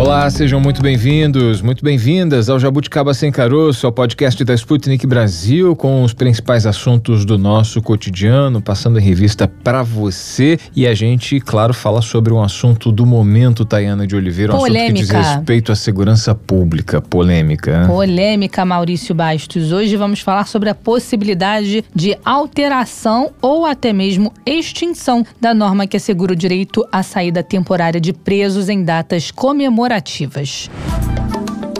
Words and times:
Olá, 0.00 0.30
sejam 0.30 0.58
muito 0.58 0.80
bem-vindos, 0.80 1.60
muito 1.60 1.84
bem-vindas 1.84 2.48
ao 2.48 2.58
Jabuticaba 2.58 3.12
Sem 3.12 3.30
Caroço, 3.30 3.86
ao 3.86 3.92
podcast 3.92 4.42
da 4.42 4.54
Sputnik 4.54 5.06
Brasil, 5.06 5.76
com 5.76 6.02
os 6.02 6.14
principais 6.14 6.64
assuntos 6.64 7.26
do 7.26 7.36
nosso 7.36 7.82
cotidiano, 7.82 8.62
passando 8.62 8.98
em 8.98 9.02
revista 9.02 9.46
para 9.46 9.82
você. 9.82 10.58
E 10.74 10.86
a 10.86 10.94
gente, 10.94 11.38
claro, 11.38 11.74
fala 11.74 12.00
sobre 12.00 12.32
um 12.32 12.42
assunto 12.42 12.90
do 12.90 13.04
momento, 13.04 13.62
Tayana 13.62 14.06
de 14.06 14.16
Oliveira, 14.16 14.54
um 14.54 14.56
Polêmica. 14.56 14.84
assunto 14.84 15.06
que 15.06 15.18
diz 15.18 15.34
respeito 15.34 15.70
à 15.70 15.76
segurança 15.76 16.34
pública. 16.34 17.02
Polêmica. 17.02 17.80
né? 17.82 17.86
Polêmica, 17.86 18.64
Maurício 18.64 19.14
Bastos. 19.14 19.70
Hoje 19.70 19.96
vamos 19.96 20.20
falar 20.20 20.46
sobre 20.46 20.70
a 20.70 20.74
possibilidade 20.74 21.84
de 21.94 22.16
alteração 22.24 23.32
ou 23.42 23.66
até 23.66 23.92
mesmo 23.92 24.32
extinção 24.46 25.26
da 25.38 25.52
norma 25.52 25.86
que 25.86 25.98
assegura 25.98 26.32
o 26.32 26.36
direito 26.36 26.88
à 26.90 27.02
saída 27.02 27.42
temporária 27.42 28.00
de 28.00 28.14
presos 28.14 28.70
em 28.70 28.82
datas 28.82 29.30
comemorativas. 29.30 29.89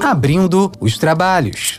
Abrindo 0.03 0.73
os 0.81 0.99
trabalhos. 0.99 1.79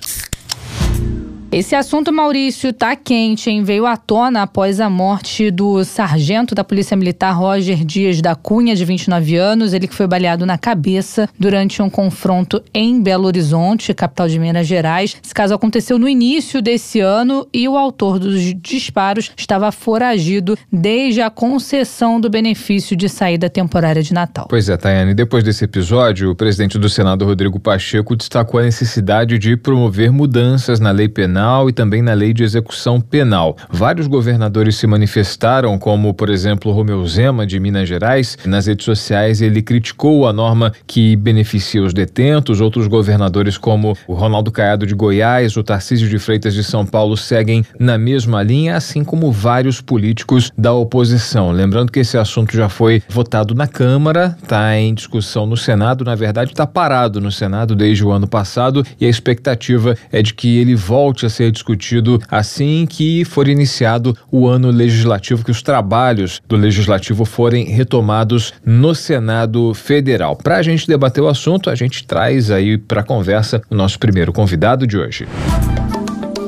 Esse 1.51 1.75
assunto, 1.75 2.13
Maurício, 2.13 2.71
tá 2.71 2.95
quente, 2.95 3.49
hein? 3.49 3.61
Veio 3.61 3.85
à 3.85 3.97
tona 3.97 4.43
após 4.43 4.79
a 4.79 4.89
morte 4.89 5.51
do 5.51 5.83
sargento 5.83 6.55
da 6.55 6.63
Polícia 6.63 6.95
Militar 6.95 7.33
Roger 7.33 7.83
Dias 7.83 8.21
da 8.21 8.35
Cunha, 8.35 8.73
de 8.73 8.85
29 8.85 9.35
anos. 9.35 9.73
Ele 9.73 9.85
que 9.85 9.93
foi 9.93 10.07
baleado 10.07 10.45
na 10.45 10.57
cabeça 10.57 11.27
durante 11.37 11.81
um 11.81 11.89
confronto 11.89 12.63
em 12.73 13.03
Belo 13.03 13.25
Horizonte, 13.25 13.93
capital 13.93 14.29
de 14.29 14.39
Minas 14.39 14.65
Gerais. 14.65 15.17
Esse 15.21 15.33
caso 15.33 15.53
aconteceu 15.53 15.99
no 15.99 16.07
início 16.07 16.61
desse 16.61 17.01
ano 17.01 17.45
e 17.53 17.67
o 17.67 17.77
autor 17.77 18.17
dos 18.17 18.55
disparos 18.55 19.29
estava 19.35 19.73
foragido 19.73 20.57
desde 20.71 21.19
a 21.19 21.29
concessão 21.29 22.21
do 22.21 22.29
benefício 22.29 22.95
de 22.95 23.09
saída 23.09 23.49
temporária 23.49 24.01
de 24.01 24.13
Natal. 24.13 24.47
Pois 24.49 24.69
é, 24.69 24.77
Tayane, 24.77 25.13
depois 25.13 25.43
desse 25.43 25.65
episódio, 25.65 26.31
o 26.31 26.35
presidente 26.35 26.79
do 26.79 26.87
Senado, 26.87 27.25
Rodrigo 27.25 27.59
Pacheco, 27.59 28.15
destacou 28.15 28.57
a 28.57 28.63
necessidade 28.63 29.37
de 29.37 29.57
promover 29.57 30.13
mudanças 30.13 30.79
na 30.79 30.91
lei 30.91 31.09
penal 31.09 31.40
e 31.69 31.73
também 31.73 32.01
na 32.01 32.13
lei 32.13 32.33
de 32.33 32.43
execução 32.43 33.01
penal. 33.01 33.55
Vários 33.69 34.07
governadores 34.07 34.75
se 34.75 34.85
manifestaram, 34.85 35.77
como, 35.77 36.13
por 36.13 36.29
exemplo, 36.29 36.71
Romeu 36.71 37.05
Zema, 37.07 37.45
de 37.45 37.59
Minas 37.59 37.87
Gerais. 37.87 38.37
Nas 38.45 38.67
redes 38.67 38.85
sociais, 38.85 39.41
ele 39.41 39.61
criticou 39.61 40.27
a 40.27 40.33
norma 40.33 40.71
que 40.85 41.15
beneficia 41.15 41.83
os 41.83 41.93
detentos. 41.93 42.61
Outros 42.61 42.87
governadores, 42.87 43.57
como 43.57 43.97
o 44.07 44.13
Ronaldo 44.13 44.51
Caiado 44.51 44.85
de 44.85 44.93
Goiás, 44.93 45.57
o 45.57 45.63
Tarcísio 45.63 46.07
de 46.07 46.19
Freitas 46.19 46.53
de 46.53 46.63
São 46.63 46.85
Paulo, 46.85 47.17
seguem 47.17 47.65
na 47.79 47.97
mesma 47.97 48.43
linha, 48.43 48.75
assim 48.75 49.03
como 49.03 49.31
vários 49.31 49.81
políticos 49.81 50.51
da 50.57 50.73
oposição. 50.73 51.51
Lembrando 51.51 51.91
que 51.91 51.99
esse 51.99 52.17
assunto 52.17 52.55
já 52.55 52.69
foi 52.69 53.01
votado 53.09 53.55
na 53.55 53.67
Câmara, 53.67 54.37
está 54.41 54.77
em 54.77 54.93
discussão 54.93 55.45
no 55.45 55.57
Senado, 55.57 56.03
na 56.03 56.15
verdade, 56.15 56.51
está 56.51 56.67
parado 56.67 57.19
no 57.19 57.31
Senado 57.31 57.75
desde 57.75 58.05
o 58.05 58.11
ano 58.11 58.27
passado 58.27 58.85
e 58.99 59.05
a 59.05 59.09
expectativa 59.09 59.95
é 60.11 60.21
de 60.21 60.33
que 60.33 60.57
ele 60.57 60.75
volte 60.75 61.25
a 61.25 61.29
ser 61.31 61.51
discutido 61.51 62.21
assim 62.29 62.85
que 62.87 63.25
for 63.25 63.47
iniciado 63.47 64.15
o 64.31 64.47
ano 64.47 64.69
legislativo, 64.69 65.43
que 65.43 65.49
os 65.49 65.63
trabalhos 65.63 66.39
do 66.47 66.55
legislativo 66.55 67.25
forem 67.25 67.65
retomados 67.65 68.53
no 68.63 68.93
Senado 68.93 69.73
Federal. 69.73 70.35
Para 70.35 70.57
a 70.57 70.61
gente 70.61 70.87
debater 70.87 71.23
o 71.23 71.27
assunto, 71.27 71.69
a 71.69 71.75
gente 71.75 72.05
traz 72.05 72.51
aí 72.51 72.77
para 72.77 73.01
conversa 73.01 73.61
o 73.69 73.75
nosso 73.75 73.97
primeiro 73.97 74.31
convidado 74.31 74.85
de 74.85 74.97
hoje. 74.97 75.27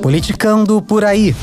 Politicando 0.02 0.82
por 0.82 1.04
aí. 1.04 1.34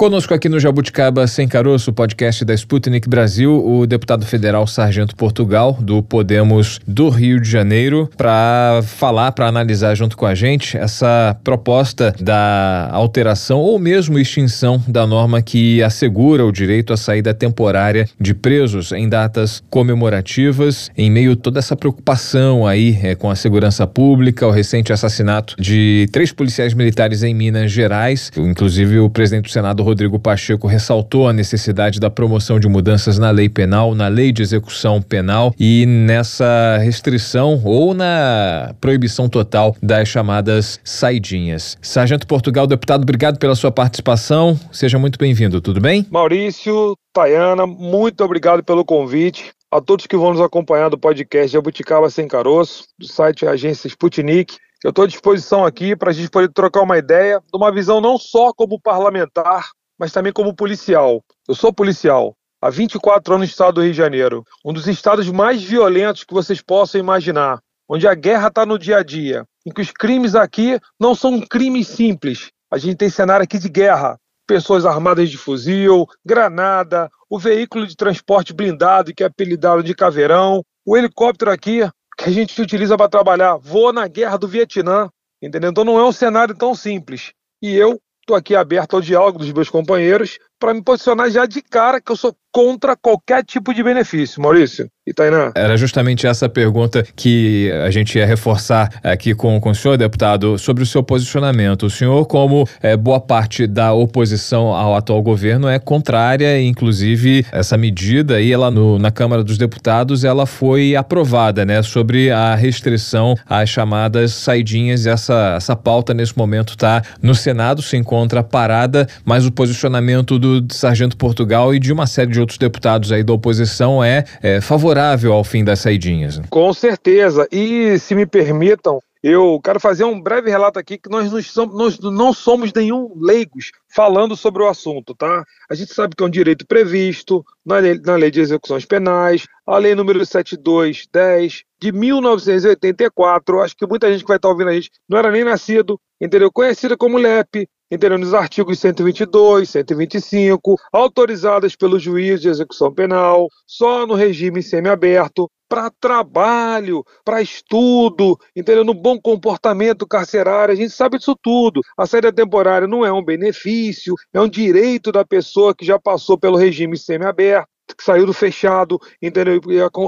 Conosco 0.00 0.32
aqui 0.32 0.48
no 0.48 0.58
Jabuticaba 0.58 1.26
Sem 1.26 1.46
Caroço, 1.46 1.92
podcast 1.92 2.42
da 2.42 2.54
Sputnik 2.54 3.06
Brasil, 3.06 3.62
o 3.62 3.86
deputado 3.86 4.24
federal 4.24 4.66
Sargento 4.66 5.14
Portugal, 5.14 5.76
do 5.78 6.02
Podemos 6.02 6.80
do 6.88 7.10
Rio 7.10 7.38
de 7.38 7.46
Janeiro, 7.46 8.08
para 8.16 8.80
falar, 8.82 9.30
para 9.32 9.46
analisar 9.46 9.94
junto 9.94 10.16
com 10.16 10.24
a 10.24 10.34
gente 10.34 10.74
essa 10.78 11.38
proposta 11.44 12.14
da 12.18 12.88
alteração 12.90 13.58
ou 13.58 13.78
mesmo 13.78 14.18
extinção 14.18 14.82
da 14.88 15.06
norma 15.06 15.42
que 15.42 15.82
assegura 15.82 16.46
o 16.46 16.50
direito 16.50 16.94
à 16.94 16.96
saída 16.96 17.34
temporária 17.34 18.08
de 18.18 18.32
presos 18.32 18.92
em 18.92 19.06
datas 19.06 19.62
comemorativas, 19.68 20.90
em 20.96 21.10
meio 21.10 21.32
a 21.32 21.36
toda 21.36 21.58
essa 21.58 21.76
preocupação 21.76 22.66
aí 22.66 22.98
é, 23.02 23.14
com 23.14 23.28
a 23.28 23.36
segurança 23.36 23.86
pública, 23.86 24.46
o 24.46 24.50
recente 24.50 24.94
assassinato 24.94 25.56
de 25.58 26.08
três 26.10 26.32
policiais 26.32 26.72
militares 26.72 27.22
em 27.22 27.34
Minas 27.34 27.70
Gerais, 27.70 28.30
inclusive 28.34 28.98
o 28.98 29.10
presidente 29.10 29.44
do 29.44 29.50
Senado, 29.50 29.89
Rodrigo 29.90 30.18
Pacheco 30.18 30.66
ressaltou 30.66 31.28
a 31.28 31.32
necessidade 31.32 31.98
da 31.98 32.08
promoção 32.08 32.60
de 32.60 32.68
mudanças 32.68 33.18
na 33.18 33.30
lei 33.30 33.48
penal, 33.48 33.94
na 33.94 34.06
lei 34.06 34.30
de 34.30 34.40
execução 34.40 35.02
penal 35.02 35.52
e 35.58 35.84
nessa 35.84 36.78
restrição 36.78 37.60
ou 37.64 37.92
na 37.92 38.72
proibição 38.80 39.28
total 39.28 39.76
das 39.82 40.08
chamadas 40.08 40.80
saidinhas. 40.84 41.76
Sargento 41.82 42.26
Portugal, 42.26 42.66
deputado, 42.66 43.02
obrigado 43.02 43.38
pela 43.38 43.56
sua 43.56 43.72
participação. 43.72 44.58
Seja 44.70 44.98
muito 44.98 45.18
bem-vindo, 45.18 45.60
tudo 45.60 45.80
bem? 45.80 46.06
Maurício, 46.08 46.96
Tayana, 47.12 47.66
muito 47.66 48.22
obrigado 48.22 48.62
pelo 48.62 48.84
convite. 48.84 49.52
A 49.72 49.80
todos 49.80 50.06
que 50.06 50.16
vão 50.16 50.30
nos 50.30 50.40
acompanhar 50.40 50.88
do 50.88 50.98
podcast 50.98 51.52
Jabuticaba 51.52 52.08
Sem 52.10 52.28
Caroço, 52.28 52.84
do 52.98 53.06
site 53.06 53.46
Agência 53.46 53.88
Sputnik. 53.88 54.56
Eu 54.82 54.90
estou 54.90 55.04
à 55.04 55.06
disposição 55.06 55.64
aqui 55.64 55.94
para 55.94 56.10
a 56.10 56.12
gente 56.12 56.30
poder 56.30 56.48
trocar 56.52 56.82
uma 56.82 56.96
ideia 56.96 57.38
de 57.38 57.56
uma 57.56 57.70
visão 57.70 58.00
não 58.00 58.16
só 58.16 58.52
como 58.52 58.80
parlamentar, 58.80 59.68
mas 60.00 60.12
também 60.12 60.32
como 60.32 60.56
policial. 60.56 61.22
Eu 61.46 61.54
sou 61.54 61.70
policial 61.70 62.34
há 62.58 62.70
24 62.70 63.34
anos 63.34 63.46
no 63.46 63.50
estado 63.50 63.74
do 63.74 63.82
Rio 63.82 63.92
de 63.92 63.98
Janeiro, 63.98 64.42
um 64.64 64.72
dos 64.72 64.86
estados 64.86 65.28
mais 65.30 65.62
violentos 65.62 66.24
que 66.24 66.32
vocês 66.32 66.62
possam 66.62 66.98
imaginar, 66.98 67.60
onde 67.86 68.08
a 68.08 68.14
guerra 68.14 68.48
está 68.48 68.64
no 68.64 68.78
dia 68.78 68.96
a 68.96 69.02
dia, 69.02 69.44
em 69.66 69.70
que 69.70 69.82
os 69.82 69.90
crimes 69.90 70.34
aqui 70.34 70.80
não 70.98 71.14
são 71.14 71.38
crimes 71.42 71.86
simples. 71.86 72.48
A 72.70 72.78
gente 72.78 72.96
tem 72.96 73.10
cenário 73.10 73.44
aqui 73.44 73.58
de 73.58 73.68
guerra, 73.68 74.18
pessoas 74.46 74.86
armadas 74.86 75.28
de 75.28 75.36
fuzil, 75.36 76.06
granada, 76.24 77.10
o 77.28 77.38
veículo 77.38 77.86
de 77.86 77.94
transporte 77.94 78.54
blindado 78.54 79.14
que 79.14 79.22
é 79.22 79.26
apelidado 79.26 79.82
de 79.82 79.94
caveirão, 79.94 80.62
o 80.86 80.96
helicóptero 80.96 81.50
aqui 81.50 81.80
que 82.16 82.24
a 82.24 82.32
gente 82.32 82.60
utiliza 82.60 82.96
para 82.96 83.08
trabalhar, 83.08 83.56
voa 83.56 83.92
na 83.92 84.08
guerra 84.08 84.38
do 84.38 84.48
Vietnã, 84.48 85.10
entendeu? 85.42 85.70
Então 85.70 85.84
não 85.84 85.98
é 85.98 86.04
um 86.04 86.12
cenário 86.12 86.54
tão 86.54 86.74
simples. 86.74 87.32
E 87.62 87.74
eu 87.74 88.00
estou 88.30 88.36
aqui 88.36 88.54
aberto 88.54 88.94
ao 88.94 89.02
diálogo 89.02 89.38
dos 89.40 89.52
meus 89.52 89.68
companheiros 89.68 90.38
para 90.60 90.74
me 90.74 90.82
posicionar 90.82 91.30
já 91.30 91.46
de 91.46 91.62
cara 91.62 92.00
que 92.00 92.12
eu 92.12 92.16
sou 92.16 92.36
contra 92.52 92.96
qualquer 92.96 93.44
tipo 93.44 93.72
de 93.72 93.82
benefício, 93.82 94.42
Maurício 94.42 94.88
e 95.06 95.14
Tainá. 95.14 95.52
Era 95.54 95.76
justamente 95.76 96.26
essa 96.26 96.48
pergunta 96.48 97.06
que 97.14 97.70
a 97.84 97.90
gente 97.90 98.18
ia 98.18 98.26
reforçar 98.26 98.90
aqui 99.02 99.34
com, 99.34 99.60
com 99.60 99.70
o 99.70 99.74
senhor, 99.74 99.96
deputado, 99.96 100.58
sobre 100.58 100.82
o 100.82 100.86
seu 100.86 101.02
posicionamento. 101.02 101.86
O 101.86 101.90
senhor, 101.90 102.26
como 102.26 102.68
é, 102.82 102.96
boa 102.96 103.20
parte 103.20 103.66
da 103.66 103.92
oposição 103.92 104.74
ao 104.74 104.96
atual 104.96 105.22
governo, 105.22 105.68
é 105.68 105.78
contrária, 105.78 106.60
inclusive 106.60 107.46
essa 107.52 107.76
medida 107.76 108.36
aí, 108.36 108.52
ela 108.52 108.70
no, 108.70 108.98
na 108.98 109.12
Câmara 109.12 109.44
dos 109.44 109.56
Deputados, 109.56 110.24
ela 110.24 110.44
foi 110.44 110.96
aprovada, 110.96 111.64
né, 111.64 111.82
sobre 111.82 112.30
a 112.30 112.54
restrição 112.56 113.36
às 113.48 113.70
chamadas 113.70 114.32
saidinhas. 114.32 115.06
Essa, 115.06 115.54
essa 115.56 115.76
pauta, 115.76 116.12
nesse 116.12 116.36
momento, 116.36 116.70
está 116.70 117.00
no 117.22 117.34
Senado, 117.34 117.80
se 117.80 117.96
encontra 117.96 118.42
parada, 118.42 119.06
mas 119.24 119.46
o 119.46 119.52
posicionamento 119.52 120.36
do 120.36 120.49
Sargento 120.70 121.16
Portugal 121.16 121.74
e 121.74 121.78
de 121.78 121.92
uma 121.92 122.06
série 122.06 122.30
de 122.30 122.40
outros 122.40 122.58
deputados 122.58 123.12
aí 123.12 123.22
da 123.22 123.32
oposição 123.32 124.02
é, 124.02 124.24
é 124.42 124.60
favorável 124.60 125.32
ao 125.32 125.44
fim 125.44 125.64
das 125.64 125.80
saidinhas. 125.80 126.38
né? 126.38 126.44
Com 126.50 126.72
certeza. 126.72 127.46
E 127.50 127.98
se 127.98 128.14
me 128.14 128.26
permitam, 128.26 129.00
eu 129.22 129.60
quero 129.62 129.78
fazer 129.78 130.04
um 130.04 130.18
breve 130.18 130.48
relato 130.48 130.78
aqui 130.78 130.96
que 130.96 131.10
nós 131.10 131.30
não 131.30 131.42
somos, 131.42 131.74
nós 131.74 131.98
não 131.98 132.32
somos 132.32 132.72
nenhum 132.72 133.12
leigos 133.20 133.70
falando 133.94 134.34
sobre 134.34 134.62
o 134.62 134.68
assunto, 134.68 135.14
tá? 135.14 135.44
A 135.68 135.74
gente 135.74 135.92
sabe 135.92 136.16
que 136.16 136.22
é 136.22 136.26
um 136.26 136.30
direito 136.30 136.66
previsto 136.66 137.44
na 137.64 137.78
lei, 137.78 138.00
na 138.02 138.16
lei 138.16 138.30
de 138.30 138.40
execuções 138.40 138.86
penais, 138.86 139.46
a 139.66 139.76
lei 139.76 139.94
número 139.94 140.24
7210 140.24 141.64
de 141.78 141.92
1984. 141.92 143.60
Acho 143.60 143.76
que 143.76 143.86
muita 143.86 144.10
gente 144.10 144.22
que 144.22 144.28
vai 144.28 144.38
estar 144.38 144.48
ouvindo 144.48 144.70
a 144.70 144.74
gente 144.74 144.90
não 145.06 145.18
era 145.18 145.30
nem 145.30 145.44
nascido, 145.44 146.00
entendeu? 146.18 146.50
Conhecida 146.50 146.96
como 146.96 147.18
LEP, 147.18 147.68
entendeu? 147.90 148.18
Nos 148.18 148.34
artigos 148.34 148.78
122, 148.78 149.68
125, 149.68 150.76
autorizadas 150.92 151.74
pelo 151.74 151.98
juiz 151.98 152.40
de 152.40 152.48
execução 152.48 152.92
penal, 152.92 153.48
só 153.66 154.06
no 154.06 154.14
regime 154.14 154.62
semiaberto, 154.62 155.50
para 155.68 155.88
trabalho, 156.00 157.04
para 157.24 157.40
estudo, 157.40 158.36
entendeu? 158.56 158.84
No 158.84 158.92
bom 158.92 159.20
comportamento 159.20 160.04
carcerário, 160.04 160.72
a 160.72 160.76
gente 160.76 160.90
sabe 160.90 161.16
disso 161.16 161.36
tudo. 161.40 161.80
A 161.96 162.06
saída 162.06 162.32
temporária 162.32 162.88
não 162.88 163.06
é 163.06 163.12
um 163.12 163.24
benefício, 163.24 164.14
é 164.34 164.40
um 164.40 164.48
direito 164.48 165.12
da 165.12 165.24
pessoa 165.24 165.72
que 165.72 165.84
já 165.86 165.96
passou 165.96 166.36
pelo 166.36 166.56
regime 166.56 166.98
semiaberto. 166.98 167.68
que 167.96 168.04
saiu 168.04 168.26
do 168.26 168.32
fechado, 168.32 168.98
entendeu? 169.20 169.60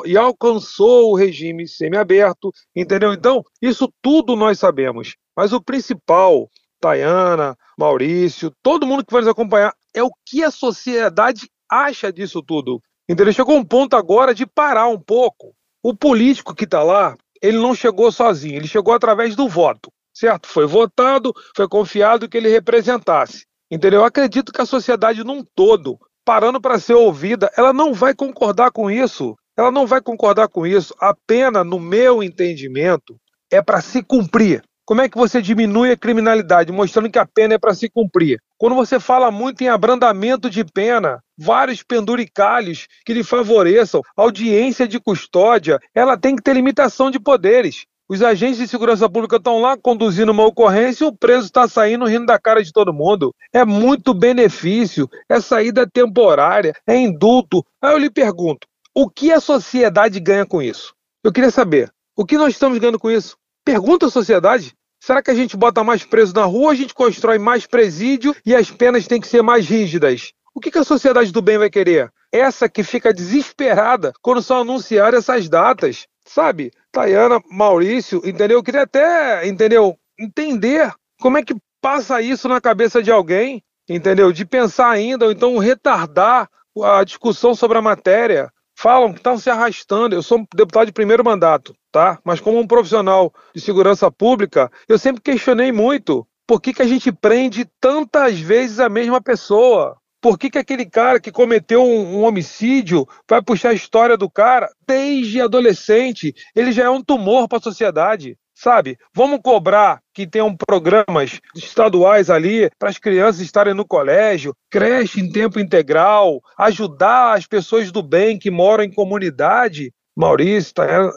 E, 0.06 0.16
alcançou 0.16 1.10
o 1.10 1.16
regime 1.16 1.66
semiaberto, 1.66 2.52
entendeu? 2.74 3.12
Então, 3.12 3.44
isso 3.60 3.92
tudo 4.00 4.36
nós 4.36 4.58
sabemos. 4.58 5.16
Mas 5.36 5.52
o 5.52 5.60
principal, 5.60 6.48
Tayana, 6.82 7.56
Maurício, 7.78 8.52
todo 8.60 8.86
mundo 8.86 9.04
que 9.04 9.12
vai 9.12 9.22
nos 9.22 9.30
acompanhar, 9.30 9.72
é 9.94 10.02
o 10.02 10.10
que 10.26 10.42
a 10.42 10.50
sociedade 10.50 11.48
acha 11.70 12.12
disso 12.12 12.42
tudo. 12.42 12.80
Entendeu? 13.08 13.32
Chegou 13.32 13.56
um 13.56 13.64
ponto 13.64 13.94
agora 13.94 14.34
de 14.34 14.44
parar 14.44 14.88
um 14.88 14.98
pouco. 14.98 15.54
O 15.82 15.94
político 15.94 16.54
que 16.54 16.64
está 16.64 16.82
lá, 16.82 17.16
ele 17.40 17.58
não 17.58 17.74
chegou 17.74 18.10
sozinho, 18.10 18.56
ele 18.56 18.66
chegou 18.66 18.92
através 18.92 19.36
do 19.36 19.48
voto, 19.48 19.92
certo? 20.12 20.48
Foi 20.48 20.66
votado, 20.66 21.32
foi 21.56 21.68
confiado 21.68 22.28
que 22.28 22.36
ele 22.36 22.48
representasse. 22.48 23.46
Entendeu? 23.70 24.00
Eu 24.00 24.04
acredito 24.04 24.52
que 24.52 24.60
a 24.60 24.66
sociedade 24.66 25.24
num 25.24 25.44
todo, 25.54 25.98
parando 26.24 26.60
para 26.60 26.78
ser 26.78 26.94
ouvida, 26.94 27.50
ela 27.56 27.72
não 27.72 27.94
vai 27.94 28.14
concordar 28.14 28.70
com 28.72 28.90
isso. 28.90 29.36
Ela 29.56 29.70
não 29.70 29.86
vai 29.86 30.00
concordar 30.00 30.48
com 30.48 30.66
isso. 30.66 30.94
A 30.98 31.14
pena, 31.26 31.62
no 31.62 31.78
meu 31.78 32.22
entendimento, 32.22 33.16
é 33.50 33.60
para 33.62 33.80
se 33.80 34.02
cumprir. 34.02 34.62
Como 34.84 35.00
é 35.00 35.08
que 35.08 35.16
você 35.16 35.40
diminui 35.40 35.92
a 35.92 35.96
criminalidade? 35.96 36.72
Mostrando 36.72 37.10
que 37.10 37.18
a 37.18 37.26
pena 37.26 37.54
é 37.54 37.58
para 37.58 37.72
se 37.72 37.88
cumprir. 37.88 38.40
Quando 38.58 38.74
você 38.74 38.98
fala 38.98 39.30
muito 39.30 39.62
em 39.62 39.68
abrandamento 39.68 40.50
de 40.50 40.64
pena, 40.64 41.22
vários 41.38 41.84
penduricalhos 41.84 42.88
que 43.04 43.14
lhe 43.14 43.22
favoreçam, 43.22 44.02
audiência 44.16 44.88
de 44.88 44.98
custódia, 44.98 45.78
ela 45.94 46.16
tem 46.16 46.34
que 46.34 46.42
ter 46.42 46.54
limitação 46.54 47.12
de 47.12 47.20
poderes. 47.20 47.86
Os 48.08 48.22
agentes 48.22 48.58
de 48.58 48.66
segurança 48.66 49.08
pública 49.08 49.36
estão 49.36 49.60
lá 49.60 49.76
conduzindo 49.76 50.32
uma 50.32 50.44
ocorrência 50.44 51.04
e 51.04 51.08
o 51.08 51.16
preso 51.16 51.46
está 51.46 51.68
saindo 51.68 52.04
rindo 52.04 52.26
da 52.26 52.38
cara 52.38 52.62
de 52.62 52.72
todo 52.72 52.92
mundo. 52.92 53.32
É 53.52 53.64
muito 53.64 54.12
benefício, 54.12 55.08
é 55.28 55.40
saída 55.40 55.88
temporária, 55.88 56.74
é 56.86 56.96
indulto. 56.96 57.64
Aí 57.80 57.92
eu 57.92 57.98
lhe 57.98 58.10
pergunto: 58.10 58.66
o 58.94 59.08
que 59.08 59.32
a 59.32 59.40
sociedade 59.40 60.18
ganha 60.18 60.44
com 60.44 60.60
isso? 60.60 60.92
Eu 61.24 61.32
queria 61.32 61.50
saber, 61.50 61.90
o 62.16 62.26
que 62.26 62.36
nós 62.36 62.52
estamos 62.52 62.78
ganhando 62.78 62.98
com 62.98 63.10
isso? 63.10 63.36
Pergunta 63.64 64.06
à 64.06 64.10
sociedade. 64.10 64.74
Será 65.00 65.22
que 65.22 65.30
a 65.30 65.34
gente 65.34 65.56
bota 65.56 65.82
mais 65.82 66.04
preso 66.04 66.34
na 66.34 66.44
rua, 66.44 66.72
a 66.72 66.74
gente 66.74 66.94
constrói 66.94 67.38
mais 67.38 67.66
presídio 67.66 68.34
e 68.44 68.54
as 68.54 68.70
penas 68.70 69.06
têm 69.06 69.20
que 69.20 69.26
ser 69.26 69.42
mais 69.42 69.66
rígidas? 69.66 70.32
O 70.54 70.60
que, 70.60 70.76
a 70.76 70.84
sociedade 70.84 71.32
do 71.32 71.40
bem 71.40 71.58
vai 71.58 71.70
querer? 71.70 72.12
Essa 72.30 72.68
que 72.68 72.82
fica 72.82 73.12
desesperada 73.12 74.12
quando 74.20 74.42
são 74.42 74.60
anunciar 74.60 75.14
essas 75.14 75.48
datas. 75.48 76.06
Sabe, 76.24 76.70
Tayana, 76.90 77.40
Maurício, 77.50 78.20
entendeu? 78.24 78.58
Eu 78.58 78.62
queria 78.62 78.82
até, 78.82 79.46
entendeu, 79.46 79.96
entender 80.18 80.92
como 81.20 81.38
é 81.38 81.42
que 81.42 81.56
passa 81.80 82.20
isso 82.20 82.48
na 82.48 82.60
cabeça 82.60 83.02
de 83.02 83.10
alguém, 83.10 83.62
entendeu? 83.88 84.32
De 84.32 84.44
pensar 84.44 84.90
ainda, 84.90 85.26
ou 85.26 85.32
então 85.32 85.58
retardar 85.58 86.48
a 86.80 87.02
discussão 87.02 87.54
sobre 87.54 87.78
a 87.78 87.82
matéria. 87.82 88.52
Falam 88.82 89.12
que 89.12 89.20
estão 89.20 89.38
se 89.38 89.48
arrastando. 89.48 90.12
Eu 90.12 90.24
sou 90.24 90.44
deputado 90.52 90.86
de 90.86 90.92
primeiro 90.92 91.24
mandato, 91.24 91.72
tá? 91.92 92.18
Mas 92.24 92.40
como 92.40 92.58
um 92.58 92.66
profissional 92.66 93.32
de 93.54 93.60
segurança 93.60 94.10
pública, 94.10 94.68
eu 94.88 94.98
sempre 94.98 95.22
questionei 95.22 95.70
muito 95.70 96.26
por 96.48 96.60
que, 96.60 96.74
que 96.74 96.82
a 96.82 96.86
gente 96.86 97.12
prende 97.12 97.64
tantas 97.80 98.40
vezes 98.40 98.80
a 98.80 98.88
mesma 98.88 99.22
pessoa. 99.22 99.96
Por 100.20 100.36
que, 100.36 100.50
que 100.50 100.58
aquele 100.58 100.84
cara 100.84 101.20
que 101.20 101.30
cometeu 101.30 101.84
um, 101.84 102.16
um, 102.18 102.22
homicídio 102.24 103.06
vai 103.30 103.40
puxar 103.40 103.68
a 103.68 103.74
história 103.74 104.16
do 104.16 104.28
cara 104.28 104.68
desde 104.84 105.40
adolescente? 105.40 106.34
Ele 106.52 106.72
já 106.72 106.82
é 106.82 106.90
um 106.90 107.04
tumor 107.04 107.46
para 107.46 107.58
a 107.58 107.62
sociedade. 107.62 108.36
Sabe? 108.62 108.96
Vamos 109.12 109.40
cobrar 109.42 110.00
que 110.14 110.24
tenham 110.24 110.54
programas 110.54 111.40
estaduais 111.56 112.30
ali 112.30 112.70
para 112.78 112.90
as 112.90 112.96
crianças 112.96 113.40
estarem 113.40 113.74
no 113.74 113.84
colégio, 113.84 114.54
creche 114.70 115.20
em 115.20 115.32
tempo 115.32 115.58
integral, 115.58 116.40
ajudar 116.56 117.36
as 117.36 117.44
pessoas 117.44 117.90
do 117.90 118.04
bem 118.04 118.38
que 118.38 118.52
moram 118.52 118.84
em 118.84 118.92
comunidade. 118.92 119.92
Maurício, 120.16 120.72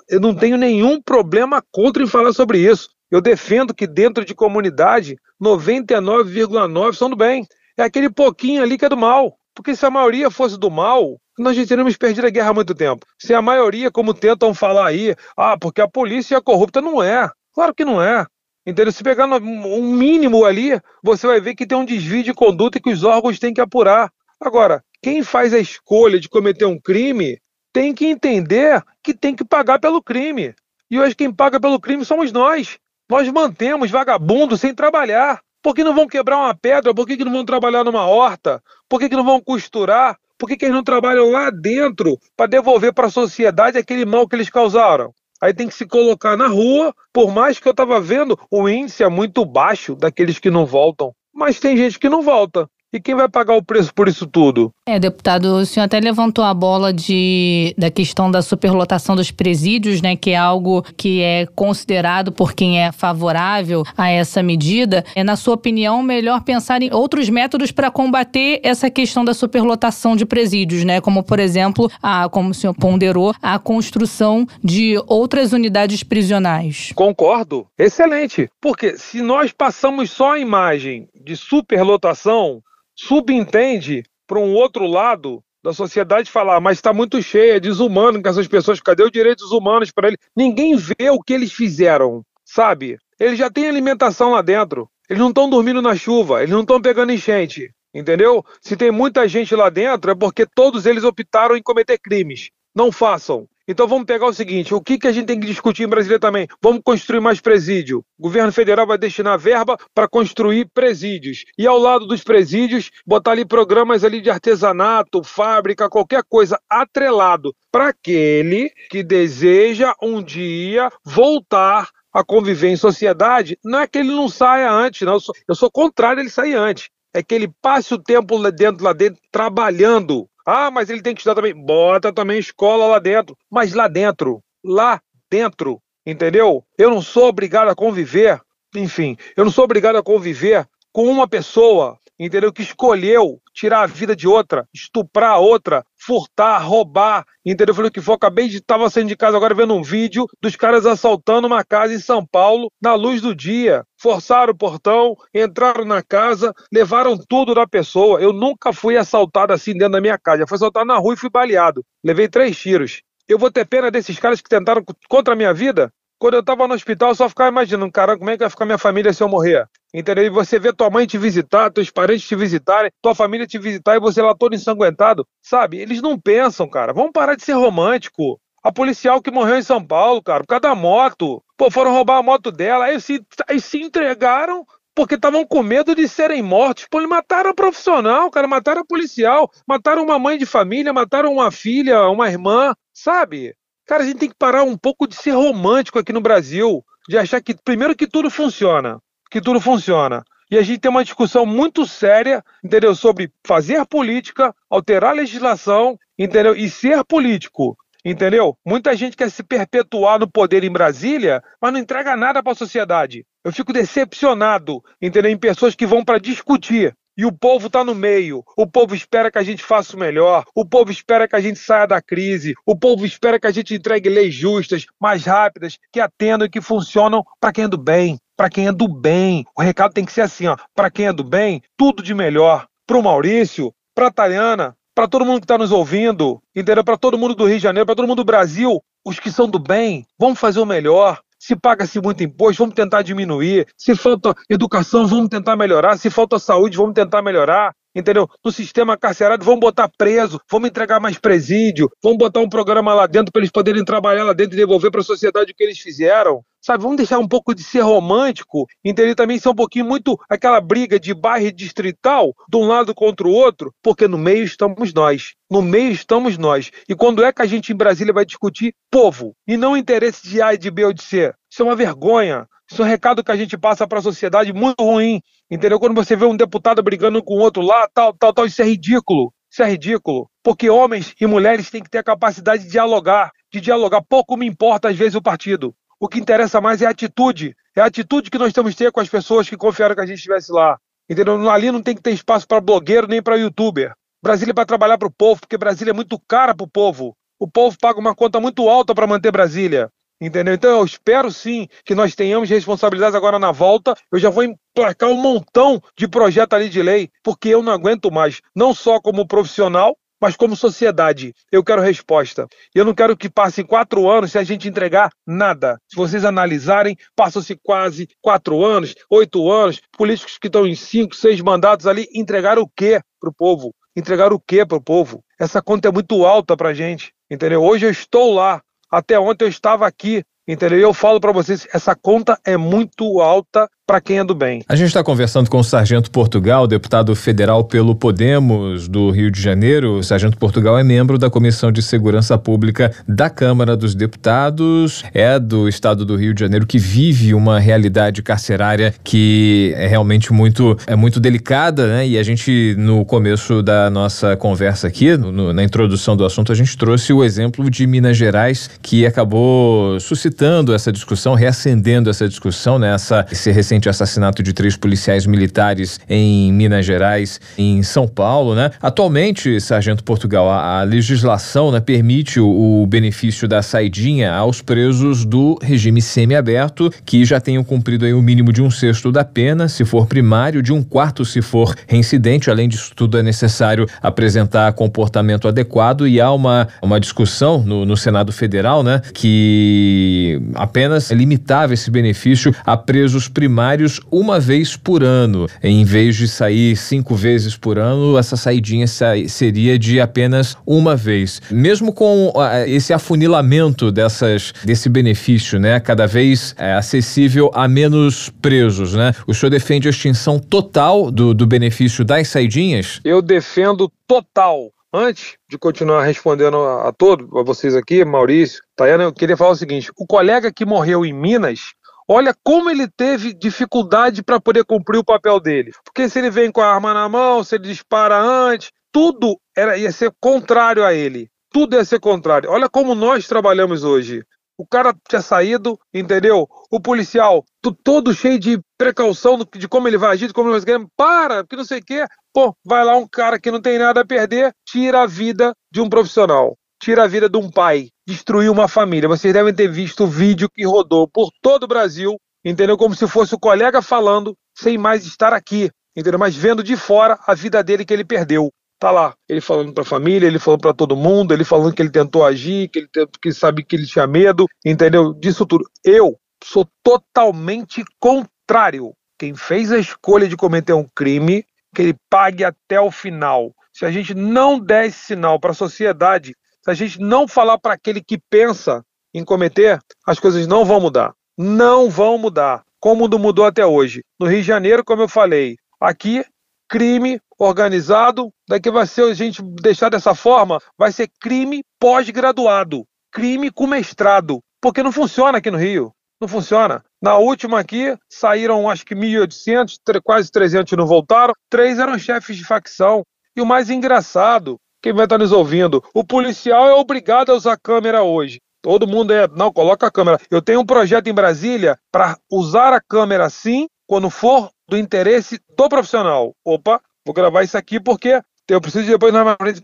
eu 0.10 0.20
não 0.20 0.34
tenho 0.34 0.58
nenhum 0.58 1.00
problema 1.00 1.64
contra 1.72 2.02
em 2.02 2.08
falar 2.08 2.34
sobre 2.34 2.58
isso. 2.58 2.90
Eu 3.12 3.22
defendo 3.22 3.76
que 3.76 3.86
dentro 3.86 4.26
de 4.26 4.34
comunidade, 4.34 5.16
99,9% 5.40 6.94
são 6.94 7.12
do 7.12 7.16
bem 7.16 7.46
é 7.78 7.84
aquele 7.84 8.10
pouquinho 8.10 8.64
ali 8.64 8.76
que 8.76 8.86
é 8.86 8.90
do 8.90 8.98
mal. 8.98 9.38
Porque 9.56 9.76
se 9.76 9.86
a 9.86 9.90
maioria 9.90 10.30
fosse 10.30 10.60
do 10.60 10.70
mal, 10.70 11.18
nós 11.40 11.56
já 11.56 11.66
teríamos 11.66 11.96
perdido 11.96 12.28
a 12.28 12.30
guerra 12.30 12.50
há 12.50 12.54
muito 12.54 12.76
tempo. 12.76 13.06
Se 13.18 13.34
a 13.34 13.42
maioria, 13.42 13.90
como 13.90 14.14
tentam 14.14 14.54
falar 14.54 14.88
aí, 14.88 15.16
ah, 15.36 15.58
porque 15.58 15.82
a 15.82 15.88
polícia 15.88 16.36
é 16.36 16.42
corrupta, 16.42 16.82
não 16.82 17.02
é. 17.02 17.32
Claro 17.54 17.74
que 17.74 17.86
não 17.86 18.02
é. 18.02 18.26
Entendeu? 18.68 18.92
Se 18.92 19.04
pegar 19.04 19.28
um 19.28 19.94
mínimo 19.94 20.44
ali, 20.44 20.80
você 21.02 21.26
vai 21.26 21.40
ver 21.40 21.56
que 21.56 21.66
tem 21.66 21.78
um 21.78 21.86
desvio 21.86 22.24
de 22.24 22.34
conduta 22.34 22.80
que 22.80 22.90
os 22.90 23.04
órgãos 23.04 23.40
têm 23.40 23.54
que 23.54 23.62
apurar. 23.62 24.12
Agora, 24.42 24.84
quem 25.02 25.24
faz 25.24 25.54
a 25.54 25.60
escolha 25.60 26.20
de 26.20 26.28
cometer 26.28 26.66
um 26.66 26.80
crime 26.80 27.40
tem 27.72 27.94
que 27.94 28.08
entender 28.08 28.84
que 29.04 29.14
tem 29.14 29.36
que 29.36 29.46
pagar 29.46 29.80
pelo 29.80 30.02
crime. 30.02 30.54
E 30.90 31.00
hoje 31.00 31.16
quem 31.16 31.32
paga 31.32 31.60
pelo 31.60 31.80
crime 31.80 32.04
somos 32.04 32.32
nós. 32.32 32.78
Nós 33.10 33.30
mantemos 33.30 33.92
vagabundo 33.92 34.58
sem 34.58 34.74
trabalhar. 34.74 35.42
Por 35.66 35.74
que 35.74 35.84
não 35.84 35.96
vão 35.96 36.06
quebrar 36.06 36.38
uma 36.38 36.54
pedra? 36.54 36.94
Por 36.94 37.08
que, 37.08 37.18
que 37.18 37.26
não 37.26 37.32
vão 37.32 37.44
trabalhar 37.44 37.84
numa 37.84 38.06
horta? 38.06 38.62
Por 38.88 39.00
que, 39.00 39.10
que 39.10 39.16
não 39.16 39.26
vão 39.26 39.42
costurar? 39.42 40.16
Por 40.38 40.48
que, 40.48 40.56
que 40.56 40.66
eles 40.66 40.76
não 40.76 40.84
trabalham 40.84 41.32
lá 41.32 41.50
dentro 41.50 42.20
para 42.38 42.46
devolver 42.46 42.94
para 42.94 43.08
a 43.08 43.10
sociedade 43.10 43.76
aquele 43.76 44.06
mal 44.06 44.28
que 44.28 44.36
eles 44.36 44.48
causaram? 44.48 45.12
Aí 45.42 45.56
tem 45.56 45.68
que 45.68 45.74
se 45.74 45.88
colocar 45.88 46.38
na 46.38 46.46
rua, 46.46 46.94
por 47.12 47.34
mais 47.34 47.58
que 47.58 47.68
eu 47.68 47.72
estava 47.72 48.00
vendo, 48.00 48.40
o 48.52 48.70
índice 48.70 49.04
é 49.04 49.10
muito 49.10 49.44
baixo 49.44 49.96
daqueles 49.96 50.38
que 50.38 50.52
não 50.52 50.68
voltam. 50.68 51.16
Mas 51.34 51.60
tem 51.60 51.76
gente 51.76 51.98
que 51.98 52.10
não 52.10 52.22
volta. 52.22 52.70
E 52.94 53.02
quem 53.02 53.16
vai 53.16 53.28
pagar 53.28 53.56
o 53.56 53.66
preço 53.66 53.92
por 53.92 54.08
isso 54.08 54.28
tudo? 54.28 54.72
É, 54.88 55.00
deputado, 55.00 55.46
o 55.46 55.66
senhor 55.66 55.86
até 55.86 56.00
levantou 56.00 56.46
a 56.46 56.54
bola 56.54 56.94
de, 56.94 57.74
da 57.76 57.90
questão 57.90 58.30
da 58.30 58.44
superlotação 58.44 59.16
dos 59.16 59.32
presídios, 59.32 60.00
né, 60.00 60.16
que 60.16 60.30
é 60.30 60.36
algo 60.36 60.84
que 60.96 61.24
é 61.24 61.48
considerado 61.56 62.32
por 62.32 62.54
quem 62.54 62.80
é 62.80 62.92
favorável 62.92 63.82
a 63.98 64.12
essa 64.12 64.44
medida. 64.44 65.04
É, 65.16 65.24
na 65.24 65.36
sua 65.36 65.56
opinião, 65.56 66.04
melhor 66.04 66.44
pensar 66.44 66.84
em 66.84 66.94
outros 66.94 67.32
métodos 67.32 67.72
para 67.72 67.90
combater 67.90 68.60
essa 68.62 68.88
questão 68.88 69.26
da 69.26 69.34
superlotação 69.34 70.16
de 70.16 70.24
presídios, 70.24 70.84
né, 70.84 71.02
como, 71.02 71.24
por 71.24 71.40
exemplo, 71.40 71.92
a, 72.00 72.30
como 72.30 72.52
o 72.52 72.54
senhor 72.54 72.76
ponderou, 72.76 73.34
a 73.42 73.58
construção 73.58 74.46
de 74.64 75.02
outras 75.08 75.52
unidades 75.52 76.04
prisionais. 76.04 76.92
Concordo. 76.94 77.66
Excelente. 77.76 78.52
Porque 78.62 79.00
se 79.00 79.24
nós 79.24 79.52
passamos 79.52 80.12
só 80.12 80.34
a 80.34 80.40
imagem 80.40 81.10
de 81.16 81.36
superlotação, 81.36 82.62
subentende 82.96 84.04
para 84.28 84.40
um 84.40 84.54
outro 84.54 84.86
lado 84.86 85.44
da 85.64 85.74
sociedade 85.74 86.30
falar, 86.30 86.60
mas 86.60 86.78
está 86.78 86.94
muito 86.94 87.22
cheia, 87.24 87.58
é 87.58 87.60
desumano 87.60 88.22
com 88.22 88.30
essas 88.30 88.48
pessoas, 88.48 88.80
cadê 88.80 89.04
os 89.04 89.12
direitos 89.12 89.52
humanos 89.52 89.92
para 89.92 90.10
eles? 90.10 90.20
Ninguém 90.36 90.76
vê 90.76 91.10
o 91.10 91.20
que 91.20 91.34
eles 91.34 91.52
fizeram, 91.52 92.24
sabe? 92.44 93.00
Eles 93.20 93.40
já 93.40 93.50
têm 93.50 93.68
alimentação 93.68 94.32
lá 94.32 94.44
dentro, 94.44 94.88
eles 95.10 95.20
não 95.20 95.30
estão 95.30 95.50
dormindo 95.50 95.82
na 95.82 95.96
chuva, 95.96 96.40
eles 96.42 96.52
não 96.52 96.62
estão 96.62 96.80
pegando 96.80 97.12
enchente, 97.12 97.72
entendeu? 97.94 98.46
Se 98.62 98.78
tem 98.78 98.92
muita 98.92 99.28
gente 99.28 99.56
lá 99.56 99.70
dentro 99.70 100.12
é 100.12 100.16
porque 100.16 100.46
todos 100.46 100.86
eles 100.86 101.04
optaram 101.04 101.56
em 101.58 101.64
cometer 101.64 101.98
crimes. 101.98 102.52
Não 102.76 102.92
façam. 102.92 103.48
Então 103.68 103.88
vamos 103.88 104.06
pegar 104.06 104.28
o 104.28 104.34
seguinte: 104.34 104.74
o 104.74 104.82
que, 104.82 104.98
que 104.98 105.08
a 105.08 105.12
gente 105.12 105.26
tem 105.26 105.40
que 105.40 105.48
discutir 105.48 105.84
em 105.84 105.88
Brasília 105.88 106.20
também? 106.20 106.48
Vamos 106.62 106.82
construir 106.84 107.20
mais 107.20 107.42
presídio. 107.42 108.06
O 108.18 108.24
governo 108.24 108.52
federal 108.52 108.86
vai 108.86 108.98
destinar 108.98 109.40
verba 109.40 109.78
para 109.94 110.08
construir 110.08 110.70
presídios. 110.74 111.46
E 111.58 111.66
ao 111.66 111.78
lado 111.78 112.06
dos 112.06 112.24
presídios, 112.24 112.92
botar 113.06 113.32
ali 113.32 113.46
programas 113.46 114.04
ali 114.04 114.22
de 114.22 114.30
artesanato, 114.30 115.24
fábrica, 115.24 115.90
qualquer 115.90 116.24
coisa 116.28 116.60
atrelado 116.70 117.56
para 117.72 117.90
aquele 117.90 118.70
que 118.90 119.04
deseja 119.04 119.94
um 120.02 120.22
dia 120.22 120.92
voltar 121.04 121.90
a 122.14 122.24
conviver 122.24 122.70
em 122.70 122.78
sociedade. 122.78 123.58
Não 123.64 123.80
é 123.80 123.88
que 123.88 123.98
ele 123.98 124.12
não 124.12 124.30
saia 124.30 124.72
antes, 124.72 125.02
não. 125.02 125.14
Eu 125.14 125.20
sou, 125.20 125.36
eu 125.50 125.56
sou 125.56 125.72
contrário 125.72 126.20
a 126.20 126.22
ele 126.22 126.30
sair 126.30 126.56
antes. 126.56 126.90
É 127.14 127.24
que 127.24 127.34
ele 127.34 127.50
passe 127.62 127.94
o 127.94 127.98
tempo 127.98 128.38
lá 128.38 128.50
dentro, 128.50 128.84
lá 128.84 128.94
dentro, 128.94 129.22
trabalhando 129.32 130.28
ah, 130.46 130.70
mas 130.70 130.90
ele 130.90 131.02
tem 131.02 131.16
que 131.16 131.22
estudar 131.22 131.36
também. 131.36 131.54
Bota 131.54 132.14
também 132.14 132.38
escola 132.38 132.86
lá 132.88 133.00
dentro. 133.00 133.36
Mas 133.50 133.74
lá 133.74 133.88
dentro, 133.88 134.44
lá 134.64 135.02
dentro, 135.30 135.82
entendeu? 136.06 136.64
Eu 136.78 136.90
não 136.90 137.02
sou 137.02 137.28
obrigado 137.28 137.70
a 137.70 137.76
conviver, 137.76 138.40
enfim, 138.76 139.18
eu 139.36 139.44
não 139.44 139.52
sou 139.52 139.64
obrigado 139.64 139.96
a 139.96 140.04
conviver 140.04 140.68
com 140.94 141.08
uma 141.08 141.28
pessoa, 141.28 141.98
entendeu? 142.20 142.52
Que 142.52 142.62
escolheu 142.62 143.40
tirar 143.54 143.82
a 143.82 143.88
vida 143.88 144.16
de 144.16 144.28
outra, 144.28 144.68
estuprar 144.74 145.32
a 145.32 145.38
outra, 145.38 145.84
furtar, 145.98 146.60
roubar, 146.60 147.26
entendeu? 147.46 147.74
Falei 147.74 147.90
que 147.90 148.02
foi, 148.02 148.16
acabei 148.16 148.48
de 148.48 148.58
estava 148.58 148.90
saindo 148.90 149.08
de 149.08 149.16
casa 149.16 149.38
agora 149.38 149.56
vendo 149.56 149.74
um 149.74 149.82
vídeo 149.82 150.26
dos 150.42 150.56
caras 150.56 150.86
assaltando 150.86 151.48
uma 151.48 151.64
casa 151.64 151.94
em 151.94 152.00
São 152.00 152.26
Paulo 152.26 152.72
na 152.82 152.94
luz 152.94 153.22
do 153.22 153.36
dia. 153.36 153.84
Forçaram 153.98 154.54
o 154.54 154.58
portão, 154.58 155.16
entraram 155.34 155.86
na 155.86 156.04
casa, 156.04 156.54
levaram 156.72 157.18
tudo 157.18 157.56
da 157.56 157.66
pessoa. 157.66 158.20
Eu 158.20 158.34
nunca 158.34 158.74
fui 158.74 158.98
assaltado 158.98 159.54
assim 159.54 159.74
dentro 159.74 159.94
da 159.94 160.02
minha 160.02 160.18
casa. 160.18 160.40
Já 160.40 160.48
fui 160.48 160.56
assaltado 160.56 160.86
na 160.86 160.98
rua 160.98 161.14
e 161.14 161.18
fui 161.18 161.30
baleado. 161.30 161.84
Levei 162.04 162.28
três 162.28 162.58
tiros. 162.58 163.02
Eu 163.28 163.40
vou 163.40 163.50
ter 163.50 163.66
pena 163.66 163.90
desses 163.90 164.20
caras 164.20 164.40
que 164.40 164.50
tentaram 164.50 164.84
contra 165.10 165.34
a 165.34 165.38
minha 165.38 165.54
vida? 165.54 165.92
Quando 166.18 166.36
eu 166.36 166.44
tava 166.44 166.68
no 166.68 166.74
hospital, 166.74 167.10
eu 167.10 167.16
só 167.16 167.28
ficava 167.28 167.50
imaginando, 167.50 167.92
cara, 167.92 168.18
como 168.18 168.30
é 168.30 168.34
que 168.34 168.40
vai 168.40 168.50
ficar 168.50 168.66
minha 168.66 168.78
família 168.78 169.12
se 169.12 169.22
eu 169.22 169.28
morrer? 169.28 169.68
Entendeu? 169.94 170.26
E 170.26 170.30
você 170.30 170.58
vê 170.58 170.72
tua 170.72 170.90
mãe 170.90 171.06
te 171.06 171.18
visitar, 171.18 171.72
teus 171.72 171.90
parentes 171.90 172.28
te 172.28 172.36
visitarem, 172.36 172.92
tua 173.02 173.14
família 173.14 173.46
te 173.46 173.58
visitar 173.58 173.96
e 173.96 174.00
você 174.00 174.22
lá 174.22 174.34
todo 174.34 174.56
ensanguentado, 174.56 175.28
sabe? 175.42 175.78
Eles 175.78 176.02
não 176.02 176.20
pensam, 176.20 176.70
cara. 176.70 176.94
Vamos 176.94 177.12
parar 177.12 177.36
de 177.36 177.44
ser 177.44 177.54
romântico. 177.54 178.40
A 178.64 178.72
policial 178.72 179.22
que 179.22 179.30
morreu 179.30 179.58
em 179.58 179.62
São 179.62 179.86
Paulo, 179.86 180.24
cara, 180.24 180.40
por 180.40 180.48
causa 180.48 180.62
da 180.62 180.76
moto. 180.76 181.44
Pô, 181.58 181.70
foram 181.70 181.92
roubar 181.92 182.18
a 182.18 182.24
moto 182.24 182.52
dela, 182.52 182.86
aí 182.86 183.00
se, 183.00 183.24
aí 183.48 183.60
se 183.60 183.82
entregaram 183.82 184.66
porque 184.96 185.16
estavam 185.16 185.46
com 185.46 185.62
medo 185.62 185.94
de 185.94 186.08
serem 186.08 186.42
mortos. 186.42 186.88
Pô, 186.90 187.06
mataram 187.06 187.50
a 187.50 187.54
profissional, 187.54 188.32
cara, 188.32 188.48
mataram 188.48 188.82
a 188.82 188.86
policial, 188.86 189.52
mataram 189.68 190.04
uma 190.04 190.18
mãe 190.18 190.38
de 190.38 190.46
família, 190.46 190.94
mataram 190.94 191.34
uma 191.34 191.52
filha, 191.52 192.08
uma 192.08 192.30
irmã, 192.30 192.74
sabe? 192.94 193.54
Cara, 193.86 194.04
a 194.04 194.06
gente 194.06 194.18
tem 194.18 194.30
que 194.30 194.36
parar 194.36 194.64
um 194.64 194.78
pouco 194.78 195.08
de 195.08 195.16
ser 195.16 195.32
romântico 195.32 196.00
aqui 196.00 196.12
no 196.12 196.22
Brasil, 196.22 196.84
de 197.08 197.18
achar 197.18 197.42
que, 197.42 197.54
primeiro, 197.54 197.96
que 197.96 198.08
tudo 198.08 198.30
funciona, 198.30 199.00
que 199.30 199.40
tudo 199.40 199.62
funciona. 199.62 200.24
E 200.50 200.58
a 200.58 200.62
gente 200.62 200.80
tem 200.80 200.92
uma 200.92 201.04
discussão 201.04 201.46
muito 201.46 201.86
séria, 201.86 202.44
entendeu? 202.64 202.96
Sobre 202.96 203.32
fazer 203.46 203.86
política, 203.86 204.56
alterar 204.70 205.12
a 205.12 205.16
legislação, 205.16 206.00
entendeu? 206.18 206.56
E 206.56 206.70
ser 206.70 207.04
político. 207.04 207.78
Entendeu? 208.04 208.56
Muita 208.64 208.96
gente 208.96 209.18
quer 209.18 209.32
se 209.32 209.42
perpetuar 209.42 210.20
no 210.20 210.30
poder 210.30 210.64
em 210.64 210.72
Brasília, 210.72 211.44
mas 211.60 211.74
não 211.74 211.80
entrega 211.80 212.16
nada 212.16 212.44
para 212.44 212.52
a 212.52 212.56
sociedade. 212.56 213.26
Eu 213.44 213.52
fico 213.52 213.74
decepcionado, 213.74 214.84
entendeu? 215.02 215.32
Em 215.32 215.38
pessoas 215.38 215.74
que 215.74 215.88
vão 215.88 216.06
para 216.06 216.20
discutir. 216.20 216.96
E 217.18 217.26
o 217.26 217.32
povo 217.32 217.68
está 217.68 217.84
no 217.84 217.96
meio. 217.96 218.44
O 218.58 218.68
povo 218.68 218.94
espera 218.94 219.32
que 219.32 219.38
a 219.38 219.44
gente 219.44 219.64
faça 219.64 219.96
o 219.96 220.00
melhor. 220.00 220.44
O 220.54 220.66
povo 220.66 220.92
espera 220.92 221.28
que 221.28 221.36
a 221.36 221.40
gente 221.40 221.60
saia 221.60 221.88
da 221.88 222.02
crise. 222.02 222.54
O 222.66 222.78
povo 222.78 223.06
espera 223.06 223.40
que 223.40 223.48
a 223.48 223.52
gente 223.52 223.74
entregue 223.74 224.10
leis 224.10 224.34
justas, 224.34 224.86
mais 225.00 225.26
rápidas, 225.26 225.78
que 225.92 226.00
atendam 226.00 226.46
e 226.46 226.50
que 226.50 226.62
funcionam 226.62 227.24
para 227.40 227.54
quem 227.54 227.64
é 227.64 227.68
do 227.68 227.78
bem. 227.78 228.18
Para 228.36 228.50
quem 228.50 228.68
é 228.68 228.72
do 228.72 228.88
bem. 228.88 229.46
O 229.58 229.62
recado 229.62 229.94
tem 229.94 230.04
que 230.04 230.12
ser 230.12 230.22
assim. 230.22 230.46
Para 230.76 230.92
quem 230.92 231.08
é 231.08 231.14
do 231.14 231.24
bem, 231.24 231.62
tudo 231.78 232.04
de 232.04 232.14
melhor. 232.14 232.68
Para 232.86 232.98
o 232.98 233.04
Maurício, 233.04 233.74
para 233.96 234.08
a 234.08 234.12
Tayana, 234.12 234.76
para 234.94 235.08
todo 235.08 235.26
mundo 235.26 235.40
que 235.40 235.46
está 235.46 235.58
nos 235.58 235.72
ouvindo, 235.72 236.42
entendeu? 236.56 236.84
Para 236.84 236.98
todo 236.98 237.18
mundo 237.18 237.34
do 237.34 237.46
Rio 237.46 237.58
de 237.58 237.64
Janeiro, 237.64 237.86
para 237.86 237.96
todo 237.96 238.08
mundo 238.08 238.24
do 238.24 238.26
Brasil, 238.26 238.82
os 239.06 239.20
que 239.20 239.32
são 239.32 239.48
do 239.48 239.60
bem, 239.60 240.06
vamos 240.20 240.40
fazer 240.40 240.60
o 240.60 240.66
melhor. 240.66 241.22
Se 241.40 241.56
paga-se 241.56 242.02
muito 242.02 242.24
imposto, 242.24 242.60
vamos 242.60 242.76
tentar 242.76 243.02
diminuir. 243.02 243.68
Se 243.78 243.96
falta 243.96 244.34
educação, 244.50 245.06
vamos 245.08 245.30
tentar 245.30 245.56
melhorar. 245.56 245.98
Se 245.98 246.10
falta 246.10 246.40
saúde, 246.40 246.78
vamos 246.78 246.94
tentar 246.94 247.22
melhorar 247.22 247.74
entendeu? 247.96 248.30
No 248.44 248.52
sistema 248.52 248.98
carcerário, 248.98 249.44
vamos 249.44 249.62
botar 249.62 249.90
preso, 249.98 250.40
vamos 250.52 250.68
entregar 250.68 251.00
mais 251.00 251.18
presídio, 251.18 251.90
vamos 252.04 252.18
botar 252.18 252.42
um 252.42 252.50
programa 252.50 252.94
lá 252.94 253.08
dentro 253.08 253.32
para 253.32 253.40
eles 253.40 253.52
poderem 253.52 253.86
trabalhar 253.86 254.26
lá 254.26 254.34
dentro 254.34 254.54
e 254.54 254.58
devolver 254.58 254.92
para 254.92 255.00
a 255.00 255.04
sociedade 255.04 255.52
o 255.52 255.56
que 255.56 255.64
eles 255.64 255.80
fizeram. 255.80 256.44
Sabe, 256.66 256.82
vamos 256.82 256.98
deixar 256.98 257.20
um 257.20 257.28
pouco 257.28 257.54
de 257.54 257.62
ser 257.62 257.82
romântico, 257.82 258.66
entender 258.84 259.14
também 259.14 259.38
ser 259.38 259.50
um 259.50 259.54
pouquinho 259.54 259.86
muito 259.86 260.20
aquela 260.28 260.60
briga 260.60 261.00
de 261.00 261.14
bairro 261.14 261.52
distrital, 261.52 262.34
de 262.50 262.58
um 262.58 262.66
lado 262.66 262.92
contra 262.96 263.28
o 263.28 263.32
outro, 263.32 263.72
porque 263.84 264.08
no 264.08 264.18
meio 264.18 264.44
estamos 264.44 264.92
nós. 264.92 265.36
No 265.48 265.62
meio 265.62 265.92
estamos 265.92 266.40
nós. 266.40 266.72
E 266.90 266.96
quando 266.96 267.24
é 267.24 267.32
que 267.32 267.44
a 267.44 267.46
gente 267.46 267.72
em 267.72 267.76
Brasília 267.76 268.12
vai 268.12 268.26
discutir 268.26 268.74
povo 268.90 269.36
e 269.48 269.56
não 269.58 269.78
interesse 269.78 270.28
de 270.28 270.42
A, 270.42 270.56
de 270.56 270.72
B 270.72 270.86
ou 270.86 270.92
de 270.92 271.04
C? 271.04 271.32
Isso 271.52 271.62
é 271.62 271.66
uma 271.66 271.76
vergonha. 271.76 272.48
Isso 272.68 272.82
é 272.82 272.86
um 272.86 272.90
recado 272.90 273.24
que 273.24 273.32
a 273.32 273.36
gente 273.36 273.56
passa 273.56 273.88
para 273.88 274.00
a 274.00 274.02
sociedade 274.02 274.52
muito 274.52 274.84
ruim. 274.84 275.22
Entendeu? 275.52 275.80
Quando 275.80 275.94
você 275.94 276.16
vê 276.16 276.26
um 276.26 276.36
deputado 276.36 276.82
brigando 276.82 277.22
com 277.22 277.36
outro 277.36 277.62
lá, 277.62 277.88
tal, 277.94 278.12
tal, 278.12 278.34
tal, 278.34 278.46
isso 278.48 278.64
é 278.64 278.66
ridículo. 278.66 279.32
Isso 279.52 279.62
é 279.62 279.70
ridículo. 279.70 280.28
Porque 280.44 280.68
homens 280.68 281.14
e 281.22 281.28
mulheres 281.28 281.70
têm 281.70 281.84
que 281.84 281.92
ter 281.92 282.00
a 282.00 282.04
capacidade 282.04 282.64
de 282.64 282.72
dialogar. 282.72 283.30
De 283.54 283.62
dialogar. 283.62 284.02
Pouco 284.02 284.36
me 284.36 284.48
importa, 284.48 284.90
às 284.90 284.98
vezes, 284.98 285.14
o 285.14 285.22
partido. 285.22 285.76
O 286.00 286.08
que 286.08 286.20
interessa 286.20 286.60
mais 286.60 286.82
é 286.82 286.86
a 286.86 286.90
atitude. 286.90 287.56
É 287.76 287.82
a 287.82 287.86
atitude 287.86 288.30
que 288.30 288.38
nós 288.38 288.54
temos 288.54 288.74
que 288.74 288.84
ter 288.84 288.92
com 288.92 289.00
as 289.00 289.10
pessoas 289.10 289.50
que 289.50 289.58
confiaram 289.58 289.96
que 289.96 290.02
a 290.02 290.06
gente 290.06 290.18
estivesse 290.18 290.52
lá. 290.52 290.78
Entendeu? 291.10 291.50
Ali 291.50 291.72
não 291.72 291.82
tem 291.82 291.96
que 291.96 292.02
ter 292.02 292.12
espaço 292.12 292.48
para 292.48 292.62
blogueiro 292.62 293.08
nem 293.08 293.22
para 293.22 293.36
youtuber. 293.36 293.94
Brasília 294.22 294.52
é 294.52 294.56
para 294.56 294.66
trabalhar 294.66 294.98
para 294.98 295.08
o 295.08 295.14
povo, 295.14 295.42
porque 295.42 295.58
Brasília 295.58 295.92
é 295.92 295.94
muito 295.94 296.20
cara 296.28 296.56
para 296.56 296.64
o 296.64 296.70
povo. 296.70 297.16
O 297.40 297.48
povo 297.48 297.78
paga 297.80 298.00
uma 298.00 298.16
conta 298.16 298.40
muito 298.40 298.68
alta 298.68 298.96
para 298.96 299.06
manter 299.06 299.32
Brasília. 299.32 299.90
Entendeu? 300.20 300.54
Então 300.54 300.80
eu 300.80 300.86
espero 300.86 301.30
sim 301.32 301.68
que 301.84 301.94
nós 301.94 302.16
tenhamos 302.16 302.50
responsabilidades 302.50 303.16
agora 303.16 303.38
na 303.38 303.52
volta. 303.52 303.94
Eu 304.12 304.18
já 304.18 304.30
vou 304.30 304.44
emplacar 304.44 305.10
um 305.10 305.22
montão 305.22 305.82
de 305.98 306.08
projeto 306.08 306.54
ali 306.54 306.70
de 306.70 306.82
lei, 306.82 307.10
porque 307.22 307.50
eu 307.50 307.62
não 307.62 307.74
aguento 307.74 308.10
mais, 308.10 308.42
não 308.56 308.74
só 308.74 309.00
como 309.00 309.28
profissional, 309.28 309.98
mas 310.22 310.36
como 310.36 310.56
sociedade. 310.56 311.34
Eu 311.52 311.64
quero 311.64 311.82
resposta. 311.82 312.48
Eu 312.74 312.86
não 312.86 312.94
quero 312.94 313.16
que 313.18 313.30
passem 313.30 313.66
quatro 313.66 314.10
anos 314.10 314.32
se 314.32 314.38
a 314.38 314.44
gente 314.44 314.68
entregar 314.68 315.10
nada. 315.26 315.78
Se 315.88 315.96
vocês 315.96 316.26
analisarem, 316.26 316.98
passam-se 317.16 317.56
quase 317.62 318.08
quatro 318.22 318.64
anos, 318.64 318.96
oito 319.10 319.52
anos, 319.52 319.82
políticos 319.98 320.38
que 320.38 320.48
estão 320.48 320.66
em 320.66 320.76
cinco, 320.76 321.16
seis 321.16 321.42
mandatos 321.42 321.88
ali, 321.88 322.08
entregaram 322.14 322.62
o 322.62 322.70
quê 322.76 323.00
para 323.20 323.30
o 323.30 323.34
povo? 323.34 323.74
Entregaram 323.96 324.36
o 324.36 324.40
quê 324.40 324.66
para 324.66 324.78
o 324.78 324.82
povo? 324.82 325.24
Essa 325.40 325.62
conta 325.62 325.88
é 325.88 325.92
muito 325.92 326.26
alta 326.26 326.56
para 326.56 326.70
a 326.70 326.74
gente, 326.74 327.14
entendeu? 327.30 327.64
Hoje 327.64 327.86
eu 327.86 327.92
estou 327.92 328.34
lá, 328.34 328.62
até 328.92 329.20
ontem 329.20 329.46
eu 329.46 329.50
estava 329.50 329.88
aqui, 329.88 330.24
entendeu? 330.48 330.80
Eu 330.80 330.94
falo 330.94 331.20
para 331.20 331.32
vocês, 331.32 331.68
essa 331.74 331.96
conta 331.96 332.40
é 332.46 332.58
muito 332.58 333.22
alta 333.22 333.70
para 333.86 334.02
quem 334.02 334.18
é 334.18 334.24
do 334.24 334.34
bem. 334.34 334.64
A 334.68 334.76
gente 334.76 334.88
está 334.88 335.04
conversando 335.04 335.48
com 335.50 335.60
o 335.60 335.64
Sargento 335.64 336.10
Portugal, 336.10 336.66
deputado 336.66 337.16
federal 337.16 337.64
pelo 337.64 337.96
Podemos 337.96 338.88
do 338.88 339.12
Rio 339.12 339.30
de 339.30 339.40
Janeiro. 339.40 340.00
O 340.00 340.04
Sargento 340.04 340.38
Portugal 340.38 340.78
é 340.80 340.84
membro 340.84 341.20
da 341.20 341.30
Comissão 341.30 341.72
de 341.72 341.84
Segurança 341.84 342.36
Pública 342.36 342.92
da 343.08 343.30
Câmara 343.30 343.78
dos 343.78 343.94
Deputados, 343.94 345.04
é 345.14 345.38
do 345.38 345.70
estado 345.70 346.04
do 346.04 346.16
Rio 346.16 346.34
de 346.34 346.40
Janeiro 346.40 346.66
que 346.66 346.80
vive 346.80 347.36
uma 347.36 347.60
realidade 347.60 348.24
carcerária 348.24 348.94
que 349.04 349.74
é 349.78 349.86
realmente 349.86 350.34
muito 350.34 350.76
é 350.88 350.96
muito 350.96 351.20
delicada, 351.20 351.88
né? 351.88 352.08
E 352.08 352.18
a 352.18 352.24
gente 352.24 352.76
no 352.80 353.06
começo 353.06 353.62
da 353.62 353.90
nossa 353.92 354.36
conversa 354.36 354.88
aqui, 354.88 355.16
no, 355.16 355.54
na 355.54 355.64
introdução 355.64 356.18
do 356.18 356.26
assunto, 356.26 356.52
a 356.52 356.56
gente 356.56 356.76
trouxe 356.76 357.14
o 357.14 357.24
exemplo 357.24 357.70
de 357.70 357.86
Minas 357.86 358.18
Gerais 358.18 358.68
que 358.82 359.06
acabou 359.06 360.00
suscitando 360.00 360.74
essa 360.74 360.92
discussão, 360.92 361.36
reacendendo 361.36 362.10
essa 362.10 362.28
discussão, 362.28 362.80
né? 362.80 362.96
Essa, 362.96 363.26
esse 363.32 363.52
recente 363.76 363.90
assassinato 363.90 364.42
de 364.42 364.54
três 364.54 364.78
policiais 364.78 365.26
militares 365.26 366.00
em 366.10 366.52
Minas 366.54 366.86
Gerais, 366.86 367.42
em 367.58 367.84
São 367.84 368.08
Paulo, 368.08 368.56
né? 368.56 368.72
Atualmente, 368.82 369.60
Sargento 369.60 370.04
Portugal, 370.04 370.50
a, 370.50 370.80
a 370.80 370.84
legislação 370.84 371.72
né, 371.72 371.80
permite 371.80 372.40
o, 372.40 372.82
o, 372.84 372.88
benefício 372.88 373.48
da 373.48 373.62
saidinha 373.62 374.34
aos 374.34 374.62
presos 374.62 375.26
do 375.26 375.58
regime 375.62 376.02
semiaberto, 376.02 376.92
que 377.06 377.26
já 377.26 377.40
tenham 377.40 377.64
cumprido 377.64 378.06
aí 378.06 378.14
o 378.14 378.22
mínimo 378.22 378.54
de 378.54 378.62
um 378.62 378.72
sexto 378.72 379.12
da 379.12 379.26
pena, 379.26 379.68
se 379.68 379.84
for 379.84 380.08
primário, 380.08 380.62
de 380.62 380.72
um 380.72 380.82
quarto 380.82 381.26
se 381.26 381.42
for 381.42 381.76
reincidente. 381.88 382.50
Além 382.50 382.70
disso 382.70 382.94
tudo, 382.96 383.18
é 383.18 383.24
necessário 383.24 383.88
apresentar 384.02 384.72
comportamento 384.74 385.48
adequado 385.48 386.08
e 386.08 386.22
há 386.22 386.32
uma, 386.32 386.68
uma 386.82 387.00
discussão 387.00 387.62
no, 387.66 387.86
no 387.86 387.98
Senado 387.98 388.32
Federal, 388.32 388.84
né, 388.84 389.02
que 389.14 390.40
apenas 390.54 391.12
limitava 391.12 391.74
esse 391.74 391.92
benefício 391.92 392.56
a 392.66 392.78
presos 392.78 393.28
primários 393.28 393.65
primários 393.66 394.00
uma 394.12 394.40
vez 394.40 394.78
por 394.78 395.04
ano. 395.04 395.48
Em 395.64 395.84
vez 395.84 396.16
de 396.16 396.28
sair 396.28 396.76
cinco 396.76 397.16
vezes 397.16 397.58
por 397.58 397.80
ano, 397.80 398.16
essa 398.16 398.38
saidinha 398.38 398.86
seria 398.88 399.80
de 399.80 400.00
apenas 400.00 400.56
uma 400.68 400.96
vez. 400.96 401.42
Mesmo 401.50 401.92
com 401.92 402.32
esse 402.68 402.94
afunilamento 402.94 403.92
dessas, 403.92 404.54
desse 404.64 404.88
benefício, 404.88 405.60
né, 405.60 405.80
cada 405.80 406.06
vez 406.06 406.54
é, 406.60 406.74
acessível 406.74 407.50
a 407.56 407.68
menos 407.68 408.30
presos, 408.42 408.94
né? 408.94 409.14
O 409.26 409.34
senhor 409.34 409.50
defende 409.50 409.88
a 409.88 409.92
extinção 409.92 410.38
total 410.38 411.10
do, 411.10 411.34
do 411.34 411.48
benefício 411.48 412.06
das 412.06 412.28
saidinhas? 412.28 413.00
Eu 413.04 413.22
defendo 413.22 413.92
total. 414.08 414.72
Antes 414.94 415.34
de 415.50 415.58
continuar 415.58 416.04
respondendo 416.04 416.56
a 416.58 416.94
todos, 416.94 417.28
a 417.36 417.44
vocês 417.44 417.76
aqui, 417.76 418.06
Maurício, 418.06 418.62
Tayana, 418.78 419.04
eu 419.04 419.12
queria 419.12 419.36
falar 419.36 419.52
o 419.52 419.56
seguinte: 419.56 419.92
o 419.98 420.06
colega 420.06 420.54
que 420.54 420.66
morreu 420.66 421.06
em 421.06 421.12
Minas 421.12 421.74
Olha 422.08 422.36
como 422.44 422.70
ele 422.70 422.88
teve 422.88 423.34
dificuldade 423.34 424.22
para 424.22 424.40
poder 424.40 424.64
cumprir 424.64 425.00
o 425.00 425.04
papel 425.04 425.40
dele. 425.40 425.72
Porque 425.84 426.08
se 426.08 426.20
ele 426.20 426.30
vem 426.30 426.52
com 426.52 426.62
a 426.62 426.68
arma 426.68 426.94
na 426.94 427.10
mão, 427.10 427.44
se 427.44 427.56
ele 427.56 427.68
dispara 427.68 428.20
antes, 428.20 428.72
tudo 428.92 429.40
era, 429.58 429.76
ia 429.76 429.92
ser 429.92 430.14
contrário 430.20 430.86
a 430.86 430.94
ele. 430.94 431.30
Tudo 431.52 431.76
ia 431.76 431.84
ser 431.84 432.00
contrário. 432.00 432.52
Olha 432.52 432.70
como 432.70 432.94
nós 432.94 433.28
trabalhamos 433.28 433.84
hoje. 433.84 434.24
O 434.58 434.66
cara 434.66 434.96
tinha 435.10 435.22
saído, 435.22 435.78
entendeu? 435.94 436.48
O 436.72 436.80
policial, 436.80 437.44
todo 437.84 438.14
cheio 438.14 438.40
de 438.40 438.60
precaução 438.78 439.40
de 439.54 439.68
como 439.68 439.88
ele 439.88 439.98
vai 439.98 440.12
agir, 440.12 440.28
de 440.28 440.34
como 440.34 440.50
ele 440.50 440.60
vai 440.60 440.76
agir. 440.76 440.88
Para, 440.96 441.44
que 441.46 441.56
não 441.56 441.66
sei 441.66 441.80
o 441.80 441.84
quê. 441.84 442.06
Pô, 442.32 442.56
vai 442.64 442.86
lá 442.86 442.96
um 442.96 443.08
cara 443.08 443.40
que 443.40 443.50
não 443.50 443.62
tem 443.62 443.80
nada 443.80 444.02
a 444.02 444.06
perder, 444.06 444.54
tira 444.66 445.02
a 445.02 445.08
vida 445.08 445.54
de 445.72 445.82
um 445.82 445.90
profissional 445.90 446.56
tira 446.82 447.04
a 447.04 447.08
vida 447.08 447.30
de 447.30 447.38
um 447.38 447.50
pai, 447.50 447.90
destruir 448.08 448.50
uma 448.50 448.68
família. 448.68 449.10
Vocês 449.10 449.34
devem 449.34 449.54
ter 449.54 449.68
visto 449.68 450.04
o 450.04 450.08
vídeo 450.08 450.50
que 450.50 450.66
rodou 450.66 451.08
por 451.08 451.32
todo 451.42 451.64
o 451.64 451.68
Brasil, 451.68 452.18
entendeu? 452.44 452.78
Como 452.78 452.96
se 452.96 453.08
fosse 453.08 453.34
o 453.36 453.40
colega 453.40 453.82
falando, 453.82 454.36
sem 454.58 454.78
mais 454.78 455.06
estar 455.06 455.34
aqui, 455.34 455.70
entendeu? 455.96 456.20
Mas 456.20 456.36
vendo 456.36 456.64
de 456.64 456.76
fora 456.76 457.18
a 457.26 457.34
vida 457.34 457.64
dele 457.64 457.86
que 457.86 457.94
ele 457.94 458.06
perdeu. 458.06 458.50
Tá 458.78 458.92
lá, 458.92 459.16
ele 459.30 459.40
falando 459.40 459.74
para 459.74 459.84
a 459.84 459.86
família, 459.86 460.28
ele 460.28 460.38
falando 460.38 460.62
para 460.62 460.74
todo 460.74 460.98
mundo, 460.98 461.34
ele 461.34 461.46
falando 461.46 461.74
que 461.74 461.82
ele 461.82 461.90
tentou 461.90 462.26
agir, 462.26 462.68
que 462.68 462.80
ele, 462.80 462.90
que 463.22 463.32
sabe 463.32 463.64
que 463.64 463.76
ele 463.76 463.86
tinha 463.86 464.06
medo, 464.06 464.46
entendeu? 464.66 465.14
Disso 465.14 465.46
tudo. 465.46 465.66
Eu 465.84 466.18
sou 466.44 466.68
totalmente 466.84 467.84
contrário. 468.00 468.94
Quem 469.18 469.34
fez 469.34 469.72
a 469.72 469.78
escolha 469.78 470.28
de 470.28 470.36
cometer 470.36 470.74
um 470.74 470.86
crime, 470.94 471.46
que 471.74 471.82
ele 471.82 471.96
pague 472.10 472.44
até 472.44 472.80
o 472.80 472.92
final. 472.92 473.54
Se 473.74 473.86
a 473.86 473.92
gente 473.92 474.14
não 474.14 474.60
der 474.60 474.86
esse 474.86 475.00
sinal 475.00 475.40
para 475.40 475.52
a 475.52 475.56
sociedade, 475.56 476.36
se 476.66 476.72
a 476.72 476.74
gente 476.74 477.00
não 477.00 477.28
falar 477.28 477.60
para 477.60 477.76
aquele 477.76 478.02
que 478.02 478.18
pensa 478.18 478.84
em 479.14 479.24
cometer, 479.24 479.80
as 480.04 480.20
coisas 480.20 480.48
não 480.48 480.66
vão 480.66 480.82
mudar. 480.82 481.14
Não 481.38 481.92
vão 481.92 482.18
mudar. 482.18 482.64
Como 482.80 483.08
não 483.08 483.20
mudou 483.20 483.46
até 483.46 483.64
hoje. 483.64 484.04
No 484.20 484.26
Rio 484.26 484.42
de 484.42 484.48
Janeiro, 484.48 484.84
como 484.84 485.04
eu 485.04 485.08
falei, 485.08 485.58
aqui 485.80 486.26
crime 486.68 487.22
organizado, 487.38 488.32
daqui 488.50 488.72
vai 488.72 488.88
ser 488.88 489.04
a 489.04 489.14
gente 489.14 489.44
deixar 489.44 489.90
dessa 489.90 490.16
forma, 490.16 490.60
vai 490.76 490.92
ser 490.92 491.08
crime 491.22 491.64
pós-graduado, 491.80 492.84
crime 493.12 493.52
com 493.52 493.68
mestrado, 493.68 494.40
porque 494.60 494.82
não 494.82 494.92
funciona 494.92 495.38
aqui 495.38 495.52
no 495.52 495.60
Rio, 495.60 495.92
não 496.20 496.28
funciona. 496.28 496.84
Na 497.00 497.16
última 497.18 497.60
aqui, 497.60 497.96
saíram 498.10 498.68
acho 498.68 498.84
que 498.84 498.96
1.800, 498.96 500.02
quase 500.04 500.32
300 500.32 500.76
não 500.76 500.88
voltaram, 500.88 501.36
três 501.48 501.78
eram 501.78 502.00
chefes 502.00 502.36
de 502.36 502.44
facção. 502.44 503.04
E 503.36 503.42
o 503.42 503.46
mais 503.46 503.70
engraçado, 503.70 504.58
quem 504.86 504.94
vai 504.94 505.08
estar 505.08 505.18
nos 505.18 505.32
ouvindo, 505.32 505.84
o 505.96 506.04
policial 506.04 506.68
é 506.68 506.74
obrigado 506.76 507.32
a 507.32 507.34
usar 507.34 507.58
câmera 507.58 508.04
hoje. 508.04 508.40
Todo 508.62 508.88
mundo 508.88 509.12
é, 509.12 509.28
não, 509.30 509.52
coloca 509.52 509.88
a 509.88 509.92
câmera. 509.92 510.20
Eu 510.30 510.44
tenho 510.44 510.60
um 510.60 510.66
projeto 510.66 511.08
em 511.08 511.14
Brasília 511.14 511.76
para 511.92 512.16
usar 512.32 512.72
a 512.72 512.80
câmera 512.80 513.28
sim, 513.28 513.66
quando 513.88 514.12
for 514.12 514.52
do 514.70 514.78
interesse 514.78 515.40
do 515.58 515.68
profissional. 515.68 516.34
Opa, 516.46 516.80
vou 517.04 517.16
gravar 517.16 517.42
isso 517.42 517.58
aqui 517.58 517.80
porque 517.80 518.22
eu 518.48 518.62
preciso 518.62 518.86
depois 518.86 519.12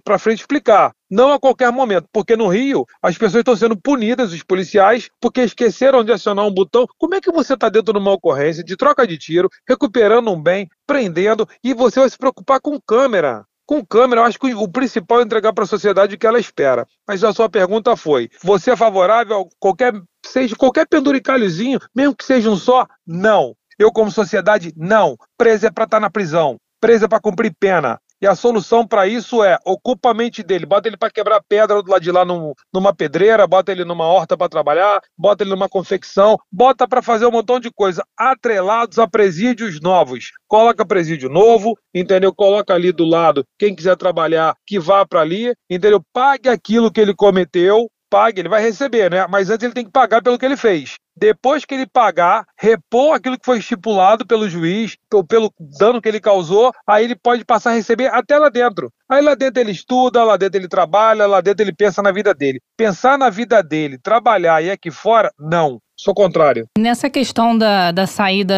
para 0.04 0.18
frente 0.18 0.40
explicar. 0.40 0.92
Não 1.08 1.32
a 1.32 1.40
qualquer 1.40 1.72
momento, 1.72 2.08
porque 2.12 2.36
no 2.36 2.48
Rio 2.48 2.84
as 3.00 3.16
pessoas 3.16 3.42
estão 3.42 3.56
sendo 3.56 3.80
punidas, 3.80 4.34
os 4.34 4.42
policiais, 4.42 5.08
porque 5.22 5.42
esqueceram 5.42 6.04
de 6.04 6.12
acionar 6.12 6.48
um 6.48 6.52
botão. 6.52 6.88
Como 6.98 7.14
é 7.14 7.22
que 7.22 7.32
você 7.32 7.54
está 7.54 7.70
dentro 7.70 7.94
de 7.94 8.00
uma 8.00 8.14
ocorrência 8.14 8.64
de 8.64 8.76
troca 8.76 9.06
de 9.06 9.20
tiro, 9.20 9.50
recuperando 9.70 10.32
um 10.32 10.42
bem, 10.42 10.68
prendendo, 10.88 11.48
e 11.64 11.76
você 11.76 12.00
vai 12.00 12.10
se 12.10 12.18
preocupar 12.18 12.60
com 12.60 12.82
câmera? 12.82 13.46
Com 13.66 13.86
câmera, 13.86 14.22
eu 14.22 14.26
acho 14.26 14.40
que 14.40 14.54
o 14.54 14.68
principal 14.68 15.20
é 15.20 15.24
entregar 15.24 15.54
para 15.54 15.64
a 15.64 15.68
sociedade 15.68 16.16
o 16.16 16.18
que 16.18 16.28
ela 16.28 16.40
espera. 16.40 16.86
Mas 17.08 17.24
a 17.24 17.34
sua 17.34 17.50
pergunta 17.50 17.96
foi: 17.96 18.30
você 18.44 18.72
é 18.72 18.76
favorável 18.76 19.42
a 19.42 19.46
qualquer, 19.60 19.94
seja 20.26 20.56
qualquer 20.56 20.88
penduricalhozinho, 20.88 21.80
mesmo 21.96 22.16
que 22.16 22.26
seja 22.26 22.50
um 22.50 22.58
só? 22.58 22.86
Não. 23.06 23.56
Eu, 23.80 23.92
como 23.92 24.12
sociedade, 24.12 24.74
não. 24.76 25.18
Preso 25.38 25.66
é 25.66 25.72
para 25.72 25.86
estar 25.86 25.98
tá 25.98 26.02
na 26.02 26.10
prisão. 26.10 26.58
Preso 26.80 27.06
é 27.06 27.08
para 27.08 27.22
cumprir 27.22 27.54
pena. 27.60 28.00
E 28.22 28.28
a 28.28 28.36
solução 28.36 28.86
para 28.86 29.08
isso 29.08 29.44
é 29.44 29.58
ocupa 29.66 30.12
a 30.12 30.14
mente 30.14 30.44
dele, 30.44 30.64
bota 30.64 30.88
ele 30.88 30.96
para 30.96 31.10
quebrar 31.10 31.42
pedra 31.42 31.82
do 31.82 31.90
lado 31.90 32.04
de 32.04 32.12
lá 32.12 32.24
num, 32.24 32.54
numa 32.72 32.94
pedreira, 32.94 33.48
bota 33.48 33.72
ele 33.72 33.84
numa 33.84 34.06
horta 34.06 34.38
para 34.38 34.48
trabalhar, 34.48 35.02
bota 35.18 35.44
ele 35.44 35.50
numa 35.50 35.68
confecção, 35.68 36.38
bota 36.52 36.88
para 36.88 37.02
fazer 37.02 37.26
um 37.26 37.32
montão 37.32 37.60
de 37.60 37.72
coisa, 37.72 38.06
atrelados 38.16 39.00
a 39.00 39.08
presídios 39.08 39.82
novos. 39.82 40.30
Coloca 40.48 40.86
presídio 40.86 41.30
novo, 41.30 41.76
entendeu? 41.92 42.32
Coloca 42.32 42.76
ali 42.76 42.92
do 42.92 43.06
lado 43.06 43.44
quem 43.58 43.74
quiser 43.74 43.98
trabalhar 43.98 44.56
que 44.68 44.80
vá 44.80 45.04
para 45.04 45.22
ali, 45.22 45.56
entendeu? 45.68 46.00
Pague 46.14 46.48
aquilo 46.48 46.92
que 46.92 47.02
ele 47.02 47.16
cometeu, 47.16 47.90
pague, 48.12 48.42
ele 48.42 48.50
vai 48.50 48.62
receber, 48.62 49.10
né? 49.10 49.26
Mas 49.28 49.50
antes 49.50 49.64
ele 49.64 49.74
tem 49.74 49.86
que 49.86 49.92
pagar 49.92 50.22
pelo 50.22 50.38
que 50.38 50.46
ele 50.46 50.58
fez. 50.58 50.96
Depois 51.16 51.64
que 51.64 51.74
ele 51.74 51.88
pagar, 51.88 52.46
repor 52.58 53.16
aquilo 53.16 53.38
que 53.38 53.46
foi 53.46 53.60
estipulado 53.60 54.26
pelo 54.26 54.50
juiz, 54.50 54.98
ou 55.14 55.24
pelo 55.24 55.52
dano 55.80 56.02
que 56.02 56.10
ele 56.10 56.20
causou, 56.20 56.74
aí 56.86 57.06
ele 57.06 57.16
pode 57.16 57.46
passar 57.46 57.72
a 57.72 57.74
receber 57.74 58.08
até 58.08 58.38
lá 58.38 58.50
dentro. 58.50 58.92
Aí 59.10 59.22
lá 59.22 59.34
dentro 59.34 59.62
ele 59.62 59.72
estuda, 59.72 60.24
lá 60.24 60.36
dentro 60.36 60.60
ele 60.60 60.68
trabalha, 60.68 61.26
lá 61.26 61.40
dentro 61.40 61.64
ele 61.64 61.74
pensa 61.74 62.02
na 62.02 62.12
vida 62.12 62.34
dele. 62.34 62.60
Pensar 62.76 63.18
na 63.18 63.30
vida 63.30 63.62
dele, 63.64 63.98
trabalhar 63.98 64.62
e 64.62 64.72
aqui 64.72 64.92
fora, 64.92 65.32
não. 65.40 65.80
Sou 66.04 66.16
contrário. 66.16 66.66
Nessa 66.76 67.12
questão 67.12 67.56
da, 67.56 67.92
da 67.92 68.08
saída 68.08 68.56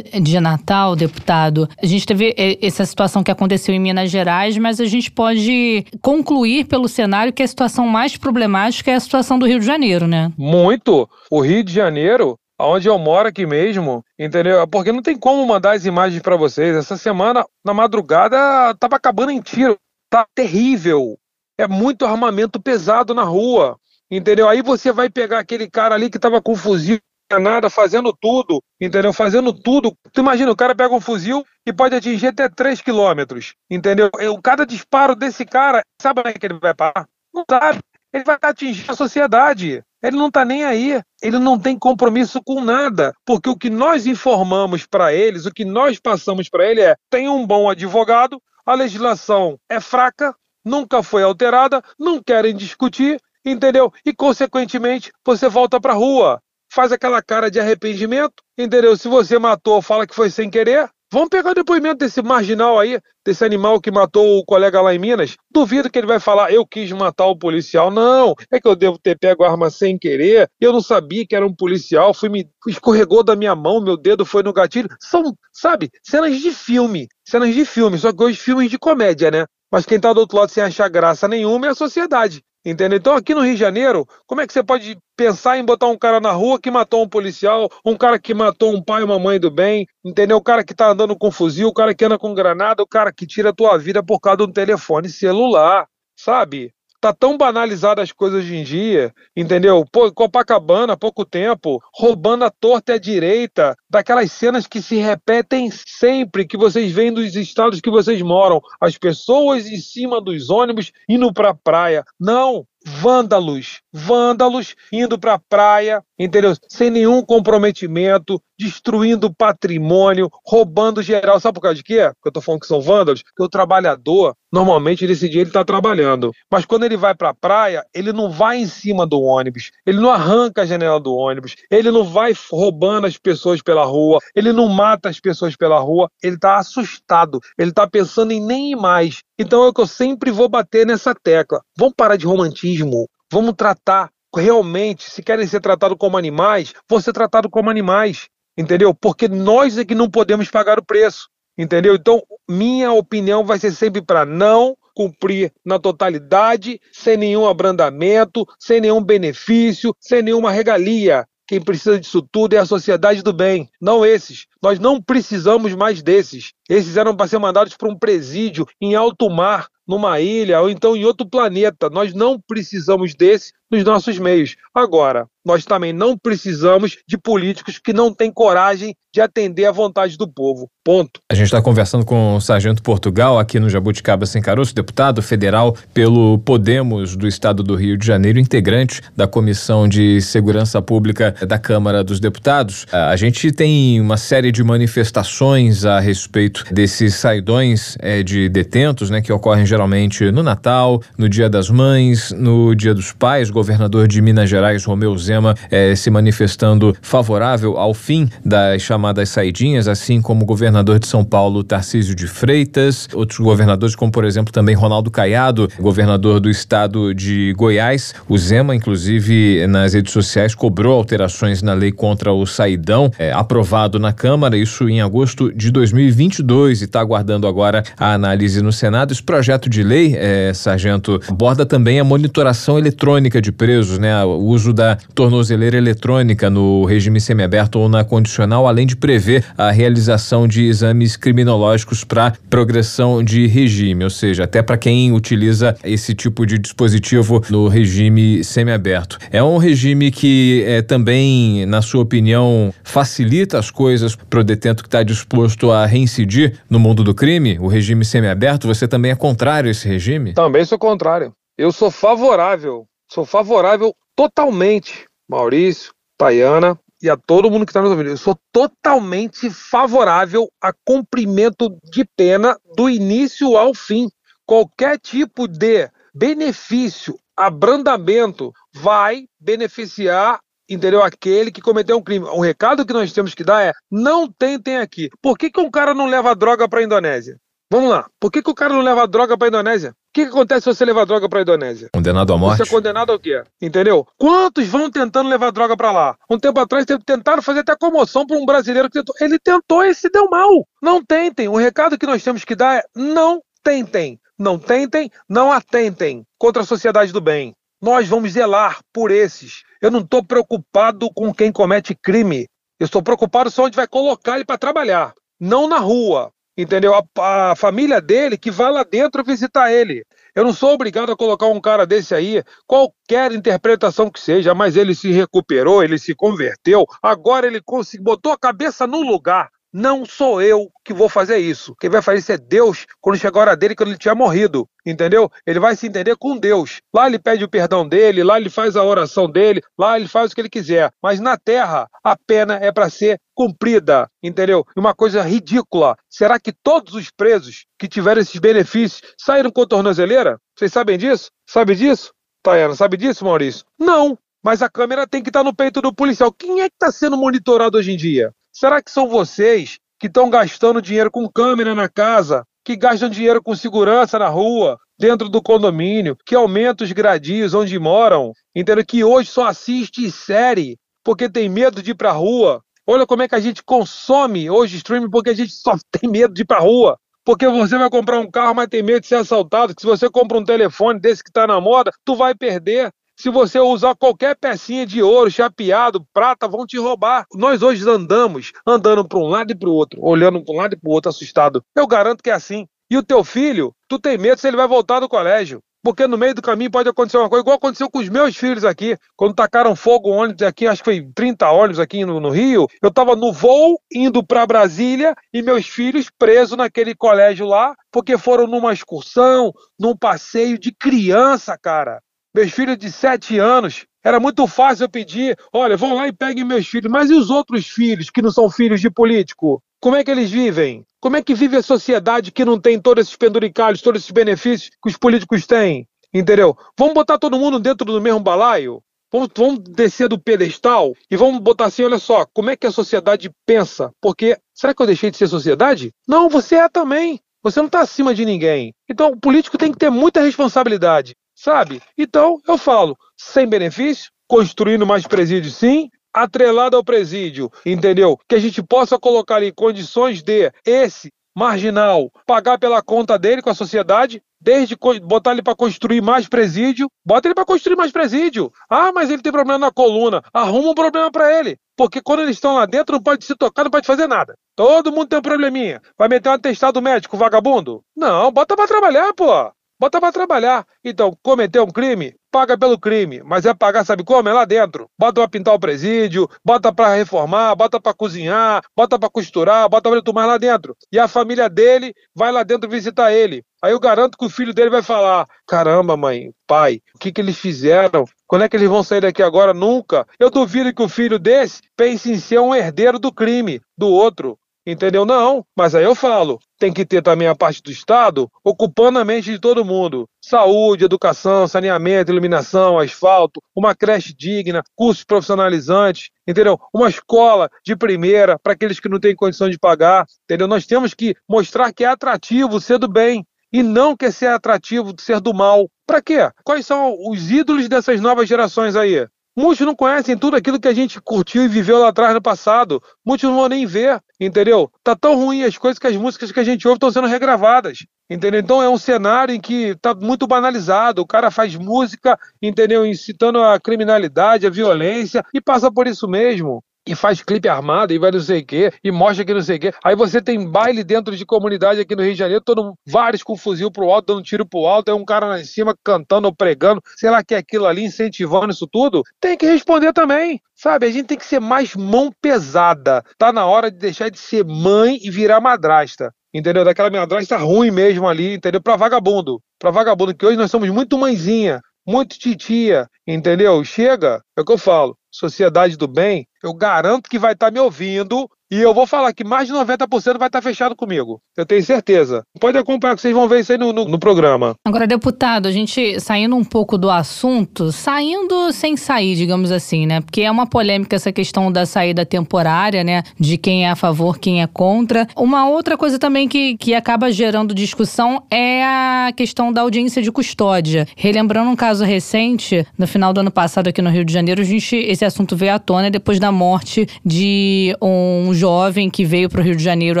de 0.20 0.38
Natal, 0.38 0.94
deputado, 0.94 1.66
a 1.82 1.86
gente 1.86 2.04
teve 2.04 2.34
essa 2.60 2.84
situação 2.84 3.24
que 3.24 3.30
aconteceu 3.30 3.74
em 3.74 3.78
Minas 3.78 4.10
Gerais, 4.10 4.58
mas 4.58 4.82
a 4.82 4.84
gente 4.84 5.10
pode 5.10 5.86
concluir 6.02 6.66
pelo 6.66 6.86
cenário 6.86 7.32
que 7.32 7.42
a 7.42 7.48
situação 7.48 7.88
mais 7.88 8.18
problemática 8.18 8.90
é 8.90 8.96
a 8.96 9.00
situação 9.00 9.38
do 9.38 9.46
Rio 9.46 9.58
de 9.58 9.64
Janeiro, 9.64 10.06
né? 10.06 10.30
Muito. 10.36 11.08
O 11.30 11.40
Rio 11.40 11.64
de 11.64 11.72
Janeiro 11.72 12.36
onde 12.60 12.86
eu 12.86 12.98
moro 12.98 13.28
aqui 13.28 13.46
mesmo, 13.46 14.04
entendeu? 14.18 14.66
Porque 14.66 14.92
não 14.92 15.02
tem 15.02 15.16
como 15.16 15.46
mandar 15.46 15.74
as 15.74 15.86
imagens 15.86 16.20
para 16.20 16.36
vocês. 16.36 16.76
Essa 16.76 16.98
semana, 16.98 17.46
na 17.64 17.72
madrugada, 17.72 18.74
tava 18.78 18.96
acabando 18.96 19.30
em 19.30 19.40
tiro. 19.40 19.78
Tá 20.10 20.26
terrível. 20.34 21.16
É 21.58 21.66
muito 21.66 22.04
armamento 22.04 22.60
pesado 22.60 23.14
na 23.14 23.24
rua. 23.24 23.78
Entendeu? 24.10 24.48
Aí 24.48 24.62
você 24.62 24.92
vai 24.92 25.10
pegar 25.10 25.40
aquele 25.40 25.68
cara 25.68 25.94
ali 25.94 26.08
que 26.08 26.18
tava 26.18 26.40
com 26.40 26.54
fuzil 26.54 26.98
nada, 27.40 27.68
fazendo 27.68 28.12
tudo, 28.12 28.62
entendeu? 28.80 29.12
Fazendo 29.12 29.52
tudo. 29.52 29.92
Tu 30.12 30.20
imagina, 30.20 30.50
o 30.50 30.56
cara 30.56 30.74
pega 30.74 30.94
um 30.94 31.00
fuzil 31.00 31.44
e 31.66 31.72
pode 31.72 31.96
atingir 31.96 32.28
até 32.28 32.48
3 32.48 32.80
quilômetros, 32.80 33.54
entendeu? 33.70 34.10
O 34.30 34.40
cada 34.40 34.64
disparo 34.64 35.16
desse 35.16 35.44
cara, 35.44 35.82
sabe 36.00 36.20
onde 36.20 36.30
é 36.30 36.32
que 36.34 36.46
ele 36.46 36.58
vai 36.60 36.74
parar? 36.74 37.06
Não 37.34 37.44
sabe. 37.48 37.80
Ele 38.12 38.24
vai 38.24 38.38
atingir 38.40 38.90
a 38.90 38.94
sociedade. 38.94 39.82
Ele 40.02 40.16
não 40.16 40.28
está 40.28 40.44
nem 40.44 40.64
aí. 40.64 41.02
Ele 41.20 41.38
não 41.38 41.58
tem 41.58 41.78
compromisso 41.78 42.40
com 42.42 42.60
nada. 42.62 43.12
Porque 43.26 43.50
o 43.50 43.56
que 43.56 43.68
nós 43.68 44.06
informamos 44.06 44.86
para 44.86 45.12
eles, 45.12 45.44
o 45.44 45.50
que 45.52 45.64
nós 45.64 45.98
passamos 45.98 46.48
para 46.48 46.64
ele 46.64 46.80
é: 46.80 46.96
tem 47.10 47.28
um 47.28 47.46
bom 47.46 47.68
advogado, 47.68 48.40
a 48.64 48.74
legislação 48.74 49.58
é 49.68 49.80
fraca, 49.80 50.34
nunca 50.64 51.02
foi 51.02 51.22
alterada, 51.22 51.82
não 51.98 52.22
querem 52.22 52.54
discutir, 52.54 53.20
entendeu? 53.44 53.92
E, 54.04 54.14
consequentemente, 54.14 55.12
você 55.24 55.48
volta 55.48 55.80
para 55.80 55.92
a 55.92 55.96
rua, 55.96 56.40
faz 56.76 56.92
aquela 56.92 57.22
cara 57.22 57.50
de 57.50 57.58
arrependimento, 57.58 58.34
entendeu? 58.58 58.94
Se 58.98 59.08
você 59.08 59.38
matou, 59.38 59.80
fala 59.80 60.06
que 60.06 60.14
foi 60.14 60.28
sem 60.28 60.50
querer. 60.50 60.86
Vamos 61.10 61.30
pegar 61.30 61.52
o 61.52 61.54
depoimento 61.54 61.98
desse 61.98 62.20
marginal 62.20 62.78
aí, 62.78 63.00
desse 63.24 63.42
animal 63.44 63.80
que 63.80 63.90
matou 63.90 64.38
o 64.38 64.44
colega 64.44 64.82
lá 64.82 64.94
em 64.94 64.98
Minas. 64.98 65.36
Duvido 65.50 65.88
que 65.88 65.98
ele 65.98 66.06
vai 66.06 66.20
falar, 66.20 66.52
eu 66.52 66.66
quis 66.66 66.92
matar 66.92 67.26
o 67.26 67.38
policial. 67.38 67.90
Não, 67.90 68.34
é 68.50 68.60
que 68.60 68.68
eu 68.68 68.76
devo 68.76 68.98
ter 68.98 69.16
pego 69.18 69.42
a 69.42 69.50
arma 69.50 69.70
sem 69.70 69.96
querer. 69.96 70.50
Eu 70.60 70.70
não 70.70 70.82
sabia 70.82 71.24
que 71.26 71.34
era 71.34 71.46
um 71.46 71.54
policial. 71.54 72.12
Fui 72.12 72.28
me 72.28 72.46
escorregou 72.66 73.22
da 73.22 73.34
minha 73.34 73.54
mão, 73.54 73.80
meu 73.80 73.96
dedo 73.96 74.26
foi 74.26 74.42
no 74.42 74.52
gatilho. 74.52 74.88
São, 75.00 75.34
sabe, 75.52 75.90
cenas 76.02 76.38
de 76.38 76.50
filme. 76.50 77.08
Cenas 77.24 77.54
de 77.54 77.64
filme, 77.64 77.96
só 77.96 78.12
que 78.12 78.22
hoje 78.22 78.38
filmes 78.38 78.70
de 78.70 78.78
comédia, 78.78 79.30
né? 79.30 79.46
Mas 79.72 79.86
quem 79.86 79.98
tá 79.98 80.12
do 80.12 80.20
outro 80.20 80.36
lado 80.36 80.50
sem 80.50 80.62
achar 80.62 80.88
graça 80.88 81.26
nenhuma 81.26 81.68
é 81.68 81.70
a 81.70 81.74
sociedade. 81.74 82.42
Entendeu? 82.66 82.98
Então, 82.98 83.14
aqui 83.14 83.32
no 83.32 83.42
Rio 83.42 83.54
de 83.54 83.60
Janeiro, 83.60 84.04
como 84.26 84.40
é 84.40 84.46
que 84.46 84.52
você 84.52 84.60
pode 84.60 84.98
pensar 85.16 85.56
em 85.56 85.64
botar 85.64 85.86
um 85.86 85.96
cara 85.96 86.18
na 86.18 86.32
rua 86.32 86.60
que 86.60 86.68
matou 86.68 87.04
um 87.04 87.08
policial, 87.08 87.70
um 87.84 87.96
cara 87.96 88.18
que 88.18 88.34
matou 88.34 88.74
um 88.74 88.82
pai 88.82 89.02
e 89.02 89.04
uma 89.04 89.20
mãe 89.20 89.38
do 89.38 89.52
bem, 89.52 89.86
entendeu? 90.04 90.36
O 90.36 90.42
cara 90.42 90.64
que 90.64 90.74
tá 90.74 90.88
andando 90.88 91.16
com 91.16 91.30
fuzil, 91.30 91.68
o 91.68 91.72
cara 91.72 91.94
que 91.94 92.04
anda 92.04 92.18
com 92.18 92.34
granada, 92.34 92.82
o 92.82 92.86
cara 92.86 93.12
que 93.12 93.24
tira 93.24 93.50
a 93.50 93.54
tua 93.54 93.78
vida 93.78 94.02
por 94.02 94.18
causa 94.18 94.38
de 94.38 94.42
um 94.42 94.52
telefone 94.52 95.08
celular, 95.08 95.86
sabe? 96.18 96.74
Tá 97.00 97.12
tão 97.12 97.36
banalizado 97.36 98.00
as 98.00 98.12
coisas 98.12 98.44
hoje 98.44 98.56
em 98.56 98.64
dia, 98.64 99.12
entendeu? 99.36 99.84
Pô, 99.90 100.10
Copacabana, 100.12 100.94
há 100.94 100.96
pouco 100.96 101.24
tempo, 101.24 101.80
roubando 101.94 102.44
a 102.44 102.50
torta 102.50 102.92
e 102.92 102.94
a 102.94 102.98
direita, 102.98 103.76
daquelas 103.88 104.32
cenas 104.32 104.66
que 104.66 104.80
se 104.80 104.96
repetem 104.96 105.70
sempre, 105.70 106.46
que 106.46 106.56
vocês 106.56 106.92
veem 106.92 107.12
dos 107.12 107.36
estados 107.36 107.80
que 107.80 107.90
vocês 107.90 108.20
moram. 108.22 108.60
As 108.80 108.96
pessoas 108.96 109.66
em 109.66 109.78
cima 109.78 110.20
dos 110.20 110.50
ônibus 110.50 110.92
indo 111.08 111.32
pra 111.32 111.54
praia. 111.54 112.04
Não, 112.18 112.66
vândalos, 112.86 113.80
vândalos 113.92 114.76
indo 114.92 115.18
para 115.18 115.34
a 115.34 115.38
praia, 115.38 116.02
entendeu? 116.16 116.54
Sem 116.68 116.88
nenhum 116.88 117.20
comprometimento, 117.20 118.40
destruindo 118.56 119.34
patrimônio, 119.34 120.30
roubando 120.46 121.02
geral. 121.02 121.40
Sabe 121.40 121.54
por 121.54 121.62
causa 121.62 121.74
de 121.74 121.82
quê? 121.82 122.10
Porque 122.14 122.28
eu 122.28 122.32
tô 122.32 122.40
falando 122.40 122.60
que 122.60 122.66
são 122.66 122.80
vândalos? 122.80 123.22
Porque 123.22 123.42
o 123.42 123.48
trabalhador, 123.48 124.36
normalmente, 124.56 125.06
nesse 125.06 125.28
dia 125.28 125.42
ele 125.42 125.50
tá 125.50 125.62
trabalhando. 125.62 126.32
Mas 126.50 126.64
quando 126.64 126.84
ele 126.84 126.96
vai 126.96 127.14
para 127.14 127.28
a 127.28 127.34
praia, 127.34 127.84
ele 127.94 128.10
não 128.10 128.30
vai 128.30 128.56
em 128.56 128.66
cima 128.66 129.06
do 129.06 129.20
ônibus, 129.20 129.70
ele 129.84 130.00
não 130.00 130.10
arranca 130.10 130.62
a 130.62 130.66
janela 130.66 130.98
do 130.98 131.14
ônibus, 131.14 131.54
ele 131.70 131.90
não 131.90 132.02
vai 132.02 132.32
roubando 132.50 133.06
as 133.06 133.18
pessoas 133.18 133.60
pela 133.60 133.84
rua, 133.84 134.18
ele 134.34 134.54
não 134.54 134.66
mata 134.66 135.10
as 135.10 135.20
pessoas 135.20 135.54
pela 135.54 135.78
rua, 135.78 136.10
ele 136.22 136.38
tá 136.38 136.56
assustado, 136.56 137.38
ele 137.58 137.70
tá 137.70 137.86
pensando 137.86 138.32
em 138.32 138.40
nem 138.40 138.72
ir 138.72 138.76
mais. 138.76 139.18
Então 139.38 139.62
é 139.62 139.68
o 139.68 139.74
que 139.74 139.82
eu 139.82 139.86
sempre 139.86 140.30
vou 140.30 140.48
bater 140.48 140.86
nessa 140.86 141.14
tecla. 141.14 141.60
Vamos 141.76 141.94
parar 141.94 142.16
de 142.16 142.24
romantismo, 142.24 143.06
vamos 143.30 143.52
tratar 143.54 144.08
realmente, 144.34 145.10
se 145.10 145.22
querem 145.22 145.46
ser 145.46 145.60
tratados 145.60 145.98
como 145.98 146.16
animais, 146.16 146.72
vão 146.88 147.00
ser 147.00 147.12
tratados 147.12 147.50
como 147.50 147.70
animais, 147.70 148.28
entendeu? 148.56 148.94
Porque 148.94 149.28
nós 149.28 149.76
é 149.76 149.84
que 149.84 149.94
não 149.94 150.10
podemos 150.10 150.50
pagar 150.50 150.78
o 150.78 150.84
preço, 150.84 151.28
entendeu? 151.56 151.94
Então, 151.94 152.22
minha 152.48 152.92
opinião 152.92 153.44
vai 153.44 153.58
ser 153.58 153.72
sempre 153.72 154.02
para 154.02 154.24
não 154.24 154.76
cumprir 154.94 155.52
na 155.64 155.78
totalidade, 155.78 156.80
sem 156.90 157.16
nenhum 157.18 157.46
abrandamento, 157.46 158.46
sem 158.58 158.80
nenhum 158.80 159.02
benefício, 159.02 159.94
sem 160.00 160.22
nenhuma 160.22 160.50
regalia. 160.50 161.26
Quem 161.46 161.60
precisa 161.60 162.00
disso 162.00 162.20
tudo 162.22 162.54
é 162.54 162.58
a 162.58 162.66
sociedade 162.66 163.22
do 163.22 163.32
bem, 163.32 163.68
não 163.80 164.04
esses. 164.04 164.46
Nós 164.60 164.80
não 164.80 165.00
precisamos 165.00 165.74
mais 165.74 166.02
desses. 166.02 166.52
Esses 166.68 166.96
eram 166.96 167.14
para 167.14 167.28
ser 167.28 167.38
mandados 167.38 167.76
para 167.76 167.88
um 167.88 167.96
presídio 167.96 168.66
em 168.80 168.96
alto 168.96 169.30
mar, 169.30 169.68
numa 169.86 170.18
ilha 170.18 170.60
ou 170.60 170.68
então 170.68 170.96
em 170.96 171.04
outro 171.04 171.28
planeta. 171.28 171.88
Nós 171.88 172.12
não 172.12 172.40
precisamos 172.40 173.14
desse 173.14 173.52
nos 173.70 173.84
nossos 173.84 174.18
meios. 174.18 174.56
Agora, 174.74 175.26
nós 175.44 175.64
também 175.64 175.92
não 175.92 176.18
precisamos 176.18 176.98
de 177.08 177.16
políticos 177.16 177.78
que 177.78 177.92
não 177.92 178.12
têm 178.12 178.32
coragem 178.32 178.96
de 179.14 179.20
atender 179.20 179.64
à 179.64 179.72
vontade 179.72 180.18
do 180.18 180.28
povo. 180.28 180.68
Ponto. 180.84 181.20
A 181.30 181.34
gente 181.34 181.46
está 181.46 181.62
conversando 181.62 182.04
com 182.04 182.36
o 182.36 182.40
Sargento 182.40 182.82
Portugal 182.82 183.38
aqui 183.38 183.58
no 183.58 183.70
Jabuticaba 183.70 184.26
Sem 184.26 184.42
Caroço, 184.42 184.74
deputado 184.74 185.22
federal 185.22 185.74
pelo 185.94 186.38
Podemos 186.40 187.16
do 187.16 187.26
Estado 187.26 187.62
do 187.62 187.74
Rio 187.74 187.96
de 187.96 188.06
Janeiro, 188.06 188.38
integrante 188.38 189.00
da 189.16 189.26
Comissão 189.26 189.88
de 189.88 190.20
Segurança 190.20 190.82
Pública 190.82 191.34
da 191.46 191.58
Câmara 191.58 192.04
dos 192.04 192.20
Deputados. 192.20 192.86
A 192.92 193.16
gente 193.16 193.50
tem 193.52 194.00
uma 194.00 194.18
série 194.18 194.52
de 194.52 194.62
manifestações 194.62 195.86
a 195.86 195.98
respeito 195.98 196.64
desses 196.70 197.14
saidões 197.14 197.96
é, 198.00 198.22
de 198.22 198.48
detentos, 198.48 199.08
né, 199.08 199.22
que 199.22 199.32
ocorrem 199.32 199.64
geralmente 199.64 200.30
no 200.30 200.42
Natal, 200.42 201.00
no 201.16 201.28
Dia 201.28 201.48
das 201.48 201.70
Mães, 201.70 202.32
no 202.32 202.74
Dia 202.74 202.92
dos 202.92 203.12
Pais 203.12 203.48
governador 203.56 204.06
de 204.06 204.20
Minas 204.20 204.50
Gerais, 204.50 204.84
Romeu 204.84 205.16
Zema, 205.16 205.54
eh, 205.70 205.96
se 205.96 206.10
manifestando 206.10 206.94
favorável 207.00 207.78
ao 207.78 207.94
fim 207.94 208.28
das 208.44 208.82
chamadas 208.82 209.30
saidinhas, 209.30 209.88
assim 209.88 210.20
como 210.20 210.42
o 210.42 210.46
governador 210.46 210.98
de 210.98 211.06
São 211.06 211.24
Paulo, 211.24 211.64
Tarcísio 211.64 212.14
de 212.14 212.26
Freitas, 212.26 213.08
outros 213.14 213.38
governadores, 213.38 213.96
como 213.96 214.12
por 214.12 214.26
exemplo 214.26 214.52
também 214.52 214.74
Ronaldo 214.74 215.10
Caiado, 215.10 215.70
governador 215.80 216.38
do 216.38 216.50
estado 216.50 217.14
de 217.14 217.54
Goiás. 217.56 218.14
O 218.28 218.36
Zema, 218.36 218.76
inclusive, 218.76 219.66
nas 219.66 219.94
redes 219.94 220.12
sociais, 220.12 220.54
cobrou 220.54 220.92
alterações 220.92 221.62
na 221.62 221.72
lei 221.72 221.90
contra 221.90 222.34
o 222.34 222.44
saidão, 222.44 223.10
eh, 223.18 223.32
aprovado 223.32 223.98
na 223.98 224.12
Câmara, 224.12 224.58
isso 224.58 224.86
em 224.86 225.00
agosto 225.00 225.50
de 225.50 225.70
2022, 225.70 226.82
e 226.82 226.84
está 226.84 227.00
aguardando 227.00 227.46
agora 227.46 227.82
a 227.98 228.12
análise 228.12 228.60
no 228.60 228.70
Senado. 228.70 229.12
Esse 229.12 229.22
projeto 229.22 229.70
de 229.70 229.82
lei, 229.82 230.14
eh, 230.14 230.52
Sargento, 230.52 231.18
aborda 231.26 231.64
também 231.64 231.98
a 231.98 232.04
monitoração 232.04 232.78
eletrônica 232.78 233.40
de 233.45 233.45
presos, 233.52 233.98
né? 233.98 234.24
O 234.24 234.44
uso 234.44 234.72
da 234.72 234.96
tornozeleira 235.14 235.76
eletrônica 235.76 236.48
no 236.50 236.84
regime 236.84 237.20
semiaberto 237.20 237.78
ou 237.78 237.88
na 237.88 238.04
condicional, 238.04 238.66
além 238.66 238.86
de 238.86 238.96
prever 238.96 239.44
a 239.56 239.70
realização 239.70 240.46
de 240.46 240.64
exames 240.64 241.16
criminológicos 241.16 242.04
para 242.04 242.32
progressão 242.48 243.22
de 243.22 243.46
regime, 243.46 244.04
ou 244.04 244.10
seja, 244.10 244.44
até 244.44 244.62
para 244.62 244.76
quem 244.76 245.12
utiliza 245.12 245.76
esse 245.84 246.14
tipo 246.14 246.46
de 246.46 246.58
dispositivo 246.58 247.42
no 247.50 247.68
regime 247.68 248.42
semiaberto. 248.44 249.18
É 249.30 249.42
um 249.42 249.56
regime 249.56 250.10
que 250.10 250.64
é, 250.66 250.82
também, 250.82 251.66
na 251.66 251.82
sua 251.82 252.02
opinião, 252.02 252.72
facilita 252.82 253.58
as 253.58 253.70
coisas 253.70 254.14
para 254.14 254.40
o 254.40 254.44
detento 254.44 254.82
que 254.82 254.88
está 254.88 255.02
disposto 255.02 255.70
a 255.70 255.86
reincidir 255.86 256.60
no 256.68 256.78
mundo 256.78 257.02
do 257.02 257.14
crime, 257.14 257.58
o 257.60 257.66
regime 257.66 258.04
semiaberto. 258.04 258.66
Você 258.66 258.86
também 258.86 259.10
é 259.10 259.16
contrário 259.16 259.68
a 259.68 259.70
esse 259.70 259.88
regime? 259.88 260.32
Também 260.34 260.64
sou 260.64 260.78
contrário. 260.78 261.32
Eu 261.58 261.72
sou 261.72 261.90
favorável 261.90 262.84
Sou 263.08 263.24
favorável 263.24 263.94
totalmente, 264.14 265.06
Maurício, 265.28 265.92
Tayana 266.18 266.78
e 267.02 267.08
a 267.08 267.16
todo 267.16 267.50
mundo 267.50 267.64
que 267.64 267.70
está 267.70 267.80
nos 267.80 267.90
ouvindo. 267.90 268.10
Eu 268.10 268.16
sou 268.16 268.38
totalmente 268.52 269.50
favorável 269.50 270.48
a 270.60 270.72
cumprimento 270.72 271.68
de 271.84 272.04
pena 272.16 272.58
do 272.74 272.88
início 272.88 273.56
ao 273.56 273.74
fim. 273.74 274.08
Qualquer 274.44 274.98
tipo 274.98 275.46
de 275.46 275.90
benefício, 276.14 277.18
abrandamento, 277.36 278.52
vai 278.74 279.26
beneficiar 279.38 280.40
entendeu? 280.68 281.02
Aquele 281.02 281.52
que 281.52 281.62
cometeu 281.62 281.96
um 281.96 282.02
crime. 282.02 282.26
O 282.26 282.40
recado 282.40 282.84
que 282.84 282.92
nós 282.92 283.12
temos 283.12 283.34
que 283.34 283.44
dar 283.44 283.62
é: 283.62 283.72
não 283.90 284.28
tentem 284.28 284.78
aqui. 284.78 285.08
Por 285.22 285.38
que, 285.38 285.50
que 285.50 285.60
um 285.60 285.70
cara 285.70 285.94
não 285.94 286.06
leva 286.06 286.34
droga 286.34 286.68
para 286.68 286.80
a 286.80 286.82
Indonésia? 286.82 287.38
Vamos 287.70 287.90
lá. 287.90 288.06
Por 288.20 288.30
que, 288.30 288.42
que 288.42 288.50
o 288.50 288.54
cara 288.54 288.72
não 288.72 288.80
leva 288.80 289.08
droga 289.08 289.36
para 289.36 289.48
a 289.48 289.50
Indonésia? 289.50 289.90
O 289.90 289.94
que, 290.14 290.22
que 290.22 290.30
acontece 290.30 290.62
se 290.62 290.74
você 290.74 290.84
levar 290.84 291.04
droga 291.04 291.28
para 291.28 291.40
a 291.40 291.42
Indonésia? 291.42 291.88
Condenado 291.92 292.32
à 292.32 292.38
morte? 292.38 292.58
Você 292.58 292.62
é 292.62 292.66
condenado 292.66 293.10
ao 293.10 293.18
quê? 293.18 293.42
Entendeu? 293.60 294.06
Quantos 294.16 294.68
vão 294.68 294.88
tentando 294.90 295.28
levar 295.28 295.50
droga 295.50 295.76
para 295.76 295.90
lá? 295.90 296.16
Um 296.30 296.38
tempo 296.38 296.60
atrás 296.60 296.86
tentaram 297.04 297.42
fazer 297.42 297.60
até 297.60 297.74
comoção 297.76 298.24
para 298.24 298.36
um 298.36 298.46
brasileiro 298.46 298.88
que 298.88 298.98
tentou. 298.98 299.14
Ele 299.20 299.38
tentou 299.38 299.84
e 299.84 299.92
se 299.94 300.08
deu 300.08 300.30
mal. 300.30 300.66
Não 300.80 301.04
tentem. 301.04 301.48
O 301.48 301.56
recado 301.56 301.98
que 301.98 302.06
nós 302.06 302.22
temos 302.22 302.44
que 302.44 302.54
dar 302.54 302.78
é: 302.78 302.84
não 302.94 303.42
tentem. 303.64 304.18
Não 304.38 304.58
tentem, 304.58 305.10
não 305.28 305.50
atentem 305.50 306.22
contra 306.38 306.62
a 306.62 306.66
sociedade 306.66 307.10
do 307.10 307.22
bem. 307.22 307.54
Nós 307.82 308.06
vamos 308.06 308.32
zelar 308.32 308.80
por 308.92 309.10
esses. 309.10 309.64
Eu 309.82 309.90
não 309.90 310.00
estou 310.00 310.22
preocupado 310.22 311.10
com 311.12 311.34
quem 311.34 311.50
comete 311.50 311.94
crime. 311.94 312.46
Eu 312.78 312.84
estou 312.84 313.02
preocupado 313.02 313.50
só 313.50 313.64
onde 313.64 313.76
vai 313.76 313.88
colocar 313.88 314.36
ele 314.36 314.44
para 314.44 314.58
trabalhar. 314.58 315.14
Não 315.40 315.68
na 315.68 315.78
rua 315.78 316.30
entendeu? 316.56 316.94
A, 316.94 317.52
a, 317.52 317.56
família 317.56 318.00
dele 318.00 318.38
que 318.38 318.50
vai 318.50 318.70
lá 318.72 318.82
dentro 318.82 319.22
visitar 319.22 319.72
ele. 319.72 320.04
Eu 320.34 320.44
não 320.44 320.52
sou 320.52 320.72
obrigado 320.72 321.12
a 321.12 321.16
colocar 321.16 321.46
um 321.46 321.60
cara 321.60 321.86
desse 321.86 322.14
aí, 322.14 322.42
qualquer 322.66 323.32
interpretação 323.32 324.10
que 324.10 324.20
seja, 324.20 324.54
mas 324.54 324.76
ele 324.76 324.94
se 324.94 325.10
recuperou, 325.10 325.82
ele 325.82 325.98
se 325.98 326.14
converteu, 326.14 326.86
agora 327.02 327.46
ele 327.46 327.60
botou 328.00 328.32
a 328.32 328.38
cabeça 328.38 328.86
no 328.86 329.00
lugar. 329.00 329.50
Não 329.78 330.06
sou 330.06 330.40
eu 330.40 330.70
que 330.82 330.94
vou 330.94 331.06
fazer 331.06 331.36
isso. 331.36 331.76
Quem 331.78 331.90
vai 331.90 332.00
fazer 332.00 332.20
isso 332.20 332.32
é 332.32 332.38
Deus 332.38 332.86
quando 332.98 333.18
chegar 333.18 333.40
a 333.40 333.42
hora 333.42 333.56
dele, 333.56 333.74
quando 333.74 333.90
ele 333.90 333.98
tinha 333.98 334.14
morrido. 334.14 334.66
Entendeu? 334.86 335.30
Ele 335.46 335.60
vai 335.60 335.76
se 335.76 335.86
entender 335.86 336.16
com 336.16 336.34
Deus. 336.34 336.80
Lá 336.94 337.06
ele 337.06 337.18
pede 337.18 337.44
o 337.44 337.48
perdão 337.48 337.86
dele, 337.86 338.24
lá 338.24 338.40
ele 338.40 338.48
faz 338.48 338.74
a 338.74 338.82
oração 338.82 339.30
dele, 339.30 339.60
lá 339.78 339.98
ele 339.98 340.08
faz 340.08 340.32
o 340.32 340.34
que 340.34 340.40
ele 340.40 340.48
quiser. 340.48 340.90
Mas 341.02 341.20
na 341.20 341.36
terra, 341.36 341.86
a 342.02 342.16
pena 342.16 342.54
é 342.54 342.72
para 342.72 342.88
ser 342.88 343.20
cumprida. 343.34 344.08
Entendeu? 344.22 344.64
Uma 344.74 344.94
coisa 344.94 345.20
ridícula. 345.20 345.94
Será 346.08 346.40
que 346.40 346.52
todos 346.52 346.94
os 346.94 347.10
presos 347.10 347.66
que 347.78 347.86
tiveram 347.86 348.22
esses 348.22 348.40
benefícios 348.40 349.02
saíram 349.20 349.50
com 349.50 349.66
tornozeleira? 349.66 350.40
Vocês 350.58 350.72
sabem 350.72 350.96
disso? 350.96 351.30
Sabe 351.46 351.74
disso? 351.74 352.14
Tayana, 352.42 352.74
sabe 352.74 352.96
disso, 352.96 353.26
Maurício? 353.26 353.66
Não. 353.78 354.18
Mas 354.42 354.62
a 354.62 354.70
câmera 354.70 355.06
tem 355.06 355.22
que 355.22 355.28
estar 355.28 355.44
no 355.44 355.54
peito 355.54 355.82
do 355.82 355.92
policial. 355.92 356.32
Quem 356.32 356.62
é 356.62 356.70
que 356.70 356.76
está 356.76 356.90
sendo 356.90 357.18
monitorado 357.18 357.76
hoje 357.76 357.92
em 357.92 357.96
dia? 357.98 358.32
Será 358.58 358.80
que 358.80 358.90
são 358.90 359.06
vocês 359.06 359.78
que 360.00 360.06
estão 360.06 360.30
gastando 360.30 360.80
dinheiro 360.80 361.10
com 361.10 361.28
câmera 361.28 361.74
na 361.74 361.90
casa, 361.90 362.42
que 362.64 362.74
gastam 362.74 363.10
dinheiro 363.10 363.42
com 363.42 363.54
segurança 363.54 364.18
na 364.18 364.28
rua, 364.28 364.78
dentro 364.98 365.28
do 365.28 365.42
condomínio, 365.42 366.16
que 366.24 366.34
aumentam 366.34 366.82
os 366.82 366.90
gradios 366.90 367.52
onde 367.52 367.78
moram, 367.78 368.32
entendeu? 368.54 368.82
Que 368.82 369.04
hoje 369.04 369.28
só 369.28 369.46
assiste 369.46 370.10
série 370.10 370.78
porque 371.04 371.28
tem 371.28 371.50
medo 371.50 371.82
de 371.82 371.90
ir 371.90 371.96
pra 371.96 372.12
rua. 372.12 372.62
Olha 372.86 373.06
como 373.06 373.20
é 373.20 373.28
que 373.28 373.34
a 373.34 373.40
gente 373.40 373.62
consome 373.62 374.48
hoje 374.48 374.78
streaming 374.78 375.10
porque 375.10 375.28
a 375.28 375.34
gente 375.34 375.52
só 375.52 375.76
tem 375.92 376.08
medo 376.08 376.32
de 376.32 376.40
ir 376.40 376.46
pra 376.46 376.58
rua. 376.58 376.96
Porque 377.26 377.46
você 377.46 377.76
vai 377.76 377.90
comprar 377.90 378.20
um 378.20 378.30
carro, 378.30 378.54
mas 378.54 378.68
tem 378.68 378.82
medo 378.82 379.02
de 379.02 379.08
ser 379.08 379.16
assaltado. 379.16 379.74
Que 379.74 379.82
se 379.82 379.86
você 379.86 380.08
compra 380.08 380.38
um 380.38 380.44
telefone 380.44 380.98
desse 380.98 381.22
que 381.22 381.28
está 381.28 381.46
na 381.46 381.60
moda, 381.60 381.92
tu 382.06 382.16
vai 382.16 382.34
perder. 382.34 382.90
Se 383.18 383.30
você 383.30 383.58
usar 383.58 383.94
qualquer 383.94 384.36
pecinha 384.36 384.84
de 384.84 385.02
ouro, 385.02 385.30
chapeado, 385.30 386.06
prata, 386.12 386.46
vão 386.46 386.66
te 386.66 386.76
roubar. 386.76 387.24
Nós 387.32 387.62
hoje 387.62 387.88
andamos, 387.88 388.52
andando 388.66 389.08
para 389.08 389.18
um 389.18 389.26
lado 389.26 389.52
e 389.52 389.54
para 389.54 389.70
o 389.70 389.72
outro, 389.72 389.98
olhando 390.04 390.44
para 390.44 390.54
um 390.54 390.58
lado 390.58 390.74
e 390.74 390.76
para 390.76 390.90
o 390.90 390.92
outro, 390.92 391.08
assustado. 391.08 391.62
Eu 391.74 391.86
garanto 391.86 392.22
que 392.22 392.28
é 392.28 392.34
assim. 392.34 392.66
E 392.90 392.96
o 392.98 393.02
teu 393.02 393.24
filho, 393.24 393.72
tu 393.88 393.98
tem 393.98 394.18
medo 394.18 394.38
se 394.38 394.46
ele 394.46 394.58
vai 394.58 394.68
voltar 394.68 395.00
do 395.00 395.08
colégio. 395.08 395.60
Porque 395.82 396.06
no 396.06 396.18
meio 396.18 396.34
do 396.34 396.42
caminho 396.42 396.70
pode 396.70 396.88
acontecer 396.88 397.16
uma 397.16 397.28
coisa, 397.28 397.42
igual 397.42 397.56
aconteceu 397.56 397.88
com 397.88 398.00
os 398.00 398.08
meus 398.08 398.36
filhos 398.36 398.64
aqui, 398.64 398.98
quando 399.16 399.34
tacaram 399.34 399.76
fogo 399.76 400.10
ônibus 400.10 400.42
aqui, 400.42 400.66
acho 400.66 400.82
que 400.82 400.90
foi 400.90 401.08
30 401.14 401.48
ônibus 401.50 401.78
aqui 401.78 402.04
no, 402.04 402.20
no 402.20 402.28
Rio. 402.28 402.66
Eu 402.82 402.88
estava 402.88 403.16
no 403.16 403.32
voo 403.32 403.80
indo 403.90 404.22
para 404.22 404.46
Brasília 404.46 405.14
e 405.32 405.42
meus 405.42 405.66
filhos 405.66 406.10
presos 406.18 406.58
naquele 406.58 406.94
colégio 406.94 407.46
lá, 407.46 407.74
porque 407.90 408.18
foram 408.18 408.46
numa 408.46 408.72
excursão, 408.72 409.52
num 409.78 409.96
passeio 409.96 410.58
de 410.58 410.70
criança, 410.70 411.56
cara. 411.56 412.02
Meus 412.36 412.52
filhos 412.52 412.76
de 412.76 412.92
sete 412.92 413.38
anos, 413.38 413.86
era 414.04 414.20
muito 414.20 414.46
fácil 414.46 414.84
eu 414.84 414.90
pedir, 414.90 415.38
olha, 415.50 415.74
vão 415.74 415.94
lá 415.94 416.06
e 416.06 416.12
peguem 416.12 416.44
meus 416.44 416.66
filhos. 416.66 416.92
Mas 416.92 417.08
e 417.08 417.14
os 417.14 417.30
outros 417.30 417.66
filhos 417.66 418.10
que 418.10 418.20
não 418.20 418.30
são 418.30 418.50
filhos 418.50 418.78
de 418.78 418.90
político? 418.90 419.62
Como 419.80 419.96
é 419.96 420.04
que 420.04 420.10
eles 420.10 420.30
vivem? 420.30 420.84
Como 421.00 421.16
é 421.16 421.22
que 421.22 421.32
vive 421.32 421.56
a 421.56 421.62
sociedade 421.62 422.30
que 422.30 422.44
não 422.44 422.60
tem 422.60 422.78
todos 422.78 423.06
esses 423.06 423.16
penduricalhos, 423.16 423.80
todos 423.80 424.02
esses 424.02 424.10
benefícios 424.10 424.68
que 424.68 424.90
os 424.90 424.98
políticos 424.98 425.46
têm? 425.46 425.88
Entendeu? 426.12 426.54
Vamos 426.78 426.92
botar 426.92 427.16
todo 427.16 427.38
mundo 427.38 427.58
dentro 427.58 427.86
do 427.90 428.02
mesmo 428.02 428.20
balaio? 428.20 428.82
Vamos, 429.10 429.30
vamos 429.34 429.60
descer 429.60 430.06
do 430.06 430.18
pedestal 430.18 430.92
e 431.10 431.16
vamos 431.16 431.40
botar 431.40 431.64
assim, 431.64 431.84
olha 431.84 431.98
só, 431.98 432.26
como 432.34 432.50
é 432.50 432.56
que 432.56 432.66
a 432.66 432.70
sociedade 432.70 433.30
pensa? 433.46 433.90
Porque, 433.98 434.36
será 434.52 434.74
que 434.74 434.82
eu 434.82 434.86
deixei 434.86 435.10
de 435.10 435.16
ser 435.16 435.28
sociedade? 435.28 435.90
Não, 436.06 436.28
você 436.28 436.56
é 436.56 436.68
também. 436.68 437.18
Você 437.42 437.60
não 437.60 437.66
está 437.66 437.80
acima 437.80 438.14
de 438.14 438.26
ninguém. 438.26 438.74
Então, 438.90 439.12
o 439.12 439.18
político 439.18 439.56
tem 439.56 439.72
que 439.72 439.78
ter 439.78 439.88
muita 439.88 440.20
responsabilidade 440.20 441.14
sabe? 441.36 441.80
Então, 441.96 442.40
eu 442.48 442.58
falo, 442.58 442.96
sem 443.16 443.46
benefício, 443.46 444.10
construindo 444.26 444.86
mais 444.86 445.06
presídios 445.06 445.54
sim, 445.54 445.88
atrelado 446.12 446.76
ao 446.76 446.82
presídio, 446.82 447.50
entendeu? 447.64 448.18
Que 448.26 448.34
a 448.34 448.40
gente 448.40 448.62
possa 448.62 448.98
colocar 448.98 449.36
ali 449.36 449.52
condições 449.52 450.22
de 450.22 450.50
esse 450.64 451.12
marginal 451.36 452.10
pagar 452.26 452.58
pela 452.58 452.80
conta 452.80 453.18
dele 453.18 453.42
com 453.42 453.50
a 453.50 453.54
sociedade, 453.54 454.22
desde 454.40 454.74
botar 455.02 455.32
ele 455.32 455.42
para 455.42 455.54
construir 455.54 456.00
mais 456.00 456.26
presídio, 456.26 456.88
bota 457.04 457.28
ele 457.28 457.34
para 457.34 457.44
construir 457.44 457.76
mais 457.76 457.92
presídio. 457.92 458.50
Ah, 458.70 458.90
mas 458.90 459.10
ele 459.10 459.20
tem 459.20 459.30
problema 459.30 459.58
na 459.58 459.70
coluna, 459.70 460.22
arruma 460.32 460.70
um 460.70 460.74
problema 460.74 461.10
para 461.10 461.38
ele. 461.38 461.58
Porque 461.76 462.00
quando 462.00 462.22
eles 462.22 462.36
estão 462.36 462.54
lá 462.54 462.64
dentro, 462.64 462.94
não 462.94 463.02
pode 463.02 463.26
se 463.26 463.34
tocar, 463.34 463.64
não 463.64 463.70
pode 463.70 463.86
fazer 463.86 464.06
nada. 464.06 464.34
Todo 464.56 464.90
mundo 464.90 465.08
tem 465.08 465.18
um 465.18 465.22
probleminha. 465.22 465.82
Vai 465.98 466.08
meter 466.08 466.30
um 466.30 466.32
atestado 466.32 466.80
médico, 466.80 467.18
vagabundo? 467.18 467.82
Não, 467.94 468.32
bota 468.32 468.56
para 468.56 468.66
trabalhar, 468.66 469.12
pô. 469.12 469.52
Bota 469.78 470.00
para 470.00 470.12
trabalhar. 470.12 470.66
Então, 470.82 471.16
cometeu 471.22 471.64
um 471.64 471.70
crime? 471.70 472.14
Paga 472.30 472.56
pelo 472.56 472.78
crime. 472.78 473.22
Mas 473.22 473.44
é 473.44 473.52
pagar, 473.52 473.84
sabe 473.84 474.02
como? 474.02 474.28
É 474.28 474.32
lá 474.32 474.44
dentro. 474.46 474.88
Bota 474.98 475.20
para 475.20 475.28
pintar 475.28 475.54
o 475.54 475.58
presídio, 475.58 476.28
bota 476.44 476.72
para 476.72 476.94
reformar, 476.94 477.54
bota 477.54 477.78
para 477.78 477.92
cozinhar, 477.92 478.62
bota 478.74 478.98
para 478.98 479.10
costurar, 479.10 479.68
bota 479.68 479.90
para 479.90 480.02
tomar 480.02 480.26
lá 480.26 480.38
dentro. 480.38 480.74
E 480.90 480.98
a 480.98 481.06
família 481.06 481.48
dele 481.48 481.94
vai 482.14 482.32
lá 482.32 482.42
dentro 482.42 482.70
visitar 482.70 483.12
ele. 483.12 483.42
Aí 483.62 483.72
eu 483.72 483.80
garanto 483.80 484.16
que 484.16 484.24
o 484.24 484.30
filho 484.30 484.54
dele 484.54 484.70
vai 484.70 484.82
falar: 484.82 485.26
caramba, 485.46 485.96
mãe, 485.96 486.30
pai, 486.46 486.80
o 486.94 486.98
que, 486.98 487.12
que 487.12 487.20
eles 487.20 487.38
fizeram? 487.38 488.04
Quando 488.26 488.42
é 488.42 488.48
que 488.48 488.56
eles 488.56 488.68
vão 488.68 488.82
sair 488.82 489.00
daqui 489.02 489.22
agora? 489.22 489.52
Nunca. 489.52 490.06
Eu 490.18 490.30
duvido 490.30 490.74
que 490.74 490.82
o 490.82 490.88
filho 490.88 491.18
desse 491.18 491.60
pense 491.76 492.10
em 492.10 492.18
ser 492.18 492.40
um 492.40 492.54
herdeiro 492.54 492.98
do 492.98 493.12
crime 493.12 493.60
do 493.76 493.88
outro. 493.88 494.38
Entendeu? 494.66 495.06
Não. 495.06 495.44
Mas 495.56 495.76
aí 495.76 495.84
eu 495.84 495.94
falo, 495.94 496.40
tem 496.58 496.72
que 496.72 496.84
ter 496.84 497.00
também 497.00 497.28
a 497.28 497.36
parte 497.36 497.62
do 497.62 497.70
Estado 497.70 498.28
ocupando 498.42 498.98
a 498.98 499.04
mente 499.04 499.30
de 499.30 499.38
todo 499.38 499.64
mundo. 499.64 500.08
Saúde, 500.20 500.84
educação, 500.84 501.46
saneamento, 501.46 502.10
iluminação, 502.10 502.76
asfalto, 502.78 503.40
uma 503.54 503.76
creche 503.76 504.12
digna, 504.12 504.64
cursos 504.74 505.04
profissionalizantes, 505.04 506.10
entendeu? 506.26 506.58
Uma 506.74 506.88
escola 506.88 507.48
de 507.64 507.76
primeira 507.76 508.38
para 508.40 508.54
aqueles 508.54 508.80
que 508.80 508.88
não 508.88 508.98
têm 508.98 509.14
condição 509.14 509.48
de 509.48 509.58
pagar, 509.58 510.04
entendeu? 510.24 510.48
Nós 510.48 510.66
temos 510.66 510.92
que 510.92 511.14
mostrar 511.28 511.72
que 511.72 511.84
é 511.84 511.86
atrativo 511.86 512.60
ser 512.60 512.78
do 512.78 512.88
bem 512.88 513.24
e 513.52 513.62
não 513.62 513.96
que 513.96 514.10
ser 514.10 514.26
atrativo 514.26 514.92
ser 514.98 515.20
do 515.20 515.32
mal. 515.32 515.70
Para 515.86 516.02
quê? 516.02 516.28
Quais 516.42 516.66
são 516.66 516.96
os 517.08 517.30
ídolos 517.30 517.68
dessas 517.68 518.00
novas 518.00 518.28
gerações 518.28 518.74
aí? 518.74 519.06
Muitos 519.36 519.66
não 519.66 519.74
conhecem 519.74 520.16
tudo 520.16 520.34
aquilo 520.34 520.58
que 520.58 520.66
a 520.66 520.72
gente 520.72 520.98
curtiu 521.00 521.44
e 521.44 521.48
viveu 521.48 521.78
lá 521.78 521.88
atrás 521.88 522.14
no 522.14 522.22
passado. 522.22 522.82
Muitos 523.04 523.28
não 523.28 523.36
vão 523.36 523.48
nem 523.48 523.66
ver, 523.66 524.00
entendeu? 524.18 524.72
Tá 524.82 524.96
tão 524.96 525.14
ruim 525.14 525.42
as 525.42 525.58
coisas 525.58 525.78
que 525.78 525.86
as 525.86 525.94
músicas 525.94 526.32
que 526.32 526.40
a 526.40 526.44
gente 526.44 526.66
ouve 526.66 526.76
estão 526.76 526.90
sendo 526.90 527.06
regravadas. 527.06 527.80
Entendeu? 528.08 528.40
Então 528.40 528.62
é 528.62 528.68
um 528.68 528.78
cenário 528.78 529.34
em 529.34 529.40
que 529.40 529.76
tá 529.76 529.94
muito 529.94 530.26
banalizado. 530.26 531.02
O 531.02 531.06
cara 531.06 531.30
faz 531.30 531.54
música, 531.54 532.18
entendeu? 532.40 532.86
Incitando 532.86 533.42
a 533.42 533.60
criminalidade, 533.60 534.46
a 534.46 534.50
violência 534.50 535.22
e 535.34 535.40
passa 535.40 535.70
por 535.70 535.86
isso 535.86 536.08
mesmo 536.08 536.64
e 536.86 536.94
faz 536.94 537.22
clipe 537.22 537.48
armado 537.48 537.92
e 537.92 537.98
vai 537.98 538.10
não 538.10 538.20
sei 538.20 538.40
o 538.40 538.46
quê, 538.46 538.72
e 538.82 538.90
mostra 538.90 539.24
que 539.24 539.34
não 539.34 539.42
sei 539.42 539.56
o 539.56 539.60
quê. 539.60 539.72
Aí 539.82 539.96
você 539.96 540.22
tem 540.22 540.48
baile 540.48 540.84
dentro 540.84 541.16
de 541.16 541.26
comunidade 541.26 541.80
aqui 541.80 541.96
no 541.96 542.02
Rio 542.02 542.12
de 542.12 542.18
Janeiro, 542.18 542.42
todo, 542.44 542.74
vários 542.86 543.22
com 543.22 543.36
fuzil 543.36 543.70
pro 543.70 543.90
alto, 543.90 544.14
dando 544.14 544.22
tiro 544.22 544.46
pro 544.46 544.66
alto, 544.66 544.90
aí 544.90 544.94
um 544.94 545.04
cara 545.04 545.26
lá 545.26 545.40
em 545.40 545.44
cima 545.44 545.76
cantando 545.84 546.28
ou 546.28 546.34
pregando, 546.34 546.80
sei 546.96 547.10
lá 547.10 547.24
que 547.24 547.34
é 547.34 547.38
aquilo 547.38 547.66
ali, 547.66 547.84
incentivando 547.84 548.52
isso 548.52 548.66
tudo. 548.66 549.02
Tem 549.20 549.36
que 549.36 549.46
responder 549.46 549.92
também. 549.92 550.40
Sabe, 550.54 550.86
a 550.86 550.90
gente 550.90 551.06
tem 551.06 551.18
que 551.18 551.26
ser 551.26 551.40
mais 551.40 551.74
mão 551.76 552.10
pesada. 552.20 553.04
Tá 553.18 553.30
na 553.30 553.44
hora 553.44 553.70
de 553.70 553.76
deixar 553.76 554.08
de 554.08 554.18
ser 554.18 554.44
mãe 554.44 554.98
e 555.02 555.10
virar 555.10 555.40
madrasta. 555.40 556.12
Entendeu? 556.32 556.64
Daquela 556.64 556.90
madrasta 556.90 557.36
ruim 557.36 557.70
mesmo 557.70 558.08
ali, 558.08 558.34
entendeu? 558.34 558.60
Pra 558.60 558.76
vagabundo. 558.76 559.40
Pra 559.58 559.70
vagabundo, 559.70 560.14
que 560.14 560.24
hoje 560.24 560.36
nós 560.36 560.50
somos 560.50 560.68
muito 560.68 560.98
mãezinha, 560.98 561.60
muito 561.86 562.18
titia, 562.18 562.88
entendeu? 563.06 563.62
Chega, 563.64 564.20
é 564.36 564.40
o 564.40 564.44
que 564.44 564.52
eu 564.52 564.58
falo. 564.58 564.96
Sociedade 565.10 565.76
do 565.76 565.86
Bem, 565.86 566.26
eu 566.42 566.52
garanto 566.54 567.08
que 567.08 567.18
vai 567.18 567.32
estar 567.32 567.46
tá 567.46 567.52
me 567.52 567.60
ouvindo 567.60 568.28
e 568.48 568.60
eu 568.60 568.72
vou 568.72 568.86
falar 568.86 569.12
que 569.12 569.24
mais 569.24 569.48
de 569.48 569.54
90% 569.54 570.18
vai 570.18 570.28
estar 570.28 570.40
fechado 570.40 570.76
comigo. 570.76 571.20
Eu 571.36 571.44
tenho 571.44 571.64
certeza. 571.64 572.22
Pode 572.38 572.56
acompanhar 572.56 572.94
que 572.94 573.00
vocês 573.00 573.12
vão 573.12 573.28
ver 573.28 573.40
isso 573.40 573.50
aí 573.50 573.58
no, 573.58 573.72
no, 573.72 573.86
no, 573.86 573.98
programa. 573.98 574.54
Agora, 574.64 574.86
deputado, 574.86 575.48
a 575.48 575.50
gente 575.50 575.98
saindo 575.98 576.36
um 576.36 576.44
pouco 576.44 576.78
do 576.78 576.88
assunto, 576.88 577.72
saindo 577.72 578.52
sem 578.52 578.76
sair, 578.76 579.16
digamos 579.16 579.50
assim, 579.50 579.84
né? 579.84 580.00
Porque 580.00 580.22
é 580.22 580.30
uma 580.30 580.46
polêmica 580.46 580.94
essa 580.94 581.10
questão 581.10 581.50
da 581.50 581.66
saída 581.66 582.06
temporária, 582.06 582.84
né? 582.84 583.02
De 583.18 583.36
quem 583.36 583.66
é 583.66 583.70
a 583.70 583.74
favor, 583.74 584.16
quem 584.16 584.40
é 584.40 584.46
contra. 584.46 585.08
Uma 585.16 585.48
outra 585.48 585.76
coisa 585.76 585.98
também 585.98 586.28
que, 586.28 586.56
que 586.56 586.72
acaba 586.72 587.10
gerando 587.10 587.52
discussão 587.52 588.22
é 588.30 588.64
a 588.64 589.12
questão 589.16 589.52
da 589.52 589.62
audiência 589.62 590.00
de 590.00 590.12
custódia. 590.12 590.86
Relembrando 590.96 591.50
um 591.50 591.56
caso 591.56 591.84
recente, 591.84 592.64
no 592.78 592.86
final 592.86 593.12
do 593.12 593.18
ano 593.18 593.30
passado 593.32 593.66
aqui 593.66 593.82
no 593.82 593.90
Rio 593.90 594.04
de 594.04 594.12
Janeiro, 594.12 594.40
a 594.40 594.44
gente, 594.44 594.76
esse 594.76 595.04
assunto 595.04 595.34
veio 595.34 595.54
à 595.54 595.58
tona 595.58 595.90
depois 595.90 596.20
da 596.20 596.25
morte 596.32 596.86
de 597.04 597.76
um 597.80 598.32
jovem 598.34 598.90
que 598.90 599.04
veio 599.04 599.28
para 599.28 599.40
o 599.40 599.44
Rio 599.44 599.56
de 599.56 599.62
Janeiro 599.62 600.00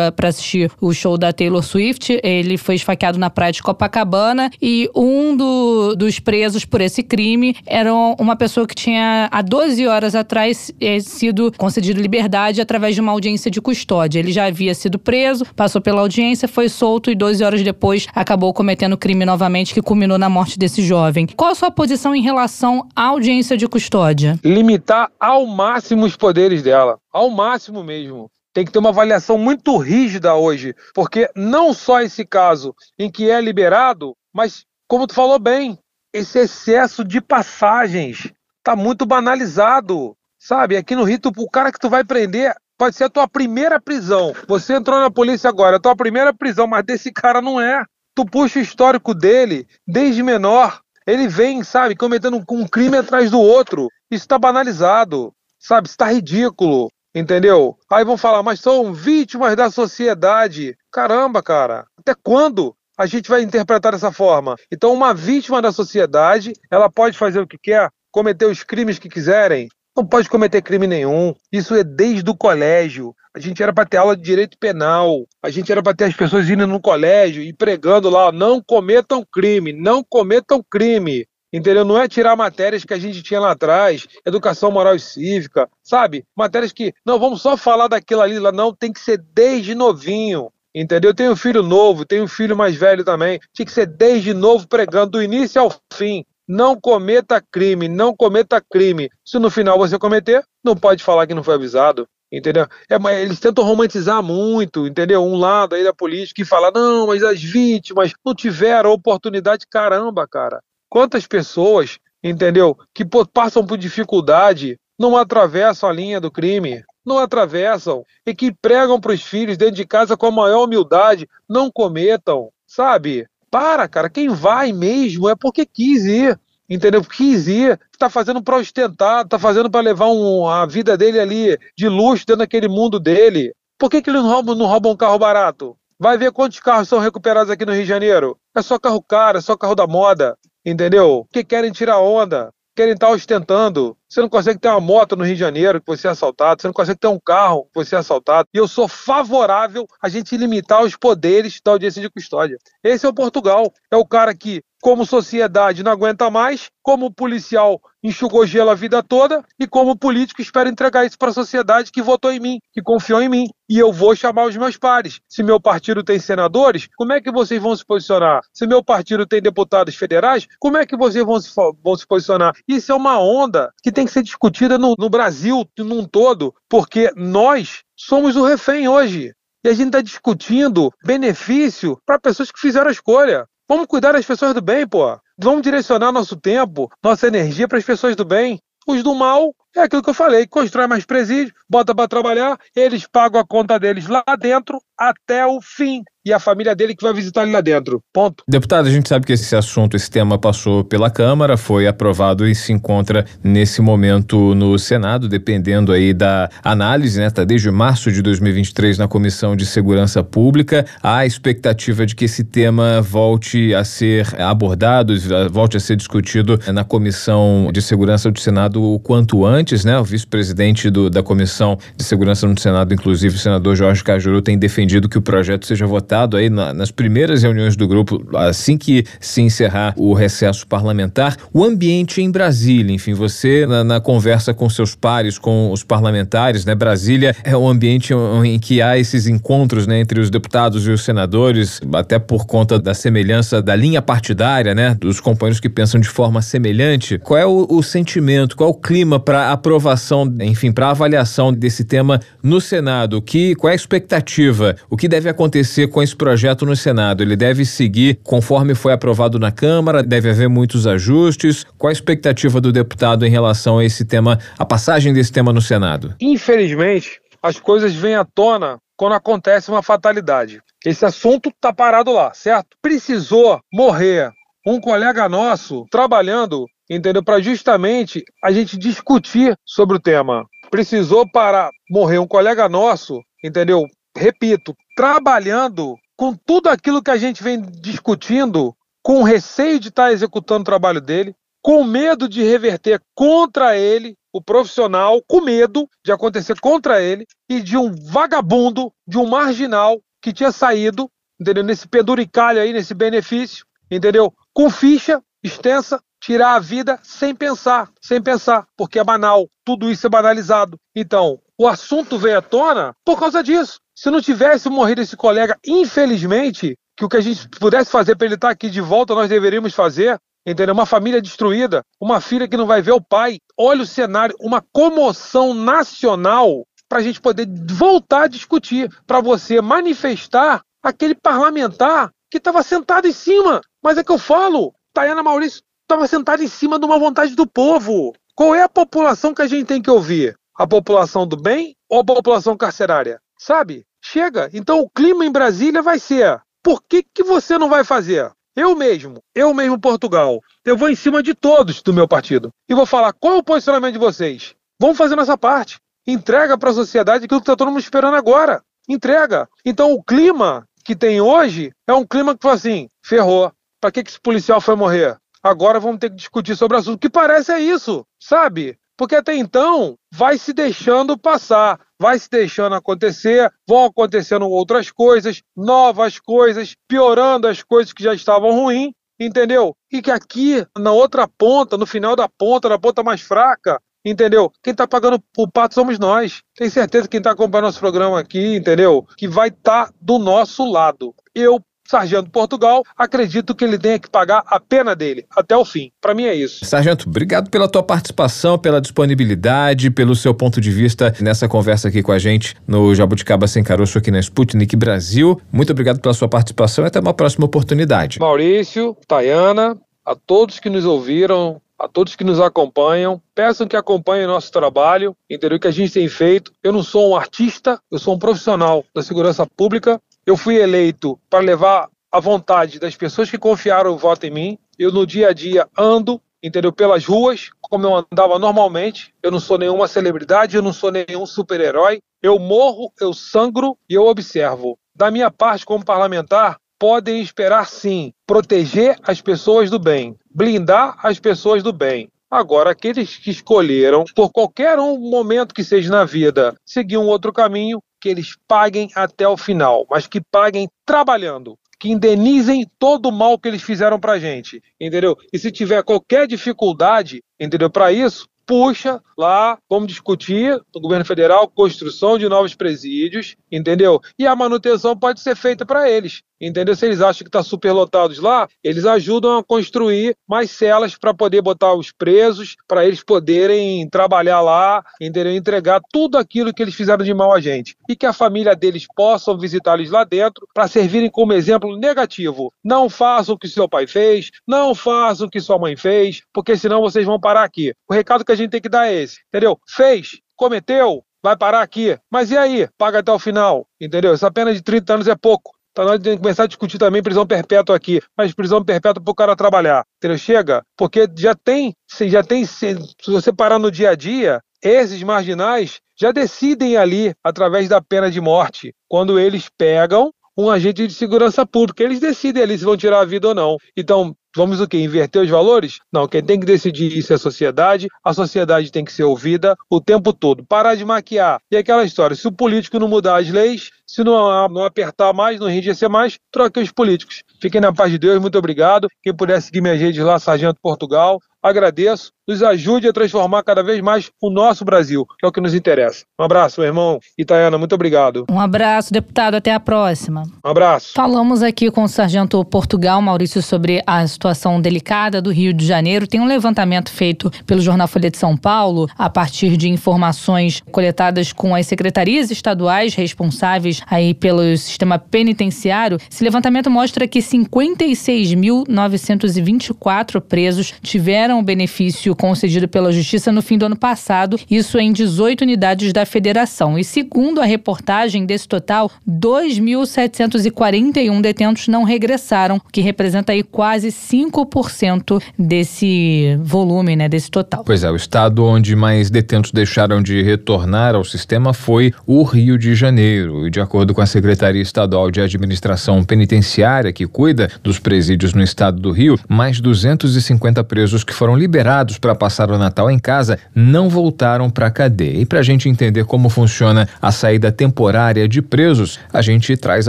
para 0.14 0.28
assistir 0.28 0.70
o 0.80 0.92
show 0.92 1.16
da 1.16 1.32
Taylor 1.32 1.62
Swift. 1.62 2.20
Ele 2.22 2.56
foi 2.56 2.74
esfaqueado 2.74 3.18
na 3.18 3.30
praia 3.30 3.52
de 3.52 3.62
Copacabana 3.62 4.50
e 4.60 4.90
um 4.94 5.36
do, 5.36 5.94
dos 5.94 6.18
presos 6.18 6.64
por 6.64 6.80
esse 6.80 7.02
crime 7.02 7.56
era 7.66 7.92
uma 7.92 8.36
pessoa 8.36 8.66
que 8.66 8.74
tinha, 8.74 9.28
há 9.30 9.42
12 9.42 9.86
horas 9.86 10.14
atrás, 10.14 10.72
é, 10.80 11.00
sido 11.00 11.52
concedido 11.56 12.00
liberdade 12.00 12.60
através 12.60 12.94
de 12.94 13.00
uma 13.00 13.12
audiência 13.12 13.50
de 13.50 13.60
custódia. 13.60 14.18
Ele 14.18 14.32
já 14.32 14.46
havia 14.46 14.74
sido 14.74 14.98
preso, 14.98 15.44
passou 15.54 15.80
pela 15.80 16.00
audiência, 16.00 16.48
foi 16.48 16.68
solto 16.68 17.10
e 17.10 17.14
12 17.14 17.44
horas 17.44 17.62
depois 17.62 18.06
acabou 18.14 18.52
cometendo 18.52 18.96
crime 18.96 19.24
novamente 19.24 19.74
que 19.74 19.82
culminou 19.82 20.18
na 20.18 20.28
morte 20.28 20.58
desse 20.58 20.82
jovem. 20.82 21.26
Qual 21.36 21.50
a 21.50 21.54
sua 21.54 21.70
posição 21.70 22.14
em 22.14 22.22
relação 22.22 22.86
à 22.94 23.04
audiência 23.04 23.56
de 23.56 23.68
custódia? 23.68 24.38
Limitar 24.44 25.10
ao 25.20 25.46
máximo 25.46 26.06
os 26.06 26.15
poderes 26.16 26.62
dela 26.62 26.98
ao 27.12 27.30
máximo 27.30 27.84
mesmo. 27.84 28.30
Tem 28.52 28.64
que 28.64 28.72
ter 28.72 28.78
uma 28.78 28.88
avaliação 28.88 29.36
muito 29.36 29.76
rígida 29.76 30.34
hoje, 30.34 30.74
porque 30.94 31.30
não 31.36 31.74
só 31.74 32.00
esse 32.00 32.24
caso 32.24 32.74
em 32.98 33.10
que 33.10 33.30
é 33.30 33.38
liberado, 33.40 34.16
mas, 34.32 34.64
como 34.88 35.06
tu 35.06 35.14
falou 35.14 35.38
bem, 35.38 35.78
esse 36.12 36.38
excesso 36.38 37.04
de 37.04 37.20
passagens 37.20 38.32
tá 38.64 38.74
muito 38.74 39.04
banalizado, 39.04 40.16
sabe? 40.38 40.76
Aqui 40.76 40.96
no 40.96 41.04
Rio, 41.04 41.18
o 41.36 41.50
cara 41.50 41.70
que 41.70 41.78
tu 41.78 41.90
vai 41.90 42.02
prender 42.02 42.54
pode 42.78 42.96
ser 42.96 43.04
a 43.04 43.10
tua 43.10 43.28
primeira 43.28 43.80
prisão. 43.80 44.34
Você 44.48 44.74
entrou 44.74 44.98
na 45.00 45.10
polícia 45.10 45.48
agora, 45.48 45.76
a 45.76 45.80
tua 45.80 45.94
primeira 45.94 46.32
prisão, 46.32 46.66
mas 46.66 46.84
desse 46.84 47.12
cara 47.12 47.42
não 47.42 47.60
é. 47.60 47.84
Tu 48.14 48.24
puxa 48.24 48.58
o 48.58 48.62
histórico 48.62 49.14
dele 49.14 49.66
desde 49.86 50.22
menor. 50.22 50.80
Ele 51.06 51.28
vem, 51.28 51.62
sabe, 51.62 51.94
cometendo 51.94 52.42
um 52.50 52.66
crime 52.66 52.96
atrás 52.96 53.30
do 53.30 53.38
outro. 53.38 53.88
Isso 54.10 54.24
está 54.24 54.38
banalizado, 54.38 55.32
sabe? 55.66 55.88
Está 55.88 56.12
ridículo. 56.12 56.90
Entendeu? 57.14 57.78
Aí 57.90 58.04
vão 58.04 58.18
falar, 58.18 58.42
mas 58.42 58.60
são 58.60 58.92
vítimas 58.92 59.56
da 59.56 59.70
sociedade. 59.70 60.76
Caramba, 60.92 61.42
cara. 61.42 61.86
Até 61.98 62.14
quando 62.14 62.76
a 62.96 63.06
gente 63.06 63.28
vai 63.28 63.42
interpretar 63.42 63.92
dessa 63.92 64.12
forma? 64.12 64.54
Então, 64.70 64.92
uma 64.92 65.14
vítima 65.14 65.62
da 65.62 65.72
sociedade, 65.72 66.52
ela 66.70 66.90
pode 66.90 67.16
fazer 67.16 67.40
o 67.40 67.46
que 67.46 67.56
quer, 67.58 67.88
cometer 68.10 68.44
os 68.44 68.62
crimes 68.62 68.98
que 68.98 69.08
quiserem. 69.08 69.68
Não 69.96 70.04
pode 70.06 70.28
cometer 70.28 70.60
crime 70.60 70.86
nenhum. 70.86 71.34
Isso 71.50 71.74
é 71.74 71.82
desde 71.82 72.28
o 72.28 72.36
colégio. 72.36 73.14
A 73.34 73.40
gente 73.40 73.62
era 73.62 73.72
para 73.72 73.86
ter 73.86 73.96
aula 73.96 74.14
de 74.14 74.22
direito 74.22 74.58
penal. 74.58 75.26
A 75.42 75.48
gente 75.48 75.72
era 75.72 75.82
para 75.82 75.96
ter 75.96 76.04
as 76.04 76.14
pessoas 76.14 76.48
indo 76.50 76.66
no 76.66 76.80
colégio 76.80 77.42
e 77.42 77.50
pregando 77.50 78.10
lá: 78.10 78.30
não 78.30 78.62
cometam 78.62 79.24
crime, 79.32 79.72
não 79.72 80.04
cometam 80.06 80.62
crime. 80.70 81.26
Entendeu? 81.52 81.84
Não 81.84 81.98
é 81.98 82.08
tirar 82.08 82.36
matérias 82.36 82.84
que 82.84 82.92
a 82.92 82.98
gente 82.98 83.22
tinha 83.22 83.40
lá 83.40 83.52
atrás, 83.52 84.06
educação 84.24 84.70
moral 84.70 84.96
e 84.96 85.00
cívica, 85.00 85.68
sabe? 85.82 86.24
Matérias 86.36 86.72
que, 86.72 86.92
não, 87.04 87.18
vamos 87.18 87.40
só 87.40 87.56
falar 87.56 87.88
daquilo 87.88 88.20
ali, 88.20 88.38
lá 88.38 88.50
não, 88.52 88.74
tem 88.74 88.92
que 88.92 89.00
ser 89.00 89.18
desde 89.32 89.74
novinho. 89.74 90.50
Entendeu? 90.74 91.10
Eu 91.10 91.14
tenho 91.14 91.32
um 91.32 91.36
filho 91.36 91.62
novo, 91.62 92.04
tenho 92.04 92.24
um 92.24 92.28
filho 92.28 92.54
mais 92.54 92.76
velho 92.76 93.02
também. 93.02 93.40
Tinha 93.54 93.64
que 93.64 93.72
ser 93.72 93.86
desde 93.86 94.34
novo 94.34 94.68
pregando, 94.68 95.12
do 95.12 95.22
início 95.22 95.58
ao 95.58 95.74
fim. 95.94 96.22
Não 96.46 96.78
cometa 96.78 97.42
crime, 97.50 97.88
não 97.88 98.14
cometa 98.14 98.60
crime. 98.60 99.08
Se 99.24 99.38
no 99.38 99.48
final 99.48 99.78
você 99.78 99.98
cometer, 99.98 100.44
não 100.62 100.76
pode 100.76 101.02
falar 101.02 101.26
que 101.26 101.32
não 101.32 101.42
foi 101.42 101.54
avisado. 101.54 102.06
Entendeu? 102.30 102.66
É, 102.90 102.98
mas 102.98 103.18
eles 103.18 103.40
tentam 103.40 103.64
romantizar 103.64 104.22
muito, 104.22 104.86
entendeu? 104.86 105.24
Um 105.24 105.36
lado 105.36 105.74
aí 105.74 105.82
da 105.82 105.94
política 105.94 106.42
que 106.42 106.44
fala, 106.44 106.70
não, 106.70 107.06
mas 107.06 107.22
as 107.22 107.42
vítimas 107.42 108.12
não 108.24 108.34
tiveram 108.34 108.92
oportunidade. 108.92 109.64
Caramba, 109.66 110.26
cara. 110.28 110.60
Quantas 110.88 111.26
pessoas, 111.26 111.98
entendeu, 112.22 112.76
que 112.94 113.04
passam 113.32 113.66
por 113.66 113.76
dificuldade, 113.76 114.78
não 114.98 115.16
atravessam 115.16 115.88
a 115.88 115.92
linha 115.92 116.20
do 116.20 116.30
crime, 116.30 116.84
não 117.04 117.18
atravessam 117.18 118.04
e 118.24 118.34
que 118.34 118.52
pregam 118.52 119.00
para 119.00 119.12
os 119.12 119.22
filhos 119.22 119.56
dentro 119.56 119.74
de 119.74 119.86
casa 119.86 120.16
com 120.16 120.26
a 120.26 120.30
maior 120.30 120.64
humildade, 120.64 121.28
não 121.48 121.70
cometam, 121.70 122.50
sabe? 122.66 123.26
Para, 123.50 123.88
cara, 123.88 124.08
quem 124.08 124.28
vai 124.28 124.72
mesmo 124.72 125.28
é 125.28 125.36
porque 125.36 125.66
quis 125.66 126.04
ir, 126.04 126.38
entendeu? 126.68 127.02
Quis 127.02 127.46
ir, 127.46 127.78
está 127.92 128.08
fazendo 128.08 128.42
para 128.42 128.56
ostentar, 128.56 129.24
está 129.24 129.38
fazendo 129.38 129.70
para 129.70 129.80
levar 129.80 130.06
um, 130.06 130.48
a 130.48 130.66
vida 130.66 130.96
dele 130.96 131.20
ali 131.20 131.58
de 131.76 131.88
luxo 131.88 132.26
dentro 132.26 132.40
daquele 132.40 132.68
mundo 132.68 132.98
dele. 132.98 133.52
Por 133.78 133.90
que, 133.90 134.00
que 134.00 134.10
ele 134.10 134.18
não 134.18 134.28
rouba, 134.28 134.54
não 134.54 134.66
rouba 134.66 134.88
um 134.88 134.96
carro 134.96 135.18
barato? 135.18 135.76
Vai 135.98 136.18
ver 136.18 136.32
quantos 136.32 136.60
carros 136.60 136.88
são 136.88 136.98
recuperados 136.98 137.50
aqui 137.50 137.64
no 137.64 137.72
Rio 137.72 137.82
de 137.82 137.88
Janeiro. 137.88 138.38
É 138.54 138.62
só 138.62 138.78
carro 138.78 139.02
caro, 139.02 139.38
é 139.38 139.40
só 139.40 139.56
carro 139.56 139.74
da 139.74 139.86
moda 139.86 140.36
entendeu? 140.66 141.26
Que 141.32 141.44
querem 141.44 141.70
tirar 141.70 142.00
onda, 142.00 142.52
querem 142.74 142.92
estar 142.92 143.08
ostentando. 143.10 143.96
Você 144.08 144.20
não 144.20 144.28
consegue 144.28 144.58
ter 144.58 144.68
uma 144.68 144.80
moto 144.80 145.16
no 145.16 145.24
Rio 145.24 145.34
de 145.34 145.40
Janeiro 145.40 145.80
que 145.80 145.86
você 145.86 146.08
é 146.08 146.10
assaltado, 146.10 146.60
você 146.60 146.68
não 146.68 146.74
consegue 146.74 146.98
ter 146.98 147.08
um 147.08 147.18
carro 147.18 147.64
que 147.64 147.74
você 147.74 147.94
é 147.94 147.98
assaltado. 147.98 148.48
E 148.52 148.58
eu 148.58 148.68
sou 148.68 148.88
favorável 148.88 149.86
a 150.02 150.08
gente 150.08 150.36
limitar 150.36 150.82
os 150.82 150.96
poderes 150.96 151.60
da 151.64 151.70
audiência 151.70 152.02
de 152.02 152.10
custódia. 152.10 152.58
Esse 152.84 153.06
é 153.06 153.08
o 153.08 153.14
Portugal. 153.14 153.72
É 153.90 153.96
o 153.96 154.04
cara 154.04 154.34
que 154.34 154.62
como 154.86 155.04
sociedade 155.04 155.82
não 155.82 155.90
aguenta 155.90 156.30
mais, 156.30 156.70
como 156.80 157.12
policial 157.12 157.80
enxugou 158.04 158.46
gelo 158.46 158.70
a 158.70 158.74
vida 158.76 159.02
toda 159.02 159.44
e 159.58 159.66
como 159.66 159.98
político 159.98 160.40
espero 160.40 160.68
entregar 160.68 161.04
isso 161.04 161.18
para 161.18 161.30
a 161.30 161.34
sociedade 161.34 161.90
que 161.90 162.00
votou 162.00 162.30
em 162.30 162.38
mim, 162.38 162.60
que 162.72 162.80
confiou 162.80 163.20
em 163.20 163.28
mim. 163.28 163.48
E 163.68 163.80
eu 163.80 163.92
vou 163.92 164.14
chamar 164.14 164.46
os 164.46 164.56
meus 164.56 164.76
pares. 164.76 165.18
Se 165.28 165.42
meu 165.42 165.60
partido 165.60 166.04
tem 166.04 166.20
senadores, 166.20 166.86
como 166.96 167.12
é 167.12 167.20
que 167.20 167.32
vocês 167.32 167.60
vão 167.60 167.74
se 167.74 167.84
posicionar? 167.84 168.42
Se 168.54 168.64
meu 168.64 168.80
partido 168.80 169.26
tem 169.26 169.42
deputados 169.42 169.96
federais, 169.96 170.46
como 170.60 170.76
é 170.76 170.86
que 170.86 170.96
vocês 170.96 171.26
vão 171.26 171.40
se, 171.40 171.50
vão 171.82 171.96
se 171.96 172.06
posicionar? 172.06 172.54
Isso 172.68 172.92
é 172.92 172.94
uma 172.94 173.18
onda 173.18 173.72
que 173.82 173.90
tem 173.90 174.06
que 174.06 174.12
ser 174.12 174.22
discutida 174.22 174.78
no, 174.78 174.94
no 174.96 175.10
Brasil 175.10 175.68
num 175.76 176.04
todo, 176.04 176.54
porque 176.68 177.10
nós 177.16 177.82
somos 177.96 178.36
o 178.36 178.46
refém 178.46 178.86
hoje. 178.86 179.34
E 179.64 179.68
a 179.68 179.72
gente 179.72 179.88
está 179.88 180.00
discutindo 180.00 180.92
benefício 181.04 182.00
para 182.06 182.20
pessoas 182.20 182.52
que 182.52 182.60
fizeram 182.60 182.86
a 182.86 182.92
escolha. 182.92 183.48
Vamos 183.68 183.86
cuidar 183.86 184.12
das 184.12 184.24
pessoas 184.24 184.54
do 184.54 184.62
bem, 184.62 184.86
pô. 184.86 185.18
Vamos 185.36 185.62
direcionar 185.62 186.12
nosso 186.12 186.36
tempo, 186.36 186.88
nossa 187.02 187.26
energia 187.26 187.66
para 187.66 187.78
as 187.78 187.84
pessoas 187.84 188.14
do 188.14 188.24
bem. 188.24 188.60
Os 188.86 189.02
do 189.02 189.12
mal 189.12 189.52
é 189.74 189.80
aquilo 189.80 190.02
que 190.02 190.10
eu 190.10 190.14
falei: 190.14 190.46
constrói 190.46 190.86
mais 190.86 191.04
presídio, 191.04 191.52
bota 191.68 191.92
para 191.92 192.06
trabalhar, 192.06 192.56
eles 192.76 193.08
pagam 193.08 193.40
a 193.40 193.46
conta 193.46 193.76
deles 193.78 194.06
lá 194.06 194.22
dentro 194.38 194.80
até 194.98 195.46
o 195.46 195.60
fim 195.60 196.02
e 196.26 196.32
a 196.32 196.40
família 196.40 196.74
dele 196.74 196.96
que 196.96 197.04
vai 197.04 197.14
visitar 197.14 197.44
ele 197.44 197.52
lá 197.52 197.60
dentro. 197.60 198.02
Ponto. 198.12 198.42
Deputado, 198.48 198.88
a 198.88 198.90
gente 198.90 199.08
sabe 199.08 199.24
que 199.24 199.32
esse 199.32 199.54
assunto, 199.54 199.94
esse 199.94 200.10
tema 200.10 200.36
passou 200.36 200.82
pela 200.82 201.08
Câmara, 201.08 201.56
foi 201.56 201.86
aprovado 201.86 202.48
e 202.48 202.52
se 202.52 202.72
encontra 202.72 203.24
nesse 203.44 203.80
momento 203.80 204.52
no 204.52 204.76
Senado, 204.76 205.28
dependendo 205.28 205.92
aí 205.92 206.12
da 206.12 206.50
análise, 206.64 207.20
né? 207.20 207.30
Tá 207.30 207.44
desde 207.44 207.70
março 207.70 208.10
de 208.10 208.22
2023 208.22 208.98
na 208.98 209.06
Comissão 209.06 209.54
de 209.54 209.64
Segurança 209.64 210.24
Pública. 210.24 210.84
Há 211.00 211.18
a 211.18 211.26
expectativa 211.26 212.04
de 212.04 212.16
que 212.16 212.24
esse 212.24 212.42
tema 212.42 213.00
volte 213.00 213.72
a 213.72 213.84
ser 213.84 214.26
abordado, 214.40 215.14
volte 215.48 215.76
a 215.76 215.80
ser 215.80 215.94
discutido 215.94 216.58
na 216.72 216.82
Comissão 216.82 217.70
de 217.72 217.80
Segurança 217.80 218.32
do 218.32 218.40
Senado 218.40 218.82
o 218.82 218.98
quanto 218.98 219.46
antes, 219.46 219.84
né? 219.84 219.96
O 219.96 220.02
vice-presidente 220.02 220.90
da 221.08 221.22
Comissão 221.22 221.78
de 221.96 222.02
Segurança 222.02 222.48
no 222.48 222.58
Senado, 222.58 222.92
inclusive 222.92 223.36
o 223.36 223.38
senador 223.38 223.76
Jorge 223.76 224.02
Cajuru, 224.02 224.42
tem 224.42 224.58
defendido 224.58 224.85
que 225.08 225.18
o 225.18 225.22
projeto 225.22 225.66
seja 225.66 225.86
votado 225.86 226.36
aí 226.36 226.48
na, 226.48 226.72
nas 226.72 226.90
primeiras 226.90 227.42
reuniões 227.42 227.76
do 227.76 227.86
grupo, 227.86 228.24
assim 228.36 228.78
que 228.78 229.04
se 229.20 229.42
encerrar 229.42 229.94
o 229.96 230.14
recesso 230.14 230.66
parlamentar, 230.66 231.36
o 231.52 231.64
ambiente 231.64 232.20
em 232.22 232.30
Brasília. 232.30 232.94
Enfim, 232.94 233.14
você, 233.14 233.66
na, 233.66 233.84
na 233.84 234.00
conversa 234.00 234.54
com 234.54 234.68
seus 234.70 234.94
pares, 234.94 235.38
com 235.38 235.70
os 235.70 235.82
parlamentares, 235.82 236.64
né? 236.64 236.74
Brasília 236.74 237.34
é 237.42 237.56
um 237.56 237.68
ambiente 237.68 238.12
em 238.44 238.58
que 238.58 238.80
há 238.80 238.98
esses 238.98 239.26
encontros, 239.26 239.86
né, 239.86 240.00
entre 240.00 240.20
os 240.20 240.30
deputados 240.30 240.86
e 240.86 240.90
os 240.90 241.02
senadores, 241.02 241.80
até 241.92 242.18
por 242.18 242.46
conta 242.46 242.78
da 242.78 242.94
semelhança 242.94 243.60
da 243.60 243.74
linha 243.74 244.00
partidária, 244.00 244.74
né, 244.74 244.94
dos 244.94 245.20
companheiros 245.20 245.60
que 245.60 245.68
pensam 245.68 246.00
de 246.00 246.08
forma 246.08 246.42
semelhante. 246.42 247.18
Qual 247.18 247.38
é 247.38 247.46
o, 247.46 247.66
o 247.68 247.82
sentimento, 247.82 248.56
qual 248.56 248.70
é 248.70 248.72
o 248.72 248.74
clima 248.74 249.18
para 249.18 249.50
aprovação, 249.50 250.32
enfim, 250.40 250.70
para 250.70 250.90
avaliação 250.90 251.52
desse 251.52 251.84
tema 251.84 252.20
no 252.42 252.60
Senado? 252.60 253.20
Que, 253.20 253.54
qual 253.54 253.70
é 253.70 253.72
a 253.72 253.76
expectativa? 253.76 254.75
O 254.88 254.96
que 254.96 255.08
deve 255.08 255.28
acontecer 255.28 255.88
com 255.88 256.02
esse 256.02 256.14
projeto 256.14 256.66
no 256.66 256.76
Senado? 256.76 257.22
Ele 257.22 257.36
deve 257.36 257.64
seguir 257.64 258.20
conforme 258.22 258.74
foi 258.74 258.92
aprovado 258.92 259.38
na 259.38 259.50
Câmara? 259.50 260.02
Deve 260.02 260.30
haver 260.30 260.48
muitos 260.48 260.86
ajustes? 260.86 261.64
Qual 261.78 261.88
a 261.88 261.92
expectativa 261.92 262.60
do 262.60 262.72
deputado 262.72 263.26
em 263.26 263.30
relação 263.30 263.78
a 263.78 263.84
esse 263.84 264.04
tema, 264.04 264.38
a 264.58 264.64
passagem 264.64 265.12
desse 265.12 265.32
tema 265.32 265.52
no 265.52 265.60
Senado? 265.60 266.14
Infelizmente, 266.20 267.20
as 267.42 267.60
coisas 267.60 267.94
vêm 267.94 268.14
à 268.14 268.24
tona 268.24 268.78
quando 268.96 269.14
acontece 269.14 269.70
uma 269.70 269.82
fatalidade. 269.82 270.60
Esse 270.84 271.04
assunto 271.04 271.50
está 271.50 271.72
parado 271.72 272.12
lá, 272.12 272.32
certo? 272.32 272.76
Precisou 272.80 273.60
morrer 273.72 274.30
um 274.66 274.80
colega 274.80 275.28
nosso 275.28 275.86
trabalhando, 275.90 276.66
entendeu? 276.90 277.22
Para 277.22 277.40
justamente 277.40 278.24
a 278.42 278.50
gente 278.50 278.76
discutir 278.76 279.56
sobre 279.64 279.96
o 279.96 280.00
tema. 280.00 280.44
Precisou 280.70 281.24
parar, 281.30 281.70
morrer 281.90 282.18
um 282.18 282.26
colega 282.26 282.68
nosso, 282.68 283.20
entendeu? 283.44 283.84
Repito, 284.16 284.74
trabalhando 284.96 285.96
com 286.16 286.34
tudo 286.34 286.68
aquilo 286.68 287.02
que 287.02 287.10
a 287.10 287.16
gente 287.16 287.42
vem 287.42 287.60
discutindo, 287.60 288.74
com 289.02 289.22
receio 289.22 289.78
de 289.78 289.88
estar 289.88 290.12
executando 290.12 290.62
o 290.62 290.64
trabalho 290.64 291.00
dele, 291.00 291.34
com 291.62 291.84
medo 291.84 292.28
de 292.28 292.42
reverter 292.42 293.00
contra 293.14 293.76
ele, 293.76 294.16
o 294.32 294.40
profissional, 294.40 295.22
com 295.26 295.40
medo 295.40 295.88
de 296.04 296.12
acontecer 296.12 296.58
contra 296.60 297.00
ele 297.00 297.26
e 297.48 297.60
de 297.60 297.76
um 297.76 297.94
vagabundo, 297.94 298.92
de 299.06 299.18
um 299.18 299.26
marginal 299.26 300.00
que 300.22 300.32
tinha 300.32 300.52
saído, 300.52 301.10
entendeu? 301.40 301.64
Nesse 301.64 301.88
penduricalho 301.88 302.60
aí, 302.60 302.72
nesse 302.72 302.94
benefício, 302.94 303.64
entendeu? 303.90 304.32
Com 304.52 304.70
ficha 304.70 305.22
extensa, 305.42 306.00
tirar 306.26 306.56
a 306.56 306.58
vida 306.58 306.98
sem 307.04 307.32
pensar, 307.32 307.88
sem 308.02 308.20
pensar, 308.20 308.66
porque 308.76 308.98
é 308.98 309.04
banal, 309.04 309.48
tudo 309.64 309.88
isso 309.88 310.08
é 310.08 310.10
banalizado. 310.10 310.76
Então, 310.92 311.38
o 311.56 311.68
assunto 311.68 312.18
veio 312.18 312.38
à 312.38 312.42
tona 312.42 312.92
por 313.04 313.16
causa 313.16 313.44
disso. 313.44 313.78
Se 313.94 314.10
não 314.10 314.20
tivesse 314.20 314.68
morrido 314.68 315.00
esse 315.00 315.16
colega, 315.16 315.56
infelizmente, 315.64 316.76
que 316.96 317.04
o 317.04 317.08
que 317.08 317.16
a 317.16 317.20
gente 317.20 317.48
pudesse 317.48 317.92
fazer 317.92 318.16
para 318.16 318.26
ele 318.26 318.34
estar 318.34 318.50
aqui 318.50 318.68
de 318.68 318.80
volta, 318.80 319.14
nós 319.14 319.28
deveríamos 319.28 319.72
fazer. 319.72 320.18
Entendeu? 320.44 320.74
Uma 320.74 320.86
família 320.86 321.22
destruída, 321.22 321.82
uma 322.00 322.20
filha 322.20 322.48
que 322.48 322.56
não 322.56 322.66
vai 322.66 322.82
ver 322.82 322.92
o 322.92 323.00
pai. 323.00 323.38
Olha 323.56 323.82
o 323.82 323.86
cenário, 323.86 324.34
uma 324.40 324.60
comoção 324.72 325.54
nacional 325.54 326.64
para 326.88 326.98
a 326.98 327.02
gente 327.02 327.20
poder 327.20 327.46
voltar 327.70 328.24
a 328.24 328.28
discutir, 328.28 328.90
para 329.06 329.20
você 329.20 329.60
manifestar 329.60 330.62
aquele 330.82 331.14
parlamentar 331.14 332.10
que 332.30 332.38
estava 332.38 332.62
sentado 332.64 333.06
em 333.06 333.12
cima. 333.12 333.60
Mas 333.82 333.96
é 333.98 334.04
que 334.04 334.10
eu 334.10 334.18
falo, 334.18 334.72
Tayana 334.92 335.22
Maurício 335.22 335.62
estava 335.86 336.06
sentado 336.06 336.42
em 336.42 336.48
cima 336.48 336.78
de 336.78 336.84
uma 336.84 336.98
vontade 336.98 337.34
do 337.34 337.46
povo. 337.46 338.12
Qual 338.34 338.54
é 338.54 338.62
a 338.62 338.68
população 338.68 339.32
que 339.32 339.42
a 339.42 339.46
gente 339.46 339.66
tem 339.66 339.80
que 339.80 339.90
ouvir? 339.90 340.36
A 340.58 340.66
população 340.66 341.26
do 341.26 341.36
bem 341.36 341.74
ou 341.88 342.00
a 342.00 342.04
população 342.04 342.56
carcerária? 342.56 343.20
sabe? 343.38 343.84
Chega. 344.02 344.50
Então 344.52 344.80
o 344.80 344.88
clima 344.88 345.24
em 345.24 345.30
Brasília 345.30 345.82
vai 345.82 345.98
ser: 345.98 346.40
por 346.62 346.82
que, 346.82 347.02
que 347.02 347.22
você 347.22 347.58
não 347.58 347.68
vai 347.68 347.84
fazer? 347.84 348.30
Eu 348.54 348.74
mesmo, 348.74 349.22
eu 349.34 349.52
mesmo, 349.52 349.78
Portugal, 349.78 350.40
eu 350.64 350.76
vou 350.78 350.88
em 350.88 350.94
cima 350.94 351.22
de 351.22 351.34
todos 351.34 351.82
do 351.82 351.92
meu 351.92 352.08
partido 352.08 352.50
e 352.66 352.74
vou 352.74 352.86
falar 352.86 353.12
qual 353.12 353.34
é 353.34 353.38
o 353.38 353.42
posicionamento 353.42 353.92
de 353.92 353.98
vocês. 353.98 354.54
Vamos 354.80 354.96
fazer 354.96 355.14
nossa 355.14 355.36
parte. 355.36 355.78
Entrega 356.06 356.56
para 356.56 356.70
a 356.70 356.74
sociedade 356.74 357.24
aquilo 357.24 357.40
que 357.40 357.44
está 357.44 357.56
todo 357.56 357.68
mundo 357.68 357.80
esperando 357.80 358.16
agora. 358.16 358.62
Entrega. 358.88 359.48
Então 359.64 359.92
o 359.92 360.02
clima 360.02 360.66
que 360.84 360.96
tem 360.96 361.20
hoje 361.20 361.72
é 361.86 361.92
um 361.92 362.06
clima 362.06 362.34
que 362.34 362.42
fala 362.42 362.54
assim: 362.54 362.88
ferrou. 363.04 363.52
Para 363.78 363.92
que, 363.92 364.02
que 364.02 364.10
esse 364.10 364.20
policial 364.20 364.60
foi 364.60 364.74
morrer? 364.74 365.18
Agora 365.46 365.78
vamos 365.78 365.98
ter 365.98 366.10
que 366.10 366.16
discutir 366.16 366.56
sobre 366.56 366.76
o 366.76 366.80
assunto. 366.80 366.96
O 366.96 366.98
que 366.98 367.08
parece 367.08 367.52
é 367.52 367.60
isso, 367.60 368.04
sabe? 368.20 368.78
Porque 368.96 369.14
até 369.14 369.36
então 369.36 369.96
vai 370.12 370.38
se 370.38 370.52
deixando 370.52 371.18
passar, 371.18 371.78
vai 372.00 372.18
se 372.18 372.30
deixando 372.30 372.74
acontecer, 372.74 373.52
vão 373.68 373.84
acontecendo 373.84 374.48
outras 374.48 374.90
coisas, 374.90 375.42
novas 375.54 376.18
coisas, 376.18 376.74
piorando 376.88 377.46
as 377.46 377.62
coisas 377.62 377.92
que 377.92 378.02
já 378.02 378.14
estavam 378.14 378.52
ruins, 378.52 378.92
entendeu? 379.20 379.74
E 379.92 380.00
que 380.00 380.10
aqui, 380.10 380.66
na 380.78 380.92
outra 380.92 381.28
ponta, 381.28 381.76
no 381.76 381.86
final 381.86 382.16
da 382.16 382.28
ponta, 382.28 382.70
na 382.70 382.78
ponta 382.78 383.02
mais 383.02 383.20
fraca, 383.20 383.78
entendeu? 384.04 384.50
Quem 384.62 384.72
está 384.72 384.86
pagando 384.88 385.22
o 385.36 385.50
pato 385.50 385.74
somos 385.74 385.98
nós. 385.98 386.40
Tenho 386.56 386.70
certeza 386.70 387.04
que 387.04 387.12
quem 387.12 387.18
está 387.18 387.32
acompanhando 387.32 387.66
nosso 387.66 387.80
programa 387.80 388.18
aqui, 388.18 388.56
entendeu? 388.56 389.06
Que 389.16 389.28
vai 389.28 389.48
estar 389.48 389.86
tá 389.86 389.92
do 390.00 390.18
nosso 390.18 390.64
lado. 390.64 391.14
Eu 391.34 391.60
Sargento 391.88 392.30
Portugal, 392.30 392.82
acredito 392.96 393.54
que 393.54 393.64
ele 393.64 393.78
tenha 393.78 393.98
que 393.98 394.08
pagar 394.08 394.42
a 394.46 394.58
pena 394.58 394.94
dele 394.94 395.24
até 395.30 395.56
o 395.56 395.64
fim. 395.64 395.90
Para 396.00 396.14
mim 396.14 396.24
é 396.24 396.34
isso. 396.34 396.64
Sargento, 396.64 397.08
obrigado 397.08 397.50
pela 397.50 397.68
tua 397.68 397.82
participação, 397.82 398.58
pela 398.58 398.80
disponibilidade, 398.80 399.90
pelo 399.90 400.14
seu 400.14 400.34
ponto 400.34 400.60
de 400.60 400.70
vista 400.70 401.14
nessa 401.20 401.48
conversa 401.48 401.88
aqui 401.88 402.02
com 402.02 402.12
a 402.12 402.18
gente 402.18 402.54
no 402.66 402.94
Jabuticaba 402.94 403.46
Sem 403.46 403.62
Caroço 403.62 403.98
aqui 403.98 404.10
na 404.10 404.20
Sputnik 404.20 404.76
Brasil. 404.76 405.40
Muito 405.52 405.70
obrigado 405.70 406.00
pela 406.00 406.14
sua 406.14 406.28
participação 406.28 406.84
e 406.84 406.88
até 406.88 407.00
uma 407.00 407.14
próxima 407.14 407.46
oportunidade. 407.46 408.18
Maurício, 408.18 408.96
Tayana, 409.06 409.76
a 410.04 410.14
todos 410.14 410.60
que 410.60 410.70
nos 410.70 410.84
ouviram, 410.84 411.60
a 411.78 411.86
todos 411.86 412.16
que 412.16 412.24
nos 412.24 412.40
acompanham, 412.40 413.20
peçam 413.34 413.66
que 413.66 413.76
acompanhem 413.76 414.26
nosso 414.26 414.50
trabalho, 414.50 415.14
entendeu? 415.28 415.58
Que 415.60 415.68
a 415.68 415.72
gente 415.72 415.92
tem 415.92 416.08
feito. 416.08 416.52
Eu 416.62 416.72
não 416.72 416.82
sou 416.82 417.10
um 417.10 417.16
artista, 417.16 417.78
eu 417.90 417.98
sou 417.98 418.14
um 418.14 418.18
profissional 418.18 418.84
da 418.94 419.02
segurança 419.02 419.46
pública 419.46 420.00
eu 420.26 420.36
fui 420.36 420.56
eleito 420.56 421.18
para 421.30 421.38
levar 421.38 421.88
a 422.10 422.18
vontade 422.18 422.80
das 422.80 422.96
pessoas 422.96 423.30
que 423.30 423.38
confiaram 423.38 423.92
o 423.92 423.96
voto 423.96 424.26
em 424.26 424.30
mim. 424.30 424.58
Eu, 424.76 424.90
no 424.90 425.06
dia 425.06 425.28
a 425.28 425.32
dia, 425.32 425.68
ando, 425.78 426.20
entendeu? 426.42 426.72
Pelas 426.72 427.04
ruas, 427.04 427.50
como 427.60 427.86
eu 427.86 428.04
andava 428.10 428.38
normalmente. 428.38 429.14
Eu 429.22 429.30
não 429.30 429.38
sou 429.38 429.56
nenhuma 429.56 429.86
celebridade, 429.86 430.56
eu 430.56 430.62
não 430.62 430.72
sou 430.72 430.90
nenhum 430.90 431.24
super-herói. 431.24 432.00
Eu 432.20 432.38
morro, 432.38 432.92
eu 433.00 433.14
sangro 433.14 433.78
e 433.88 433.94
eu 433.94 434.04
observo. 434.04 434.76
Da 434.94 435.10
minha 435.10 435.30
parte, 435.30 435.64
como 435.64 435.84
parlamentar, 435.84 436.58
podem 436.78 437.20
esperar 437.20 437.66
sim 437.68 438.12
proteger 438.26 438.98
as 439.02 439.20
pessoas 439.20 439.70
do 439.70 439.78
bem, 439.78 440.16
blindar 440.34 440.98
as 441.02 441.20
pessoas 441.20 441.62
do 441.62 441.72
bem. 441.72 442.10
Agora, 442.28 442.70
aqueles 442.70 443.16
que 443.16 443.30
escolheram, 443.30 444.04
por 444.14 444.30
qualquer 444.32 444.78
um 444.78 444.98
momento 444.98 445.54
que 445.54 445.62
seja 445.62 445.90
na 445.90 446.04
vida, 446.04 446.56
seguir 446.66 446.98
um 446.98 447.06
outro 447.06 447.32
caminho, 447.32 447.80
que 448.00 448.08
eles 448.08 448.36
paguem 448.46 448.90
até 448.94 449.26
o 449.26 449.36
final, 449.36 449.86
mas 449.90 450.06
que 450.06 450.20
paguem 450.20 450.68
trabalhando, 450.84 451.58
que 451.78 451.90
indenizem 451.90 452.66
todo 452.78 453.06
o 453.06 453.12
mal 453.12 453.38
que 453.38 453.48
eles 453.48 453.62
fizeram 453.62 453.98
pra 453.98 454.18
gente, 454.18 454.62
entendeu? 454.80 455.16
E 455.32 455.38
se 455.38 455.50
tiver 455.50 455.82
qualquer 455.82 456.26
dificuldade, 456.26 457.22
entendeu, 457.38 457.70
para 457.70 457.92
isso, 457.92 458.28
puxa 458.46 459.02
lá, 459.18 459.58
vamos 459.68 459.88
discutir 459.88 460.58
no 460.72 460.80
governo 460.80 461.04
federal 461.04 461.48
construção 461.48 462.16
de 462.16 462.28
novos 462.28 462.54
presídios, 462.54 463.34
entendeu? 463.50 464.00
E 464.18 464.26
a 464.26 464.36
manutenção 464.36 464.96
pode 464.96 465.20
ser 465.20 465.34
feita 465.34 465.66
para 465.66 465.90
eles. 465.90 466.22
Entendeu? 466.40 466.76
Se 466.76 466.86
eles 466.86 467.00
acham 467.00 467.24
que 467.24 467.28
está 467.28 467.42
superlotados 467.42 468.18
lá, 468.18 468.48
eles 468.62 468.84
ajudam 468.84 469.38
a 469.38 469.44
construir 469.44 470.16
mais 470.28 470.50
celas 470.50 470.96
para 470.96 471.14
poder 471.14 471.40
botar 471.40 471.74
os 471.74 471.90
presos, 471.92 472.56
para 472.68 472.84
eles 472.84 473.02
poderem 473.02 473.88
trabalhar 473.88 474.40
lá, 474.40 474.84
entendeu? 475.00 475.34
entregar 475.34 475.80
tudo 475.92 476.18
aquilo 476.18 476.52
que 476.52 476.62
eles 476.62 476.74
fizeram 476.74 477.04
de 477.04 477.14
mal 477.14 477.32
a 477.32 477.40
gente. 477.40 477.76
E 477.88 477.96
que 477.96 478.06
a 478.06 478.12
família 478.12 478.54
deles 478.54 478.86
possam 478.94 479.38
visitar 479.38 479.74
eles 479.74 479.90
lá 479.90 480.04
dentro 480.04 480.46
para 480.52 480.68
servirem 480.68 481.10
como 481.10 481.32
exemplo 481.32 481.76
negativo. 481.76 482.52
Não 482.64 482.88
façam 482.88 483.34
o 483.34 483.38
que 483.38 483.48
seu 483.48 483.68
pai 483.68 483.86
fez, 483.86 484.30
não 484.46 484.74
façam 484.74 485.26
o 485.26 485.30
que 485.30 485.40
sua 485.40 485.58
mãe 485.58 485.76
fez, 485.76 486.22
porque 486.32 486.56
senão 486.56 486.80
vocês 486.80 487.06
vão 487.06 487.20
parar 487.20 487.44
aqui. 487.44 487.72
O 487.88 487.94
recado 487.94 488.24
que 488.24 488.32
a 488.32 488.36
gente 488.36 488.50
tem 488.50 488.60
que 488.60 488.68
dar 488.68 488.88
é 488.88 489.02
esse, 489.02 489.20
entendeu? 489.28 489.58
Fez, 489.68 490.20
cometeu, 490.36 491.02
vai 491.22 491.36
parar 491.36 491.62
aqui. 491.62 491.98
Mas 492.10 492.30
e 492.30 492.36
aí? 492.36 492.68
Paga 492.78 493.00
até 493.00 493.12
o 493.12 493.18
final, 493.18 493.66
entendeu? 493.80 494.12
Essa 494.12 494.30
pena 494.30 494.54
de 494.54 494.62
30 494.62 494.94
anos 494.94 495.08
é 495.08 495.16
pouco. 495.16 495.55
Nós 495.84 496.00
temos 496.00 496.16
que 496.16 496.22
começar 496.22 496.44
a 496.44 496.46
discutir 496.46 496.78
também 496.78 497.02
prisão 497.02 497.26
perpétua 497.26 497.76
aqui, 497.76 498.00
mas 498.16 498.32
prisão 498.32 498.64
perpétua 498.64 499.02
para 499.02 499.10
o 499.10 499.14
cara 499.14 499.36
trabalhar. 499.36 499.84
Entendeu? 499.98 500.18
Chega, 500.18 500.62
porque 500.76 501.08
já 501.16 501.34
tem, 501.34 501.74
já 502.08 502.22
tem, 502.22 502.44
se 502.44 502.76
você 503.06 503.32
parar 503.32 503.58
no 503.58 503.70
dia 503.70 503.90
a 503.90 503.94
dia, 503.94 504.40
esses 504.62 505.02
marginais 505.02 505.80
já 505.98 506.12
decidem 506.12 506.76
ali 506.76 507.14
através 507.22 507.68
da 507.68 507.80
pena 507.80 508.10
de 508.10 508.20
morte, 508.20 508.74
quando 508.88 509.18
eles 509.18 509.48
pegam 509.56 510.10
um 510.36 510.50
agente 510.50 510.86
de 510.86 510.92
segurança 510.92 511.46
pública, 511.46 511.82
eles 511.82 511.98
decidem 511.98 512.42
ali 512.42 512.58
se 512.58 512.64
vão 512.64 512.76
tirar 512.76 513.00
a 513.00 513.04
vida 513.06 513.28
ou 513.28 513.34
não. 513.34 513.56
Então, 513.74 514.14
Vamos 514.36 514.60
o 514.60 514.68
quê? 514.68 514.76
Inverter 514.78 515.22
os 515.22 515.30
valores? 515.30 515.78
Não, 515.90 516.06
quem 516.06 516.22
tem 516.22 516.38
que 516.38 516.44
decidir 516.44 516.94
isso 516.94 517.10
é 517.10 517.16
a 517.16 517.18
sociedade. 517.18 517.88
A 518.04 518.12
sociedade 518.12 518.70
tem 518.70 518.84
que 518.84 518.92
ser 518.92 519.04
ouvida 519.04 519.56
o 519.70 519.80
tempo 519.80 520.12
todo. 520.12 520.44
Parar 520.44 520.74
de 520.74 520.84
maquiar. 520.84 521.40
E 521.50 521.56
aquela 521.56 521.84
história, 521.84 522.14
se 522.14 522.28
o 522.28 522.32
político 522.32 522.78
não 522.78 522.86
mudar 522.86 523.16
as 523.16 523.30
leis, 523.30 523.70
se 523.86 524.04
não, 524.04 524.46
não 524.50 524.62
apertar 524.62 525.14
mais, 525.14 525.40
não 525.40 525.48
enrijecer 525.48 525.88
mais, 525.88 526.18
troque 526.30 526.60
os 526.60 526.70
políticos. 526.70 527.22
Fiquem 527.40 527.62
na 527.62 527.72
paz 527.72 527.90
de 527.90 527.98
Deus, 527.98 528.20
muito 528.20 528.36
obrigado. 528.36 528.88
Quem 529.02 529.16
puder 529.16 529.40
seguir 529.40 529.62
minhas 529.62 529.80
redes 529.80 530.04
lá, 530.04 530.18
Sargento 530.18 530.60
Portugal, 530.60 531.18
agradeço. 531.42 532.12
Nos 532.28 532.42
ajude 532.42 532.88
a 532.88 532.92
transformar 532.92 533.44
cada 533.44 533.62
vez 533.62 533.80
mais 533.80 534.10
o 534.20 534.28
nosso 534.28 534.64
Brasil, 534.64 535.06
que 535.06 535.24
é 535.24 535.28
o 535.28 535.30
que 535.30 535.40
nos 535.40 535.54
interessa. 535.54 536.04
Um 536.18 536.24
abraço, 536.24 536.60
meu 536.60 536.66
irmão. 536.66 536.98
Itaiana, 537.16 537.56
muito 537.56 537.76
obrigado. 537.76 538.24
Um 538.28 538.40
abraço, 538.40 538.92
deputado. 538.92 539.36
Até 539.36 539.54
a 539.54 539.60
próxima. 539.60 540.24
Um 540.44 540.48
abraço. 540.48 540.92
Falamos 540.92 541.40
aqui 541.40 541.70
com 541.70 541.84
o 541.84 541.88
Sargento 541.88 542.44
Portugal, 542.44 543.00
Maurício, 543.00 543.40
sobre 543.40 543.80
a 543.86 544.04
situação 544.08 544.60
delicada 544.60 545.22
do 545.22 545.30
Rio 545.30 545.54
de 545.54 545.64
Janeiro. 545.64 546.08
Tem 546.08 546.20
um 546.20 546.26
levantamento 546.26 546.90
feito 546.90 547.30
pelo 547.46 547.60
Jornal 547.60 547.86
Folha 547.86 548.10
de 548.10 548.18
São 548.18 548.36
Paulo, 548.36 548.88
a 548.98 549.08
partir 549.08 549.56
de 549.56 549.68
informações 549.68 550.60
coletadas 550.72 551.32
com 551.32 551.54
as 551.54 551.68
secretarias 551.68 552.32
estaduais 552.32 552.96
responsáveis 552.96 553.82
aí 553.88 554.14
pelo 554.14 554.42
sistema 554.56 554.98
penitenciário. 554.98 555.96
Esse 556.10 556.24
levantamento 556.24 556.68
mostra 556.68 557.06
que 557.06 557.20
56.924 557.20 560.20
presos 560.20 560.74
tiveram 560.82 561.44
benefício 561.44 562.15
concedido 562.16 562.66
pela 562.66 562.90
Justiça 562.90 563.30
no 563.30 563.42
fim 563.42 563.58
do 563.58 563.66
ano 563.66 563.76
passado, 563.76 564.38
isso 564.50 564.78
em 564.78 564.90
18 564.92 565.42
unidades 565.42 565.92
da 565.92 566.06
federação. 566.06 566.78
E 566.78 566.84
segundo 566.84 567.40
a 567.40 567.44
reportagem 567.44 568.26
desse 568.26 568.48
total, 568.48 568.90
2.741 569.08 571.20
detentos 571.20 571.68
não 571.68 571.84
regressaram, 571.84 572.56
o 572.56 572.62
que 572.72 572.80
representa 572.80 573.32
aí 573.32 573.42
quase 573.42 573.88
5% 573.88 575.22
desse 575.38 576.38
volume, 576.40 576.96
né, 576.96 577.06
desse 577.08 577.30
total. 577.30 577.62
Pois 577.64 577.84
é, 577.84 577.90
o 577.90 577.96
estado 577.96 578.44
onde 578.44 578.74
mais 578.74 579.10
detentos 579.10 579.52
deixaram 579.52 580.02
de 580.02 580.22
retornar 580.22 580.94
ao 580.94 581.04
sistema 581.04 581.52
foi 581.52 581.92
o 582.06 582.22
Rio 582.22 582.56
de 582.58 582.74
Janeiro. 582.74 583.46
E 583.46 583.50
de 583.50 583.60
acordo 583.60 583.92
com 583.94 584.00
a 584.00 584.06
Secretaria 584.06 584.62
Estadual 584.62 585.10
de 585.10 585.20
Administração 585.20 586.02
Penitenciária, 586.04 586.92
que 586.92 587.06
cuida 587.06 587.50
dos 587.62 587.78
presídios 587.78 588.34
no 588.34 588.42
estado 588.42 588.80
do 588.80 588.90
Rio, 588.90 589.18
mais 589.28 589.60
250 589.60 590.64
presos 590.64 591.04
que 591.04 591.14
foram 591.14 591.36
liberados 591.36 591.98
para 592.06 592.14
passar 592.14 592.52
o 592.52 592.58
Natal 592.58 592.88
em 592.88 593.00
casa 593.00 593.36
não 593.52 593.88
voltaram 593.88 594.48
para 594.48 594.68
a 594.68 594.70
cadeia. 594.70 595.18
E 595.20 595.26
para 595.26 595.40
a 595.40 595.42
gente 595.42 595.68
entender 595.68 596.04
como 596.04 596.28
funciona 596.28 596.88
a 597.02 597.10
saída 597.10 597.50
temporária 597.50 598.28
de 598.28 598.40
presos, 598.40 599.00
a 599.12 599.20
gente 599.20 599.56
traz 599.56 599.88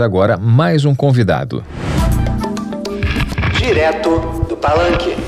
agora 0.00 0.36
mais 0.36 0.84
um 0.84 0.96
convidado. 0.96 1.62
Direto 3.56 4.18
do 4.48 4.56
Palanque. 4.56 5.27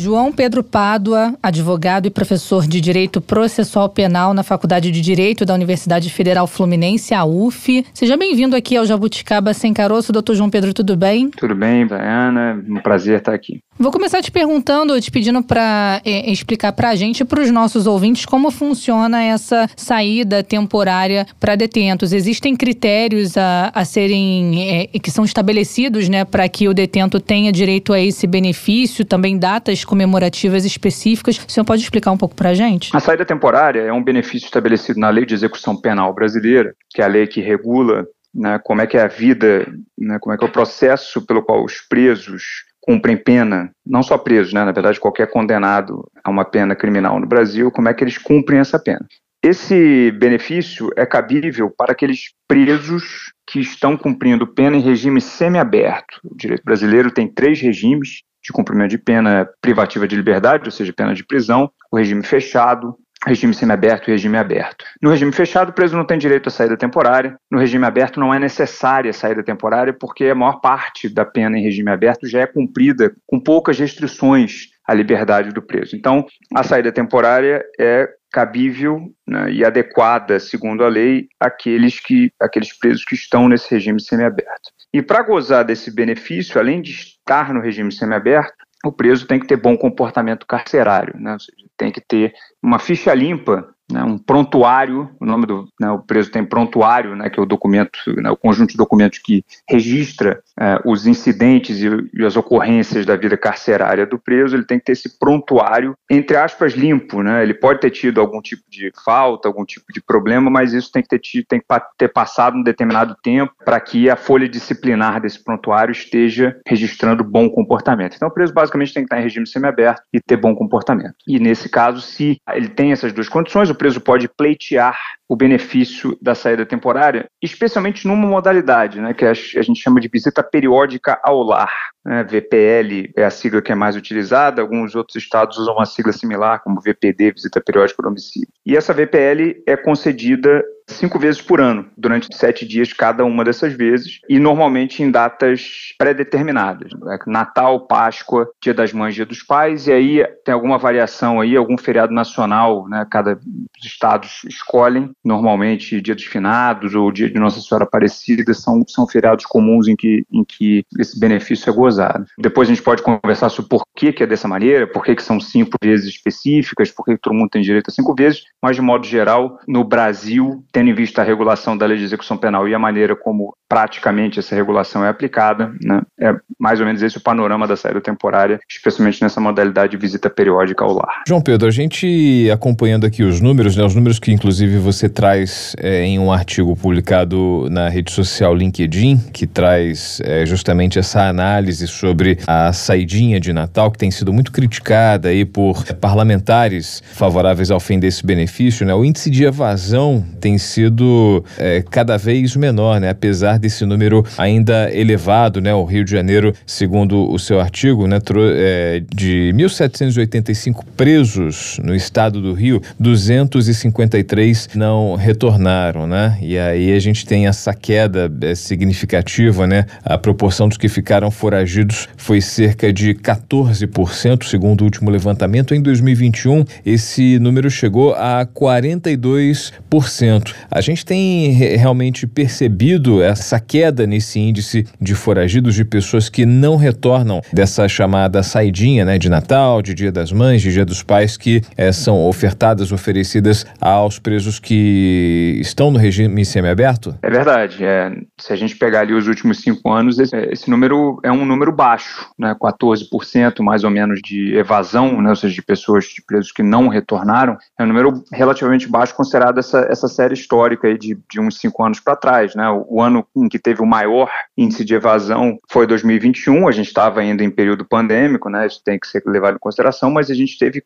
João 0.00 0.32
Pedro 0.32 0.64
Pádua, 0.64 1.34
advogado 1.42 2.06
e 2.06 2.10
professor 2.10 2.66
de 2.66 2.80
Direito 2.80 3.20
Processual 3.20 3.86
Penal 3.86 4.32
na 4.32 4.42
Faculdade 4.42 4.90
de 4.90 4.98
Direito 4.98 5.44
da 5.44 5.52
Universidade 5.52 6.08
Federal 6.08 6.46
Fluminense, 6.46 7.12
a 7.12 7.26
UF. 7.26 7.84
Seja 7.92 8.16
bem-vindo 8.16 8.56
aqui 8.56 8.78
ao 8.78 8.86
Jabuticaba 8.86 9.52
Sem 9.52 9.74
Caroço. 9.74 10.10
Doutor 10.10 10.34
João 10.34 10.48
Pedro, 10.48 10.72
tudo 10.72 10.96
bem? 10.96 11.28
Tudo 11.28 11.54
bem, 11.54 11.86
Diana. 11.86 12.64
Um 12.66 12.80
prazer 12.80 13.18
estar 13.18 13.34
aqui. 13.34 13.60
Vou 13.78 13.90
começar 13.90 14.20
te 14.20 14.30
perguntando, 14.30 15.00
te 15.00 15.10
pedindo 15.10 15.42
para 15.42 16.02
é, 16.04 16.30
explicar 16.30 16.70
para 16.72 16.90
a 16.90 16.94
gente 16.94 17.20
e 17.20 17.24
para 17.24 17.40
os 17.40 17.50
nossos 17.50 17.86
ouvintes 17.86 18.26
como 18.26 18.50
funciona 18.50 19.22
essa 19.22 19.66
saída 19.74 20.42
temporária 20.42 21.26
para 21.40 21.56
detentos. 21.56 22.12
Existem 22.12 22.54
critérios 22.54 23.38
a, 23.38 23.72
a 23.74 23.82
serem 23.86 24.86
é, 24.92 24.98
que 24.98 25.10
são 25.10 25.24
estabelecidos, 25.24 26.10
né, 26.10 26.26
para 26.26 26.46
que 26.46 26.68
o 26.68 26.74
detento 26.74 27.18
tenha 27.18 27.50
direito 27.50 27.94
a 27.94 28.00
esse 28.00 28.26
benefício, 28.26 29.02
também 29.02 29.38
datas 29.38 29.82
comemorativas 29.90 30.64
específicas. 30.64 31.36
O 31.36 31.50
senhor 31.50 31.64
pode 31.64 31.82
explicar 31.82 32.12
um 32.12 32.16
pouco 32.16 32.36
para 32.36 32.50
a 32.50 32.54
gente? 32.54 32.96
A 32.96 33.00
saída 33.00 33.24
temporária 33.24 33.80
é 33.80 33.92
um 33.92 34.02
benefício 34.02 34.46
estabelecido 34.46 35.00
na 35.00 35.10
Lei 35.10 35.26
de 35.26 35.34
Execução 35.34 35.76
Penal 35.76 36.14
Brasileira, 36.14 36.72
que 36.88 37.02
é 37.02 37.04
a 37.04 37.08
lei 37.08 37.26
que 37.26 37.40
regula 37.40 38.06
né, 38.32 38.60
como 38.62 38.80
é 38.80 38.86
que 38.86 38.96
é 38.96 39.02
a 39.02 39.08
vida, 39.08 39.66
né, 39.98 40.18
como 40.20 40.32
é 40.32 40.38
que 40.38 40.44
é 40.44 40.46
o 40.46 40.52
processo 40.52 41.26
pelo 41.26 41.42
qual 41.42 41.64
os 41.64 41.80
presos 41.80 42.64
cumprem 42.80 43.16
pena, 43.16 43.70
não 43.84 44.02
só 44.02 44.16
presos, 44.16 44.52
né, 44.52 44.64
na 44.64 44.72
verdade 44.72 45.00
qualquer 45.00 45.28
condenado 45.28 46.08
a 46.22 46.30
uma 46.30 46.44
pena 46.44 46.76
criminal 46.76 47.18
no 47.18 47.26
Brasil, 47.26 47.70
como 47.72 47.88
é 47.88 47.94
que 47.94 48.04
eles 48.04 48.16
cumprem 48.16 48.60
essa 48.60 48.78
pena. 48.78 49.04
Esse 49.42 50.10
benefício 50.12 50.90
é 50.96 51.06
cabível 51.06 51.70
para 51.70 51.92
aqueles 51.92 52.34
presos 52.46 53.32
que 53.46 53.58
estão 53.58 53.96
cumprindo 53.96 54.46
pena 54.46 54.76
em 54.76 54.80
regime 54.80 55.20
semiaberto. 55.20 56.20
O 56.24 56.36
direito 56.36 56.62
brasileiro 56.62 57.10
tem 57.10 57.26
três 57.26 57.58
regimes 57.58 58.22
de 58.42 58.52
cumprimento 58.52 58.90
de 58.90 58.98
pena 58.98 59.48
privativa 59.60 60.06
de 60.06 60.16
liberdade, 60.16 60.64
ou 60.66 60.70
seja, 60.70 60.92
pena 60.92 61.14
de 61.14 61.24
prisão, 61.24 61.70
o 61.90 61.96
regime 61.96 62.22
fechado, 62.22 62.96
regime 63.26 63.52
semiaberto 63.52 64.08
e 64.08 64.12
regime 64.12 64.38
aberto. 64.38 64.84
No 65.00 65.10
regime 65.10 65.32
fechado, 65.32 65.70
o 65.70 65.72
preso 65.72 65.96
não 65.96 66.06
tem 66.06 66.18
direito 66.18 66.48
à 66.48 66.50
saída 66.50 66.76
temporária. 66.76 67.36
No 67.50 67.58
regime 67.58 67.84
aberto, 67.84 68.18
não 68.18 68.32
é 68.32 68.38
necessária 68.38 69.10
a 69.10 69.14
saída 69.14 69.42
temporária, 69.42 69.92
porque 69.92 70.26
a 70.26 70.34
maior 70.34 70.60
parte 70.60 71.08
da 71.08 71.24
pena 71.24 71.58
em 71.58 71.62
regime 71.62 71.90
aberto 71.90 72.26
já 72.26 72.40
é 72.40 72.46
cumprida 72.46 73.12
com 73.26 73.38
poucas 73.38 73.78
restrições 73.78 74.68
à 74.86 74.94
liberdade 74.94 75.50
do 75.50 75.62
preso. 75.62 75.94
Então, 75.94 76.26
a 76.54 76.62
saída 76.62 76.90
temporária 76.90 77.62
é 77.78 78.08
cabível 78.32 79.12
né, 79.26 79.52
e 79.52 79.64
adequada, 79.64 80.38
segundo 80.38 80.84
a 80.84 80.88
lei, 80.88 81.28
àqueles, 81.38 82.00
que, 82.00 82.32
àqueles 82.40 82.76
presos 82.78 83.04
que 83.04 83.14
estão 83.14 83.48
nesse 83.48 83.70
regime 83.70 84.00
semiaberto. 84.00 84.70
E 84.92 85.02
para 85.02 85.22
gozar 85.22 85.64
desse 85.64 85.94
benefício, 85.94 86.58
além 86.58 86.80
de 86.80 86.92
estar 86.92 87.52
no 87.52 87.60
regime 87.60 87.92
semiaberto, 87.92 88.54
o 88.84 88.92
preso 88.92 89.26
tem 89.26 89.38
que 89.38 89.46
ter 89.46 89.56
bom 89.56 89.76
comportamento 89.76 90.46
carcerário, 90.46 91.18
né? 91.18 91.36
seja, 91.38 91.68
tem 91.76 91.92
que 91.92 92.00
ter 92.00 92.34
uma 92.62 92.78
ficha 92.78 93.14
limpa 93.14 93.74
né, 93.90 94.02
um 94.02 94.18
prontuário, 94.18 95.08
o 95.20 95.26
nome 95.26 95.46
do 95.46 95.68
né, 95.80 95.90
o 95.90 95.98
preso 95.98 96.30
tem 96.30 96.44
prontuário, 96.44 97.14
né, 97.16 97.28
que 97.30 97.38
é 97.38 97.42
o 97.42 97.46
documento, 97.46 97.98
né, 98.16 98.30
o 98.30 98.36
conjunto 98.36 98.70
de 98.70 98.76
documentos 98.76 99.18
que 99.18 99.44
registra 99.68 100.40
é, 100.58 100.80
os 100.84 101.06
incidentes 101.06 101.80
e, 101.80 101.88
e, 102.14 102.24
as 102.24 102.36
ocorrências 102.36 103.06
da 103.06 103.16
vida 103.16 103.36
carcerária 103.36 104.06
do 104.06 104.18
preso, 104.18 104.56
ele 104.56 104.64
tem 104.64 104.78
que 104.78 104.86
ter 104.86 104.92
esse 104.92 105.18
prontuário, 105.18 105.94
entre 106.10 106.36
aspas, 106.36 106.74
limpo, 106.74 107.22
né, 107.22 107.42
ele 107.42 107.54
pode 107.54 107.80
ter 107.80 107.90
tido 107.90 108.20
algum 108.20 108.40
tipo 108.40 108.62
de 108.68 108.92
falta, 109.04 109.48
algum 109.48 109.64
tipo 109.64 109.92
de 109.92 110.02
problema, 110.02 110.50
mas 110.50 110.72
isso 110.72 110.90
tem 110.92 111.02
que 111.02 111.08
ter, 111.08 111.18
tido, 111.18 111.46
tem 111.46 111.60
que 111.60 111.66
ter 111.96 112.08
passado 112.08 112.56
um 112.56 112.62
determinado 112.62 113.16
tempo 113.22 113.52
para 113.64 113.80
que 113.80 114.08
a 114.08 114.16
folha 114.16 114.48
disciplinar 114.48 115.20
desse 115.20 115.42
prontuário 115.42 115.92
esteja 115.92 116.56
registrando 116.66 117.24
bom 117.24 117.48
comportamento. 117.48 118.14
Então 118.16 118.28
o 118.28 118.32
preso 118.32 118.52
basicamente 118.52 118.92
tem 118.92 119.02
que 119.02 119.06
estar 119.06 119.20
em 119.20 119.22
regime 119.22 119.46
semiaberto 119.46 120.02
e 120.12 120.20
ter 120.20 120.36
bom 120.36 120.54
comportamento. 120.54 121.14
E 121.26 121.38
nesse 121.38 121.68
caso, 121.68 122.00
se 122.00 122.40
ele 122.52 122.68
tem 122.68 122.92
essas 122.92 123.12
duas 123.12 123.28
condições, 123.28 123.70
o 123.70 123.74
preso 123.80 123.98
pode 123.98 124.28
pleitear 124.28 124.94
o 125.26 125.34
benefício 125.34 126.18
da 126.20 126.34
saída 126.34 126.66
temporária, 126.66 127.26
especialmente 127.42 128.06
numa 128.06 128.28
modalidade, 128.28 129.00
né, 129.00 129.14
que 129.14 129.24
a 129.24 129.32
gente 129.32 129.80
chama 129.80 129.98
de 129.98 130.08
visita 130.08 130.42
periódica 130.42 131.18
ao 131.22 131.42
lar. 131.42 131.72
Né, 132.04 132.22
VPL 132.24 133.10
é 133.16 133.24
a 133.24 133.30
sigla 133.30 133.62
que 133.62 133.72
é 133.72 133.74
mais 133.74 133.96
utilizada, 133.96 134.60
alguns 134.60 134.94
outros 134.94 135.16
estados 135.16 135.56
usam 135.56 135.76
uma 135.76 135.86
sigla 135.86 136.12
similar, 136.12 136.62
como 136.62 136.78
VPD, 136.78 137.32
visita 137.32 137.58
periódica 137.58 138.02
ao 138.02 138.10
domicílio. 138.10 138.48
E 138.66 138.76
essa 138.76 138.92
VPL 138.92 139.62
é 139.66 139.78
concedida 139.78 140.62
cinco 140.92 141.18
vezes 141.18 141.40
por 141.40 141.60
ano, 141.60 141.86
durante 141.96 142.34
sete 142.34 142.66
dias 142.66 142.92
cada 142.92 143.24
uma 143.24 143.44
dessas 143.44 143.72
vezes, 143.72 144.20
e 144.28 144.38
normalmente 144.38 145.02
em 145.02 145.10
datas 145.10 145.94
pré-determinadas. 145.98 146.92
Né? 146.92 147.18
Natal, 147.26 147.86
Páscoa, 147.86 148.48
Dia 148.62 148.74
das 148.74 148.92
Mães, 148.92 149.14
Dia 149.14 149.26
dos 149.26 149.42
Pais, 149.42 149.86
e 149.86 149.92
aí 149.92 150.26
tem 150.44 150.54
alguma 150.54 150.78
variação 150.78 151.40
aí, 151.40 151.56
algum 151.56 151.78
feriado 151.78 152.12
nacional, 152.12 152.88
né? 152.88 153.06
Cada 153.10 153.38
os 153.80 153.86
estados 153.86 154.42
escolhem, 154.46 155.10
normalmente 155.24 156.00
Dia 156.00 156.14
dos 156.14 156.24
Finados 156.24 156.94
ou 156.94 157.10
Dia 157.10 157.30
de 157.30 157.38
Nossa 157.38 157.60
Senhora 157.60 157.84
Aparecida, 157.84 158.52
são, 158.52 158.82
são 158.86 159.06
feriados 159.06 159.46
comuns 159.46 159.88
em 159.88 159.96
que, 159.96 160.24
em 160.30 160.44
que 160.44 160.84
esse 160.98 161.18
benefício 161.18 161.70
é 161.70 161.72
gozado. 161.72 162.26
Depois 162.38 162.68
a 162.68 162.74
gente 162.74 162.84
pode 162.84 163.02
conversar 163.02 163.48
sobre 163.48 163.70
por 163.70 163.82
que, 163.96 164.12
que 164.12 164.22
é 164.22 164.26
dessa 164.26 164.46
maneira, 164.46 164.86
por 164.86 165.02
que, 165.02 165.14
que 165.14 165.22
são 165.22 165.40
cinco 165.40 165.72
vezes 165.82 166.08
específicas, 166.08 166.90
por 166.90 167.04
que, 167.04 167.14
que 167.14 167.20
todo 167.20 167.34
mundo 167.34 167.50
tem 167.50 167.62
direito 167.62 167.88
a 167.88 167.92
cinco 167.92 168.14
vezes, 168.14 168.42
mas 168.62 168.76
de 168.76 168.82
modo 168.82 169.06
geral, 169.06 169.58
no 169.66 169.84
Brasil, 169.84 170.64
tendo 170.80 170.88
em 170.88 170.94
vista 170.94 171.20
a 171.20 171.24
regulação 171.24 171.76
da 171.76 171.84
lei 171.84 171.98
de 171.98 172.04
execução 172.04 172.38
penal 172.38 172.66
e 172.66 172.74
a 172.74 172.78
maneira 172.78 173.14
como 173.14 173.54
praticamente 173.68 174.38
essa 174.38 174.54
regulação 174.54 175.04
é 175.04 175.08
aplicada, 175.10 175.72
né, 175.82 176.00
é 176.18 176.34
mais 176.58 176.80
ou 176.80 176.86
menos 176.86 177.02
esse 177.02 177.18
o 177.18 177.20
panorama 177.20 177.66
da 177.66 177.76
saída 177.76 178.00
temporária, 178.00 178.58
especialmente 178.68 179.22
nessa 179.22 179.40
modalidade 179.40 179.92
de 179.92 179.96
visita 179.98 180.30
periódica 180.30 180.82
ao 180.82 180.94
lar. 180.94 181.22
João 181.28 181.42
Pedro, 181.42 181.68
a 181.68 181.70
gente 181.70 182.50
acompanhando 182.50 183.04
aqui 183.04 183.22
os 183.22 183.40
números, 183.42 183.76
né, 183.76 183.84
os 183.84 183.94
números 183.94 184.18
que 184.18 184.32
inclusive 184.32 184.78
você 184.78 185.06
traz 185.08 185.76
é, 185.78 186.02
em 186.02 186.18
um 186.18 186.32
artigo 186.32 186.74
publicado 186.74 187.68
na 187.70 187.90
rede 187.90 188.10
social 188.10 188.54
LinkedIn, 188.54 189.18
que 189.32 189.46
traz 189.46 190.20
é, 190.24 190.46
justamente 190.46 190.98
essa 190.98 191.28
análise 191.28 191.86
sobre 191.86 192.38
a 192.46 192.72
saidinha 192.72 193.38
de 193.38 193.52
Natal, 193.52 193.90
que 193.90 193.98
tem 193.98 194.10
sido 194.10 194.32
muito 194.32 194.50
criticada 194.50 195.28
aí 195.28 195.44
por 195.44 195.84
parlamentares 195.96 197.02
favoráveis 197.12 197.70
ao 197.70 197.78
fim 197.78 197.98
desse 197.98 198.24
benefício, 198.24 198.86
né? 198.86 198.94
O 198.94 199.04
índice 199.04 199.30
de 199.30 199.44
evasão 199.44 200.24
tem 200.40 200.56
sido 200.60 201.44
é, 201.58 201.82
cada 201.90 202.16
vez 202.16 202.56
menor, 202.56 203.00
né? 203.00 203.10
Apesar 203.10 203.58
desse 203.58 203.84
número 203.84 204.24
ainda 204.38 204.90
elevado, 204.94 205.60
né? 205.60 205.74
O 205.74 205.84
Rio 205.84 206.04
de 206.04 206.10
Janeiro, 206.10 206.54
segundo 206.66 207.30
o 207.30 207.38
seu 207.38 207.60
artigo, 207.60 208.06
né? 208.06 208.18
É, 208.56 209.02
de 209.12 209.52
1.785 209.54 210.84
presos 210.96 211.80
no 211.82 211.94
estado 211.94 212.40
do 212.40 212.52
Rio, 212.52 212.80
253 212.98 214.70
não 214.74 215.16
retornaram, 215.16 216.06
né? 216.06 216.38
E 216.40 216.58
aí 216.58 216.92
a 216.92 216.98
gente 216.98 217.26
tem 217.26 217.46
essa 217.46 217.74
queda 217.74 218.30
é, 218.42 218.54
significativa, 218.54 219.66
né? 219.66 219.86
A 220.04 220.18
proporção 220.18 220.68
dos 220.68 220.76
que 220.76 220.88
ficaram 220.88 221.30
foragidos 221.30 222.08
foi 222.16 222.40
cerca 222.40 222.92
de 222.92 223.14
14%, 223.14 224.44
segundo 224.44 224.82
o 224.82 224.84
último 224.84 225.10
levantamento. 225.10 225.74
Em 225.74 225.80
2021, 225.80 226.64
esse 226.84 227.38
número 227.38 227.70
chegou 227.70 228.14
a 228.14 228.46
42%. 228.46 230.49
A 230.70 230.80
gente 230.80 231.04
tem 231.04 231.50
realmente 231.52 232.26
percebido 232.26 233.22
essa 233.22 233.58
queda 233.58 234.06
nesse 234.06 234.38
índice 234.38 234.86
de 235.00 235.14
foragidos, 235.14 235.74
de 235.74 235.84
pessoas 235.84 236.28
que 236.28 236.46
não 236.46 236.76
retornam 236.76 237.40
dessa 237.52 237.88
chamada 237.88 238.42
saidinha 238.42 239.04
né, 239.04 239.18
de 239.18 239.28
Natal, 239.28 239.82
de 239.82 239.94
Dia 239.94 240.12
das 240.12 240.32
Mães, 240.32 240.62
de 240.62 240.72
Dia 240.72 240.84
dos 240.84 241.02
Pais, 241.02 241.36
que 241.36 241.62
é, 241.76 241.92
são 241.92 242.26
ofertadas, 242.26 242.92
oferecidas 242.92 243.66
aos 243.80 244.18
presos 244.18 244.58
que 244.58 245.58
estão 245.60 245.90
no 245.90 245.98
regime 245.98 246.44
semiaberto? 246.44 247.14
É 247.22 247.30
verdade. 247.30 247.84
É, 247.84 248.12
se 248.38 248.52
a 248.52 248.56
gente 248.56 248.76
pegar 248.76 249.00
ali 249.00 249.12
os 249.12 249.26
últimos 249.26 249.60
cinco 249.60 249.90
anos, 249.90 250.18
esse, 250.18 250.36
esse 250.36 250.70
número 250.70 251.18
é 251.22 251.30
um 251.30 251.44
número 251.44 251.72
baixo, 251.72 252.28
né, 252.38 252.54
14% 252.60 253.60
mais 253.62 253.84
ou 253.84 253.90
menos 253.90 254.20
de 254.22 254.56
evasão, 254.56 255.20
né, 255.20 255.30
ou 255.30 255.36
seja, 255.36 255.54
de 255.54 255.62
pessoas, 255.62 256.04
de 256.04 256.22
presos 256.22 256.52
que 256.52 256.62
não 256.62 256.88
retornaram, 256.88 257.56
é 257.78 257.84
um 257.84 257.86
número 257.86 258.22
relativamente 258.32 258.88
baixo 258.88 259.14
considerado 259.14 259.58
essa, 259.58 259.86
essa 259.90 260.08
série 260.08 260.34
histórica 260.40 260.96
de, 260.96 261.18
de 261.30 261.40
uns 261.40 261.58
cinco 261.58 261.84
anos 261.84 262.00
para 262.00 262.16
trás. 262.16 262.54
Né? 262.54 262.68
O, 262.86 263.00
ano 263.00 263.26
em 263.36 263.48
que 263.48 263.58
teve 263.58 263.82
o 263.82 263.86
maior 263.86 264.30
índice 264.56 264.84
de 264.84 264.94
evasão 264.94 265.58
foi 265.70 265.86
2021, 265.86 266.68
a 266.68 266.72
gente 266.72 266.88
estava 266.88 267.20
ainda 267.20 267.44
em 267.44 267.50
período 267.50 267.84
pandêmico, 267.84 268.48
né? 268.48 268.66
isso 268.66 268.82
tem 268.84 268.98
que 268.98 269.06
ser 269.06 269.22
levado 269.26 269.56
em 269.56 269.60
consideração, 269.60 270.10
mas 270.10 270.30
a 270.30 270.34
gente 270.34 270.58
teve 270.58 270.82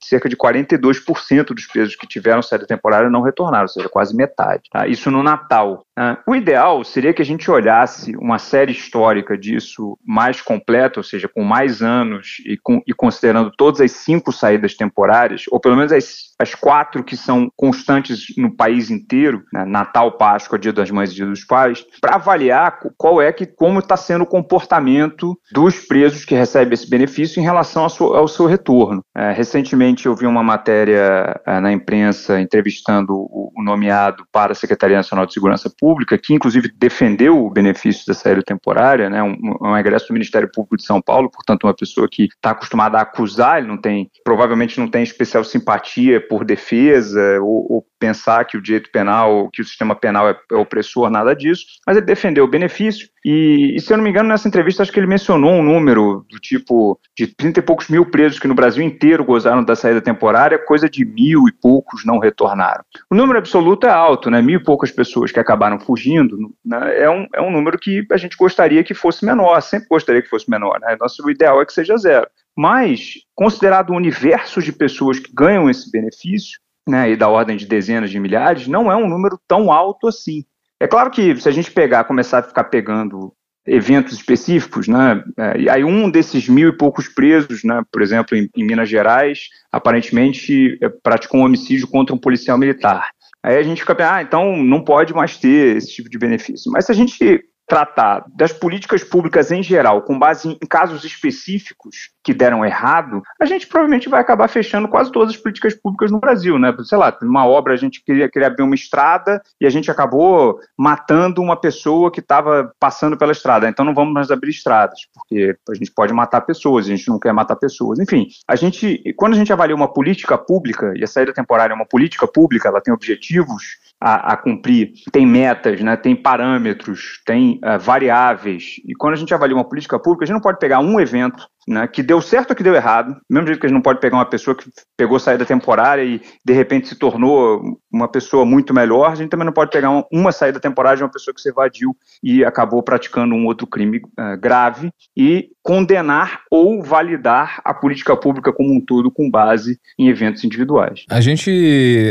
cerca 0.00 0.28
de 0.28 0.36
42% 0.36 1.46
dos 1.46 1.66
presos 1.66 1.96
que 1.96 2.06
tiveram 2.06 2.42
saída 2.42 2.66
temporária 2.66 3.10
não 3.10 3.22
retornaram, 3.22 3.64
ou 3.64 3.68
seja, 3.68 3.88
quase 3.88 4.14
metade. 4.14 4.62
Tá? 4.70 4.86
Isso 4.86 5.10
no 5.10 5.22
Natal. 5.22 5.84
Né? 5.96 6.18
O 6.26 6.34
ideal 6.34 6.82
seria 6.84 7.12
que 7.12 7.22
a 7.22 7.24
gente 7.24 7.50
olhasse 7.50 8.16
uma 8.16 8.38
série 8.38 8.72
histórica 8.72 9.36
disso 9.38 9.98
mais 10.04 10.40
completa, 10.40 11.00
ou 11.00 11.04
seja, 11.04 11.28
com 11.28 11.42
mais 11.42 11.82
anos 11.82 12.36
e, 12.46 12.56
com, 12.56 12.82
e 12.86 12.92
considerando 12.92 13.52
todas 13.56 13.80
as 13.80 13.92
cinco 13.92 14.32
saídas 14.32 14.74
temporárias, 14.74 15.44
ou 15.50 15.60
pelo 15.60 15.76
menos 15.76 15.92
as, 15.92 16.34
as 16.38 16.54
quatro 16.54 17.04
que 17.04 17.16
são 17.16 17.48
constantes 17.56 18.26
no 18.36 18.54
país 18.54 18.90
inteiro, 18.90 19.42
né? 19.52 19.64
Natal, 19.64 20.12
Páscoa, 20.12 20.58
Dia 20.58 20.72
das 20.72 20.90
Mães 20.90 21.10
e 21.10 21.14
Dia 21.14 21.26
dos 21.26 21.44
Pais, 21.44 21.84
para 22.00 22.16
avaliar 22.16 22.78
qual 22.96 23.20
é 23.20 23.32
que 23.32 23.46
como 23.46 23.78
está 23.78 23.96
sendo 23.96 24.22
o 24.22 24.26
comportamento 24.26 25.38
dos 25.52 25.78
presos 25.80 26.24
que 26.24 26.34
recebem 26.34 26.74
esse 26.74 26.88
benefício 26.88 27.40
em 27.40 27.44
relação 27.44 27.84
ao 27.84 27.90
seu, 27.90 28.14
ao 28.14 28.28
seu 28.28 28.46
retorno. 28.46 29.02
É, 29.16 29.32
recentemente 29.32 30.06
eu 30.06 30.14
vi 30.14 30.26
uma 30.26 30.42
matéria 30.42 31.40
é, 31.46 31.60
na 31.60 31.72
imprensa 31.72 32.40
entrevistando 32.40 33.14
o, 33.14 33.52
o 33.56 33.62
nomeado 33.62 34.24
para 34.32 34.52
a 34.52 34.54
Secretaria 34.54 34.96
Nacional 34.96 35.26
de 35.26 35.32
Segurança 35.32 35.70
Pública, 35.70 35.83
que 36.22 36.34
inclusive 36.34 36.72
defendeu 36.76 37.44
o 37.44 37.50
benefício 37.50 38.06
da 38.06 38.14
saída 38.14 38.42
temporária, 38.42 39.10
né, 39.10 39.22
um, 39.22 39.36
um 39.60 39.76
egresso 39.76 40.08
do 40.08 40.12
Ministério 40.12 40.50
Público 40.52 40.76
de 40.76 40.84
São 40.84 41.00
Paulo, 41.00 41.30
portanto 41.30 41.64
uma 41.64 41.74
pessoa 41.74 42.08
que 42.10 42.24
está 42.24 42.50
acostumada 42.50 42.98
a 42.98 43.02
acusar, 43.02 43.58
ele 43.58 43.68
não 43.68 43.76
tem, 43.76 44.10
provavelmente 44.24 44.78
não 44.78 44.88
tem 44.88 45.02
especial 45.02 45.44
simpatia 45.44 46.20
por 46.26 46.44
defesa 46.44 47.38
ou, 47.40 47.72
ou 47.72 47.86
pensar 47.98 48.44
que 48.44 48.56
o 48.56 48.62
direito 48.62 48.90
penal, 48.90 49.48
que 49.52 49.62
o 49.62 49.64
sistema 49.64 49.94
penal 49.94 50.28
é, 50.28 50.36
é 50.52 50.56
opressor, 50.56 51.10
nada 51.10 51.34
disso, 51.34 51.64
mas 51.86 51.96
ele 51.96 52.06
defendeu 52.06 52.44
o 52.44 52.50
benefício 52.50 53.08
e, 53.24 53.74
e, 53.76 53.80
se 53.80 53.92
eu 53.92 53.96
não 53.96 54.04
me 54.04 54.10
engano, 54.10 54.28
nessa 54.28 54.46
entrevista 54.46 54.82
acho 54.82 54.92
que 54.92 55.00
ele 55.00 55.06
mencionou 55.06 55.52
um 55.52 55.62
número 55.62 56.26
do 56.28 56.38
tipo 56.38 57.00
de 57.16 57.26
30 57.26 57.60
e 57.60 57.62
poucos 57.62 57.88
mil 57.88 58.04
presos 58.04 58.38
que 58.38 58.46
no 58.46 58.54
Brasil 58.54 58.82
inteiro 58.82 59.24
gozaram 59.24 59.64
da 59.64 59.74
saída 59.74 60.00
temporária, 60.00 60.58
coisa 60.58 60.90
de 60.90 61.04
mil 61.04 61.48
e 61.48 61.52
poucos 61.52 62.04
não 62.04 62.18
retornaram. 62.18 62.84
O 63.10 63.14
número 63.14 63.38
absoluto 63.38 63.86
é 63.86 63.90
alto, 63.90 64.30
né? 64.30 64.42
Mil 64.42 64.60
e 64.60 64.62
poucas 64.62 64.90
pessoas 64.90 65.32
que 65.32 65.40
acabaram 65.40 65.80
fugindo, 65.80 66.36
né? 66.64 67.00
é, 67.00 67.08
um, 67.08 67.26
é 67.34 67.40
um 67.40 67.50
número 67.50 67.78
que 67.78 68.06
a 68.12 68.16
gente 68.16 68.36
gostaria 68.36 68.84
que 68.84 68.92
fosse 68.92 69.24
menor, 69.24 69.60
sempre 69.62 69.88
gostaria 69.88 70.20
que 70.20 70.28
fosse 70.28 70.50
menor, 70.50 70.78
né? 70.80 70.96
Nosso 71.00 71.28
ideal 71.30 71.62
é 71.62 71.66
que 71.66 71.72
seja 71.72 71.96
zero. 71.96 72.26
Mas, 72.56 73.14
considerado 73.34 73.90
o 73.90 73.96
universo 73.96 74.60
de 74.60 74.72
pessoas 74.72 75.18
que 75.18 75.32
ganham 75.32 75.68
esse 75.70 75.90
benefício, 75.90 76.60
né, 76.86 77.10
e 77.10 77.16
da 77.16 77.28
ordem 77.28 77.56
de 77.56 77.66
dezenas 77.66 78.10
de 78.10 78.20
milhares, 78.20 78.68
não 78.68 78.92
é 78.92 78.96
um 78.96 79.08
número 79.08 79.40
tão 79.48 79.72
alto 79.72 80.06
assim. 80.06 80.44
É 80.80 80.86
claro 80.86 81.10
que 81.10 81.36
se 81.36 81.48
a 81.48 81.52
gente 81.52 81.70
pegar, 81.70 82.04
começar 82.04 82.38
a 82.38 82.42
ficar 82.42 82.64
pegando 82.64 83.32
eventos 83.66 84.12
específicos, 84.12 84.86
né, 84.86 85.22
é, 85.38 85.60
e 85.60 85.70
aí 85.70 85.84
um 85.84 86.10
desses 86.10 86.48
mil 86.48 86.68
e 86.68 86.76
poucos 86.76 87.08
presos, 87.08 87.64
né, 87.64 87.80
por 87.90 88.02
exemplo, 88.02 88.36
em, 88.36 88.48
em 88.54 88.64
Minas 88.64 88.88
Gerais, 88.88 89.48
aparentemente 89.72 90.78
é, 90.82 90.88
praticou 91.02 91.40
um 91.40 91.44
homicídio 91.44 91.88
contra 91.88 92.14
um 92.14 92.18
policial 92.18 92.58
militar. 92.58 93.08
Aí 93.42 93.56
a 93.56 93.62
gente 93.62 93.80
fica 93.80 93.94
pensando, 93.94 94.14
ah, 94.14 94.22
então 94.22 94.56
não 94.56 94.82
pode 94.82 95.14
mais 95.14 95.36
ter 95.36 95.76
esse 95.76 95.92
tipo 95.92 96.10
de 96.10 96.18
benefício. 96.18 96.70
Mas 96.72 96.86
se 96.86 96.92
a 96.92 96.94
gente 96.94 97.44
tratar 97.66 98.24
das 98.34 98.52
políticas 98.52 99.02
públicas 99.02 99.50
em 99.50 99.62
geral, 99.62 100.02
com 100.02 100.18
base 100.18 100.48
em 100.48 100.66
casos 100.66 101.04
específicos 101.04 102.10
que 102.22 102.34
deram 102.34 102.64
errado, 102.64 103.22
a 103.40 103.44
gente 103.44 103.66
provavelmente 103.66 104.08
vai 104.08 104.20
acabar 104.20 104.48
fechando 104.48 104.88
quase 104.88 105.12
todas 105.12 105.34
as 105.34 105.36
políticas 105.40 105.74
públicas 105.74 106.10
no 106.10 106.20
Brasil, 106.20 106.58
né? 106.58 106.74
Sei 106.84 106.96
lá, 106.96 107.16
uma 107.22 107.46
obra 107.46 107.74
a 107.74 107.76
gente 107.76 108.02
queria, 108.04 108.28
queria 108.28 108.48
abrir 108.48 108.62
uma 108.62 108.74
estrada 108.74 109.42
e 109.60 109.66
a 109.66 109.70
gente 109.70 109.90
acabou 109.90 110.58
matando 110.78 111.42
uma 111.42 111.56
pessoa 111.56 112.10
que 112.10 112.20
estava 112.20 112.72
passando 112.78 113.16
pela 113.16 113.32
estrada. 113.32 113.68
Então 113.68 113.84
não 113.84 113.94
vamos 113.94 114.14
mais 114.14 114.30
abrir 114.30 114.50
estradas, 114.50 115.00
porque 115.14 115.56
a 115.68 115.74
gente 115.74 115.92
pode 115.92 116.12
matar 116.12 116.42
pessoas, 116.42 116.86
a 116.86 116.90
gente 116.90 117.08
não 117.08 117.18
quer 117.18 117.32
matar 117.32 117.56
pessoas. 117.56 117.98
Enfim, 117.98 118.28
a 118.48 118.56
gente, 118.56 119.02
quando 119.16 119.34
a 119.34 119.36
gente 119.36 119.52
avalia 119.52 119.76
uma 119.76 119.92
política 119.92 120.36
pública, 120.38 120.92
e 120.96 121.04
a 121.04 121.06
saída 121.06 121.32
temporária 121.32 121.72
é 121.72 121.76
uma 121.76 121.86
política 121.86 122.26
pública, 122.26 122.68
ela 122.68 122.80
tem 122.80 122.92
objetivos 122.92 123.78
a, 124.00 124.32
a 124.32 124.36
cumprir, 124.36 124.92
tem 125.10 125.26
metas, 125.26 125.80
né, 125.80 125.96
tem 125.96 126.14
parâmetros, 126.14 127.22
tem 127.24 127.60
uh, 127.64 127.78
variáveis. 127.78 128.76
E 128.86 128.94
quando 128.94 129.14
a 129.14 129.16
gente 129.16 129.32
avalia 129.32 129.56
uma 129.56 129.68
política 129.68 129.98
pública, 129.98 130.24
a 130.24 130.26
gente 130.26 130.34
não 130.34 130.42
pode 130.42 130.58
pegar 130.58 130.80
um 130.80 131.00
evento 131.00 131.48
né, 131.66 131.86
que 131.86 132.02
deu 132.02 132.20
certo 132.20 132.50
ou 132.50 132.56
que 132.56 132.62
deu 132.62 132.74
errado, 132.74 133.14
do 133.14 133.20
mesmo 133.30 133.46
jeito 133.46 133.60
que 133.60 133.66
a 133.66 133.68
gente 133.68 133.74
não 133.74 133.82
pode 133.82 134.00
pegar 134.00 134.16
uma 134.16 134.26
pessoa 134.26 134.54
que 134.54 134.68
pegou 134.96 135.18
saída 135.18 135.44
temporária 135.44 136.04
e 136.04 136.20
de 136.44 136.52
repente 136.52 136.88
se 136.88 136.96
tornou 136.96 137.78
uma 137.92 138.08
pessoa 138.08 138.44
muito 138.44 138.74
melhor, 138.74 139.10
a 139.10 139.14
gente 139.14 139.30
também 139.30 139.46
não 139.46 139.52
pode 139.52 139.70
pegar 139.70 139.90
uma, 139.90 140.04
uma 140.12 140.32
saída 140.32 140.60
temporária 140.60 140.98
de 140.98 141.02
uma 141.02 141.10
pessoa 141.10 141.34
que 141.34 141.40
se 141.40 141.48
evadiu 141.48 141.96
e 142.22 142.44
acabou 142.44 142.82
praticando 142.82 143.34
um 143.34 143.46
outro 143.46 143.66
crime 143.66 143.98
uh, 143.98 144.38
grave 144.40 144.90
e 145.16 145.48
condenar 145.62 146.42
ou 146.50 146.82
validar 146.82 147.60
a 147.64 147.72
política 147.72 148.16
pública 148.16 148.52
como 148.52 148.74
um 148.74 148.80
todo 148.80 149.10
com 149.10 149.30
base 149.30 149.78
em 149.98 150.08
eventos 150.08 150.44
individuais. 150.44 151.04
A 151.08 151.20
gente 151.20 151.50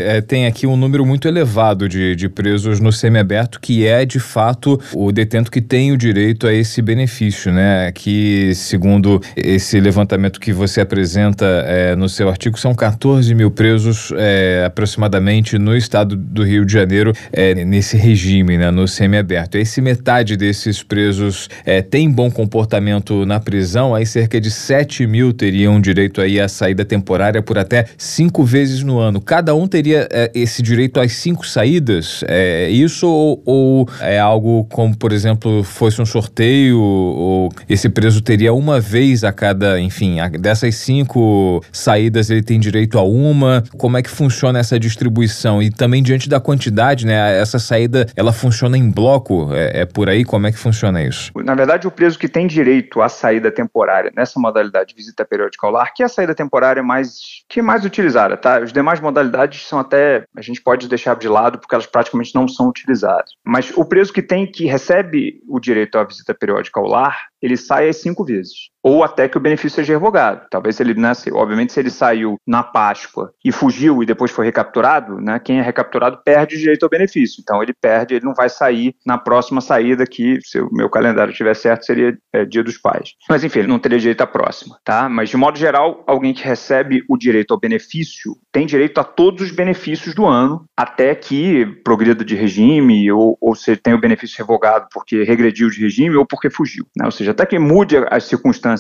é, 0.06 0.22
tem 0.22 0.48
aqui 0.48 0.66
um 0.66 0.76
número 0.76 1.06
muito 1.06 1.28
elevado 1.28 1.88
de, 1.88 2.16
de 2.16 2.28
presos 2.28 2.80
no 2.80 2.92
semiaberto 2.92 3.60
que 3.60 3.86
é 3.86 4.06
de 4.06 4.20
fato 4.20 4.80
o 4.94 5.12
detento 5.12 5.52
que 5.52 5.62
tem 5.62 5.92
o 5.92 5.98
direito 5.98 6.48
a 6.48 6.54
esse 6.54 6.82
benefício, 6.82 7.52
né? 7.52 7.92
Que 7.92 8.56
segundo 8.56 9.22
esse 9.44 9.80
levantamento 9.80 10.40
que 10.40 10.54
você 10.54 10.82
apresenta 10.82 11.46
é, 11.68 11.96
no 11.96 12.08
seu 12.08 12.30
artigo, 12.30 12.58
são 12.58 12.74
14 12.74 13.36
mil 13.36 13.52
presos 13.52 14.12
é, 14.16 14.64
aproximadamente 14.66 15.58
no 15.58 15.76
estado 15.76 16.16
do 16.16 16.44
Rio 16.44 16.66
de 16.66 16.72
Janeiro, 16.72 17.14
é, 17.32 17.54
nesse 17.66 17.98
regime, 17.98 18.58
né, 18.58 18.72
no 18.72 18.88
semiaberto. 18.88 19.58
E 19.58 19.66
se 19.66 19.82
metade 19.82 20.38
desses 20.38 20.82
presos 20.82 21.50
é, 21.66 21.82
tem 21.82 22.10
bom 22.10 22.32
comportamento 22.32 23.26
na 23.26 23.40
prisão, 23.40 23.94
aí 23.94 24.06
cerca 24.06 24.40
de 24.40 24.50
7 24.50 25.06
mil 25.06 25.34
teriam 25.34 25.82
direito 25.82 26.22
aí 26.22 26.40
à 26.40 26.48
saída 26.48 26.86
temporária 26.86 27.42
por 27.42 27.58
até 27.58 27.86
cinco 27.98 28.44
vezes 28.44 28.82
no 28.84 29.00
ano. 29.00 29.20
Cada 29.20 29.54
um 29.54 29.68
teria 29.68 30.08
é, 30.12 30.32
esse 30.34 30.62
direito 30.62 31.00
às 31.00 31.14
cinco 31.14 31.46
saídas? 31.46 32.24
É 32.28 32.70
isso 32.70 33.08
ou, 33.08 33.42
ou 33.46 33.90
é 34.00 34.20
algo 34.20 34.64
como, 34.66 34.96
por 34.96 35.12
exemplo, 35.12 35.64
fosse 35.64 36.02
um 36.02 36.06
sorteio 36.06 36.80
ou 36.80 37.52
esse 37.68 37.90
preso 37.90 38.22
teria 38.22 38.54
uma 38.54 38.80
vez 38.80 39.24
a 39.24 39.33
cada, 39.34 39.80
enfim, 39.80 40.20
a, 40.20 40.30
dessas 40.30 40.76
cinco 40.76 41.62
saídas 41.72 42.30
ele 42.30 42.44
tem 42.44 42.60
direito 42.60 42.98
a 42.98 43.04
uma? 43.04 43.64
Como 43.78 43.98
é 43.98 44.02
que 44.02 44.10
funciona 44.10 44.60
essa 44.60 44.80
distribuição? 44.80 45.62
E 45.62 45.70
também 45.70 46.02
diante 46.02 46.30
da 46.30 46.40
quantidade, 46.40 47.06
né? 47.06 47.40
Essa 47.40 47.60
saída, 47.60 48.06
ela 48.16 48.32
funciona 48.32 48.78
em 48.78 48.90
bloco? 48.90 49.54
É, 49.54 49.82
é 49.82 49.86
por 49.86 50.10
aí? 50.10 50.24
Como 50.24 50.48
é 50.48 50.52
que 50.52 50.58
funciona 50.58 51.04
isso? 51.04 51.32
Na 51.44 51.56
verdade, 51.56 51.88
o 51.88 51.92
preso 51.92 52.18
que 52.18 52.28
tem 52.28 52.48
direito 52.48 53.02
à 53.02 53.10
saída 53.10 53.52
temporária 53.52 54.12
nessa 54.16 54.40
modalidade 54.40 54.90
de 54.90 54.96
visita 54.96 55.26
periódica 55.26 55.66
ao 55.66 55.74
lar, 55.74 55.94
que 55.94 56.04
é 56.04 56.06
a 56.06 56.10
saída 56.10 56.36
temporária 56.36 56.84
mais 56.84 57.44
que 57.50 57.60
é 57.60 57.64
mais 57.64 57.86
utilizada, 57.86 58.38
tá? 58.38 58.58
As 58.58 58.74
demais 58.74 59.00
modalidades 59.00 59.68
são 59.68 59.80
até 59.80 60.24
a 60.36 60.42
gente 60.42 60.62
pode 60.62 60.88
deixar 60.88 61.16
de 61.16 61.28
lado 61.28 61.60
porque 61.60 61.76
elas 61.76 61.86
praticamente 61.86 62.34
não 62.36 62.48
são 62.48 62.68
utilizadas. 62.68 63.32
Mas 63.46 63.72
o 63.76 63.86
preso 63.86 64.14
que 64.14 64.22
tem 64.22 64.46
que 64.46 64.66
recebe 64.66 65.42
o 65.48 65.60
direito 65.60 65.98
à 65.98 66.04
visita 66.04 66.34
periódica 66.34 66.80
ao 66.80 66.88
lar, 66.88 67.28
ele 67.42 67.58
sai 67.58 67.90
às 67.90 67.98
cinco 67.98 68.24
vezes 68.24 68.73
ou 68.84 69.04
até 69.04 69.30
que 69.30 69.38
o 69.38 69.42
benefício 69.42 69.78
seja 69.78 69.94
revogado. 69.94 70.46
Talvez 70.50 70.80
ele, 70.80 70.94
né, 70.94 71.14
se, 71.14 71.32
obviamente, 71.32 71.72
se 71.72 71.80
ele 71.80 71.90
saiu 71.90 72.38
na 72.46 72.62
Páscoa 72.62 73.34
e 73.44 73.52
fugiu 73.52 74.04
e 74.04 74.06
depois 74.06 74.30
foi 74.30 74.46
recapturado, 74.46 75.20
né, 75.22 75.40
quem 75.40 75.60
é 75.60 75.62
recapturado 75.62 76.20
perde 76.24 76.56
o 76.56 76.60
direito 76.60 76.84
ao 76.84 76.90
benefício. 76.90 77.42
Então 77.42 77.64
ele 77.64 77.74
perde, 77.74 78.16
ele 78.16 78.26
não 78.26 78.34
vai 78.34 78.50
sair 78.50 78.94
na 79.06 79.18
próxima 79.18 79.62
saída 79.62 80.06
que, 80.06 80.40
se 80.44 80.60
o 80.60 80.70
meu 80.72 80.90
calendário 80.90 81.32
estiver 81.32 81.56
certo, 81.56 81.86
seria 81.86 82.18
é, 82.34 82.44
Dia 82.44 82.64
dos 82.64 82.78
Pais. 82.78 83.14
Mas 83.30 83.44
enfim, 83.44 83.60
ele 83.60 83.70
não 83.70 83.80
teria 83.80 83.98
direito 83.98 84.22
à 84.22 84.28
próxima, 84.28 84.78
tá? 84.84 85.08
Mas 85.08 85.30
de 85.30 85.38
modo 85.38 85.58
geral, 85.58 86.04
alguém 86.06 86.34
que 86.34 86.44
recebe 86.44 87.04
o 87.08 87.18
direito 87.18 87.54
ao 87.54 87.60
benefício 87.60 88.36
tem 88.52 88.66
direito 88.66 89.00
a 89.00 89.04
todos 89.04 89.44
os 89.44 89.52
benefícios 89.52 90.14
do 90.14 90.26
ano, 90.26 90.66
até 90.76 91.16
que 91.16 91.66
progrida 91.84 92.26
de 92.26 92.36
regime 92.36 93.10
ou, 93.12 93.38
ou 93.40 93.56
se 93.56 93.78
tem 93.78 93.94
o 93.94 94.00
benefício 94.00 94.38
revogado 94.38 94.88
porque 94.94 95.24
regrediu 95.24 95.70
de 95.70 95.82
regime 95.82 96.16
ou 96.16 96.26
porque 96.26 96.50
fugiu, 96.50 96.86
né? 96.98 97.06
Ou 97.06 97.12
seja, 97.12 97.32
até 97.32 97.46
que 97.46 97.58
mude 97.58 97.96
as 98.10 98.26
circunstâncias 98.26 98.73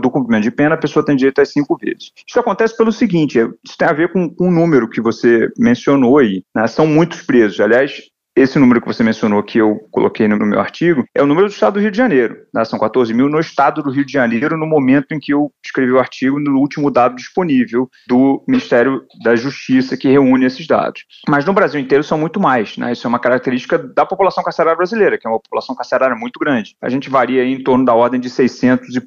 do 0.00 0.10
cumprimento 0.10 0.42
de 0.42 0.50
pena, 0.50 0.74
a 0.74 0.78
pessoa 0.78 1.04
tem 1.04 1.16
direito 1.16 1.40
às 1.40 1.50
cinco 1.52 1.76
vezes. 1.76 2.12
Isso 2.26 2.38
acontece 2.38 2.76
pelo 2.76 2.92
seguinte: 2.92 3.38
isso 3.38 3.76
tem 3.78 3.88
a 3.88 3.92
ver 3.92 4.12
com, 4.12 4.28
com 4.28 4.48
o 4.48 4.52
número 4.52 4.88
que 4.88 5.00
você 5.00 5.48
mencionou 5.58 6.18
aí. 6.18 6.42
Né? 6.54 6.66
São 6.66 6.86
muitos 6.86 7.22
presos. 7.22 7.60
Aliás, 7.60 8.02
esse 8.36 8.58
número 8.58 8.82
que 8.82 8.86
você 8.86 9.02
mencionou, 9.02 9.42
que 9.42 9.58
eu 9.58 9.80
coloquei 9.90 10.28
no 10.28 10.36
meu 10.36 10.60
artigo, 10.60 11.04
é 11.14 11.22
o 11.22 11.26
número 11.26 11.48
do 11.48 11.52
estado 11.52 11.74
do 11.74 11.80
Rio 11.80 11.90
de 11.90 11.96
Janeiro. 11.96 12.36
Né? 12.52 12.64
São 12.66 12.78
14 12.78 13.14
mil 13.14 13.30
no 13.30 13.40
estado 13.40 13.82
do 13.82 13.90
Rio 13.90 14.04
de 14.04 14.12
Janeiro, 14.12 14.58
no 14.58 14.66
momento 14.66 15.12
em 15.12 15.18
que 15.18 15.32
eu 15.32 15.50
escrevi 15.64 15.90
o 15.90 15.98
artigo, 15.98 16.38
no 16.38 16.58
último 16.58 16.90
dado 16.90 17.16
disponível 17.16 17.88
do 18.06 18.44
Ministério 18.46 19.02
da 19.24 19.34
Justiça, 19.34 19.96
que 19.96 20.08
reúne 20.08 20.44
esses 20.44 20.66
dados. 20.66 21.04
Mas 21.26 21.46
no 21.46 21.54
Brasil 21.54 21.80
inteiro 21.80 22.04
são 22.04 22.18
muito 22.18 22.38
mais. 22.38 22.76
Né? 22.76 22.92
Isso 22.92 23.06
é 23.06 23.08
uma 23.08 23.18
característica 23.18 23.78
da 23.78 24.04
população 24.04 24.44
carcerária 24.44 24.76
brasileira, 24.76 25.16
que 25.16 25.26
é 25.26 25.30
uma 25.30 25.40
população 25.40 25.74
carcerária 25.74 26.14
muito 26.14 26.38
grande. 26.38 26.76
A 26.82 26.90
gente 26.90 27.08
varia 27.08 27.42
em 27.42 27.62
torno 27.62 27.86
da 27.86 27.94
ordem 27.94 28.20
de 28.20 28.28
600 28.28 28.94
e 28.94 29.02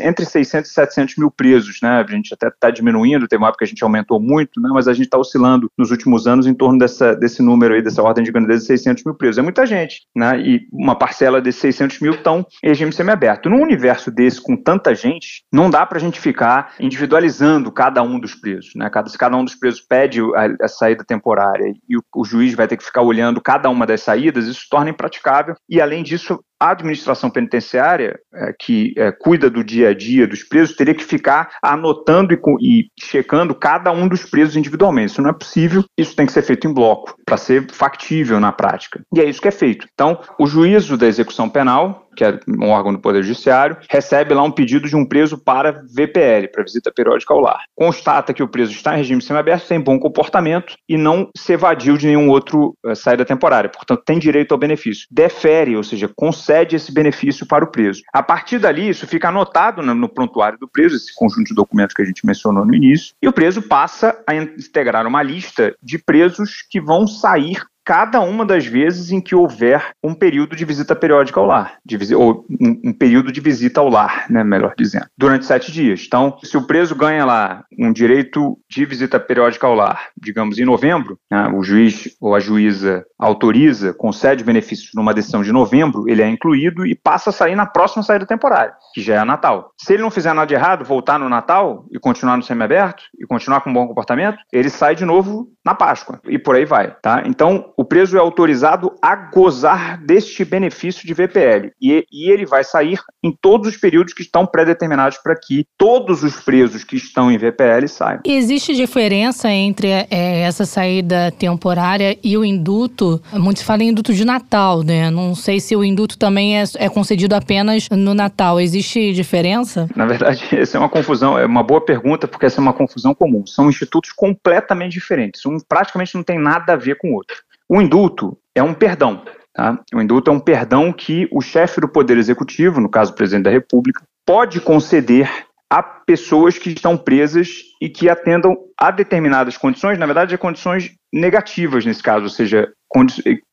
entre 0.00 0.24
600 0.24 0.70
e 0.70 0.72
700 0.72 1.16
mil 1.16 1.30
presos. 1.30 1.80
Né? 1.82 1.88
A 1.88 2.08
gente 2.08 2.32
até 2.32 2.46
está 2.46 2.70
diminuindo, 2.70 3.26
teve 3.26 3.42
uma 3.42 3.48
época 3.48 3.64
que 3.64 3.64
a 3.64 3.68
gente 3.68 3.82
aumentou 3.82 4.20
muito, 4.20 4.60
né? 4.60 4.70
mas 4.72 4.86
a 4.86 4.92
gente 4.92 5.06
está 5.06 5.18
oscilando 5.18 5.68
nos 5.76 5.90
últimos 5.90 6.28
anos 6.28 6.46
em 6.46 6.54
torno 6.54 6.78
dessa, 6.78 7.16
desse 7.16 7.42
número 7.42 7.74
aí, 7.74 7.82
dessa 7.82 8.00
ordem 8.00 8.22
de 8.22 8.30
grandeza 8.30 8.59
de 8.60 8.66
600 8.66 9.04
mil 9.04 9.14
presos. 9.14 9.38
É 9.38 9.42
muita 9.42 9.66
gente, 9.66 10.02
né? 10.14 10.38
E 10.40 10.68
uma 10.72 10.96
parcela 10.96 11.40
desses 11.40 11.60
600 11.60 12.00
mil 12.00 12.12
estão 12.12 12.46
em 12.62 12.68
regime 12.68 12.92
semiaberto. 12.92 13.48
Num 13.48 13.62
universo 13.62 14.10
desse, 14.10 14.40
com 14.40 14.56
tanta 14.56 14.94
gente, 14.94 15.44
não 15.52 15.70
dá 15.70 15.84
para 15.84 15.98
a 15.98 16.00
gente 16.00 16.20
ficar 16.20 16.74
individualizando 16.78 17.72
cada 17.72 18.02
um 18.02 18.18
dos 18.18 18.34
presos, 18.34 18.72
né? 18.74 18.88
Cada, 18.90 19.08
se 19.08 19.18
cada 19.18 19.36
um 19.36 19.44
dos 19.44 19.54
presos 19.54 19.80
pede 19.80 20.20
a, 20.20 20.64
a 20.64 20.68
saída 20.68 21.04
temporária 21.04 21.72
e 21.88 21.96
o, 21.96 22.02
o 22.14 22.24
juiz 22.24 22.54
vai 22.54 22.68
ter 22.68 22.76
que 22.76 22.84
ficar 22.84 23.02
olhando 23.02 23.40
cada 23.40 23.68
uma 23.68 23.86
das 23.86 24.02
saídas, 24.02 24.46
isso 24.46 24.66
torna 24.70 24.90
impraticável. 24.90 25.54
E, 25.68 25.80
além 25.80 26.02
disso, 26.02 26.40
a 26.60 26.70
administração 26.70 27.30
penitenciária, 27.30 28.20
é, 28.34 28.52
que 28.58 28.92
é, 28.96 29.10
cuida 29.10 29.48
do 29.48 29.64
dia 29.64 29.88
a 29.88 29.94
dia 29.94 30.26
dos 30.26 30.44
presos, 30.44 30.76
teria 30.76 30.94
que 30.94 31.02
ficar 31.02 31.56
anotando 31.62 32.34
e, 32.34 32.38
e, 32.60 32.90
checando 33.02 33.54
cada 33.54 33.90
um 33.90 34.06
dos 34.06 34.24
presos 34.24 34.56
individualmente. 34.56 35.12
Isso 35.12 35.22
não 35.22 35.30
é 35.30 35.32
possível, 35.32 35.82
isso 35.96 36.14
tem 36.14 36.26
que 36.26 36.32
ser 36.32 36.42
feito 36.42 36.66
em 36.66 36.74
bloco, 36.74 37.14
para 37.24 37.38
ser 37.38 37.70
factível 37.72 38.38
na 38.38 38.52
prática. 38.52 39.00
E 39.14 39.20
é 39.20 39.24
isso 39.24 39.40
que 39.40 39.48
é 39.48 39.52
feito. 39.52 39.86
Então, 39.94 40.20
o 40.38 40.46
juízo 40.46 40.98
da 40.98 41.06
execução 41.06 41.48
penal 41.48 42.09
que 42.16 42.24
é 42.24 42.38
um 42.48 42.70
órgão 42.70 42.92
do 42.92 42.98
Poder 42.98 43.22
Judiciário, 43.22 43.76
recebe 43.88 44.34
lá 44.34 44.42
um 44.42 44.50
pedido 44.50 44.88
de 44.88 44.96
um 44.96 45.04
preso 45.04 45.38
para 45.38 45.82
VPL, 45.94 46.48
para 46.52 46.64
visita 46.64 46.92
periódica 46.94 47.32
ao 47.32 47.40
lar. 47.40 47.62
Constata 47.74 48.32
que 48.32 48.42
o 48.42 48.48
preso 48.48 48.72
está 48.72 48.94
em 48.94 48.98
regime 48.98 49.22
semiaberto, 49.22 49.68
tem 49.68 49.80
bom 49.80 49.98
comportamento 49.98 50.74
e 50.88 50.96
não 50.96 51.28
se 51.36 51.52
evadiu 51.52 51.96
de 51.96 52.06
nenhum 52.06 52.28
outro 52.28 52.74
uh, 52.84 52.94
saída 52.94 53.24
temporária, 53.24 53.70
portanto 53.70 54.02
tem 54.04 54.18
direito 54.18 54.52
ao 54.52 54.58
benefício. 54.58 55.06
Defere, 55.10 55.76
ou 55.76 55.82
seja, 55.82 56.10
concede 56.14 56.76
esse 56.76 56.92
benefício 56.92 57.46
para 57.46 57.64
o 57.64 57.70
preso. 57.70 58.02
A 58.12 58.22
partir 58.22 58.58
dali, 58.58 58.88
isso 58.88 59.06
fica 59.06 59.28
anotado 59.28 59.82
no, 59.82 59.94
no 59.94 60.08
prontuário 60.08 60.58
do 60.58 60.68
preso, 60.68 60.96
esse 60.96 61.14
conjunto 61.14 61.48
de 61.48 61.54
documentos 61.54 61.94
que 61.94 62.02
a 62.02 62.04
gente 62.04 62.26
mencionou 62.26 62.64
no 62.64 62.74
início, 62.74 63.14
e 63.22 63.28
o 63.28 63.32
preso 63.32 63.62
passa 63.62 64.22
a 64.26 64.34
integrar 64.34 65.06
uma 65.06 65.22
lista 65.22 65.74
de 65.82 65.98
presos 65.98 66.64
que 66.68 66.80
vão 66.80 67.06
sair 67.06 67.62
cada 67.84 68.20
uma 68.20 68.44
das 68.44 68.66
vezes 68.66 69.10
em 69.10 69.20
que 69.20 69.34
houver 69.34 69.92
um 70.02 70.14
período 70.14 70.54
de 70.54 70.64
visita 70.64 70.94
periódica 70.94 71.40
ao 71.40 71.46
lar, 71.46 71.78
de, 71.84 72.14
ou 72.14 72.44
um, 72.60 72.90
um, 72.90 72.92
período 72.92 73.32
de 73.32 73.40
visita 73.40 73.80
ao 73.80 73.88
lar, 73.88 74.26
né, 74.30 74.44
melhor 74.44 74.74
dizendo, 74.76 75.06
durante 75.16 75.46
sete 75.46 75.72
dias. 75.72 76.04
Então, 76.06 76.38
se 76.42 76.56
o 76.56 76.66
preso 76.66 76.94
ganha 76.94 77.24
lá 77.24 77.64
um 77.78 77.92
direito 77.92 78.58
de 78.68 78.84
visita 78.84 79.18
periódica 79.18 79.66
ao 79.66 79.74
lar, 79.74 80.08
digamos 80.16 80.58
em 80.58 80.64
novembro, 80.64 81.18
né, 81.30 81.48
o 81.54 81.62
juiz 81.62 82.16
ou 82.20 82.34
a 82.34 82.40
juíza 82.40 83.04
autoriza, 83.18 83.92
concede 83.92 84.44
benefícios 84.44 84.90
numa 84.94 85.14
decisão 85.14 85.42
de 85.42 85.52
novembro, 85.52 86.08
ele 86.08 86.22
é 86.22 86.28
incluído 86.28 86.86
e 86.86 86.94
passa 86.94 87.30
a 87.30 87.32
sair 87.32 87.54
na 87.54 87.66
próxima 87.66 88.02
saída 88.02 88.26
temporária, 88.26 88.72
que 88.94 89.02
já 89.02 89.20
é 89.20 89.24
Natal. 89.24 89.72
Se 89.78 89.92
ele 89.92 90.02
não 90.02 90.10
fizer 90.10 90.32
nada 90.32 90.46
de 90.46 90.54
errado, 90.54 90.84
voltar 90.84 91.18
no 91.18 91.28
Natal 91.28 91.84
e 91.90 91.98
continuar 91.98 92.36
no 92.36 92.42
semiaberto 92.42 93.02
e 93.18 93.26
continuar 93.26 93.60
com 93.60 93.70
um 93.70 93.74
bom 93.74 93.86
comportamento, 93.86 94.38
ele 94.52 94.70
sai 94.70 94.94
de 94.94 95.04
novo 95.04 95.48
na 95.64 95.74
Páscoa 95.74 96.20
e 96.26 96.38
por 96.38 96.56
aí 96.56 96.64
vai, 96.64 96.94
tá? 97.02 97.22
Então, 97.26 97.72
o 97.76 97.84
preso 97.84 98.16
é 98.16 98.20
autorizado 98.20 98.92
a 99.02 99.14
gozar 99.14 100.02
deste 100.02 100.44
benefício 100.44 101.06
de 101.06 101.12
VPL 101.12 101.70
e, 101.80 102.04
e 102.10 102.30
ele 102.30 102.46
vai 102.46 102.64
sair 102.64 102.98
em 103.22 103.30
todos 103.30 103.68
os 103.68 103.76
períodos 103.76 104.14
que 104.14 104.22
estão 104.22 104.46
pré-determinados 104.46 105.18
para 105.18 105.36
que 105.36 105.66
todos 105.76 106.22
os 106.22 106.36
presos 106.36 106.82
que 106.82 106.96
estão 106.96 107.30
em 107.30 107.36
VPL 107.36 107.86
saiam. 107.88 108.20
Existe 108.24 108.74
diferença 108.74 109.50
entre 109.50 109.88
é, 109.88 110.40
essa 110.42 110.64
saída 110.64 111.30
temporária 111.32 112.16
e 112.24 112.36
o 112.36 112.44
induto? 112.44 113.20
Muitos 113.32 113.62
falam 113.62 113.82
em 113.82 113.88
induto 113.90 114.14
de 114.14 114.24
Natal, 114.24 114.82
né? 114.82 115.10
Não 115.10 115.34
sei 115.34 115.60
se 115.60 115.76
o 115.76 115.84
induto 115.84 116.16
também 116.16 116.58
é, 116.58 116.64
é 116.76 116.88
concedido 116.88 117.34
apenas 117.34 117.86
no 117.90 118.14
Natal. 118.14 118.58
Existe 118.58 119.12
diferença? 119.12 119.88
Na 119.94 120.06
verdade, 120.06 120.42
essa 120.56 120.78
é 120.78 120.80
uma 120.80 120.88
confusão, 120.88 121.38
é 121.38 121.44
uma 121.44 121.62
boa 121.62 121.80
pergunta, 121.80 122.26
porque 122.26 122.46
essa 122.46 122.60
é 122.60 122.62
uma 122.62 122.72
confusão 122.72 123.14
comum. 123.14 123.46
São 123.46 123.68
institutos 123.68 124.12
completamente 124.12 124.92
diferentes. 124.92 125.40
Um 125.50 125.58
praticamente 125.68 126.14
não 126.14 126.22
tem 126.22 126.38
nada 126.38 126.72
a 126.72 126.76
ver 126.76 126.96
com 126.96 127.10
o 127.10 127.14
outro. 127.14 127.36
O 127.68 127.80
indulto 127.80 128.38
é 128.54 128.62
um 128.62 128.74
perdão. 128.74 129.24
Tá? 129.52 129.78
O 129.94 130.00
indulto 130.00 130.30
é 130.30 130.34
um 130.34 130.40
perdão 130.40 130.92
que 130.92 131.28
o 131.32 131.40
chefe 131.40 131.80
do 131.80 131.88
Poder 131.88 132.16
Executivo, 132.16 132.80
no 132.80 132.88
caso 132.88 133.12
o 133.12 133.14
presidente 133.14 133.44
da 133.44 133.50
República, 133.50 134.02
pode 134.24 134.60
conceder 134.60 135.28
a 135.68 135.82
pessoas 135.82 136.58
que 136.58 136.70
estão 136.70 136.96
presas 136.96 137.48
e 137.80 137.88
que 137.88 138.08
atendam 138.08 138.56
a 138.78 138.90
determinadas 138.90 139.56
condições, 139.56 139.98
na 139.98 140.06
verdade, 140.06 140.34
a 140.34 140.38
condições 140.38 140.92
negativas 141.12 141.84
nesse 141.84 142.02
caso, 142.02 142.24
ou 142.24 142.30
seja, 142.30 142.72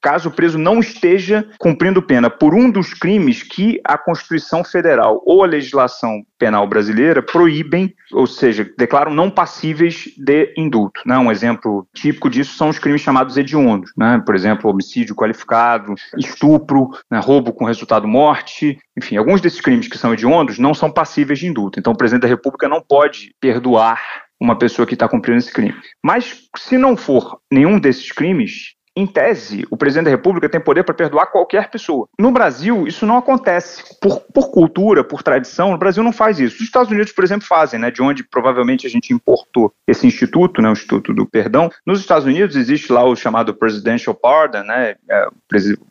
caso 0.02 0.30
o 0.30 0.32
preso 0.32 0.58
não 0.58 0.80
esteja 0.80 1.48
cumprindo 1.60 2.02
pena 2.02 2.30
por 2.30 2.56
um 2.56 2.72
dos 2.72 2.94
crimes 2.94 3.44
que 3.44 3.80
a 3.84 3.98
Constituição 3.98 4.64
Federal 4.64 5.22
ou 5.26 5.44
a 5.44 5.48
legislação 5.48 6.24
penal 6.40 6.68
brasileira 6.68 7.22
proíbem, 7.22 7.94
ou 8.12 8.26
seja, 8.26 8.68
declaram 8.78 9.14
não 9.14 9.30
passíveis 9.30 10.06
de 10.18 10.54
indulto. 10.58 11.02
Né? 11.06 11.18
Um 11.18 11.32
exemplo 11.32 11.88
típico 11.94 12.30
disso 12.30 12.58
são 12.58 12.70
os 12.70 12.80
crimes 12.80 13.02
chamados 13.02 13.38
hediondos, 13.38 13.92
né? 13.98 14.22
por 14.26 14.36
exemplo, 14.36 14.70
homicídio 14.70 15.16
qualificado, 15.16 15.94
estupro, 16.18 16.90
né? 17.10 17.20
roubo 17.20 17.54
com 17.54 17.66
resultado 17.66 18.08
morte, 18.08 18.78
enfim, 18.98 19.18
alguns 19.18 19.42
desses 19.42 19.62
crimes 19.62 19.88
que 19.88 19.98
são 19.98 20.14
hediondos 20.14 20.58
não 20.58 20.74
são 20.74 20.92
passíveis 20.92 21.40
de 21.40 21.48
indulto. 21.48 21.80
Então, 21.80 21.94
o 21.94 21.98
presidente 21.98 22.24
da 22.24 22.28
República 22.28 22.68
não 22.68 22.82
pode 22.82 23.34
perdoar 23.40 24.02
uma 24.40 24.58
pessoa 24.58 24.86
que 24.86 24.94
está 24.94 25.08
cumprindo 25.08 25.40
esse 25.40 25.52
crime. 25.52 25.76
Mas, 26.04 26.44
se 26.56 26.78
não 26.78 26.96
for 26.96 27.40
nenhum 27.52 27.80
desses 27.80 28.12
crimes, 28.12 28.77
em 28.98 29.06
tese, 29.06 29.64
o 29.70 29.78
presidente 29.78 30.06
da 30.06 30.12
República 30.12 30.50
tem 30.50 30.60
poder 30.60 30.84
para 30.84 30.96
perdoar 30.96 31.28
qualquer 31.28 31.70
pessoa. 31.70 32.10
No 32.18 32.32
Brasil, 32.32 32.88
isso 32.88 33.06
não 33.06 33.16
acontece. 33.16 33.84
Por, 34.02 34.22
por 34.34 34.50
cultura, 34.50 35.04
por 35.04 35.22
tradição, 35.22 35.72
o 35.72 35.78
Brasil 35.78 36.04
não 36.04 36.12
faz 36.12 36.40
isso. 36.40 36.56
Os 36.56 36.64
Estados 36.64 36.92
Unidos, 36.92 37.12
por 37.12 37.24
exemplo, 37.24 37.46
fazem, 37.46 37.80
né? 37.80 37.92
De 37.92 38.02
onde 38.02 38.24
provavelmente 38.24 38.88
a 38.88 38.90
gente 38.90 39.14
importou 39.14 39.72
esse 39.88 40.08
instituto, 40.08 40.64
né? 40.64 40.70
O 40.70 40.72
Instituto 40.72 41.14
do 41.14 41.28
Perdão. 41.28 41.70
Nos 41.86 42.00
Estados 42.00 42.26
Unidos 42.26 42.56
existe 42.56 42.92
lá 42.92 43.04
o 43.04 43.16
chamado 43.16 43.54
Presidential 43.54 44.16
Pardon, 44.16 44.64
né? 44.64 44.96
É, 45.08 45.28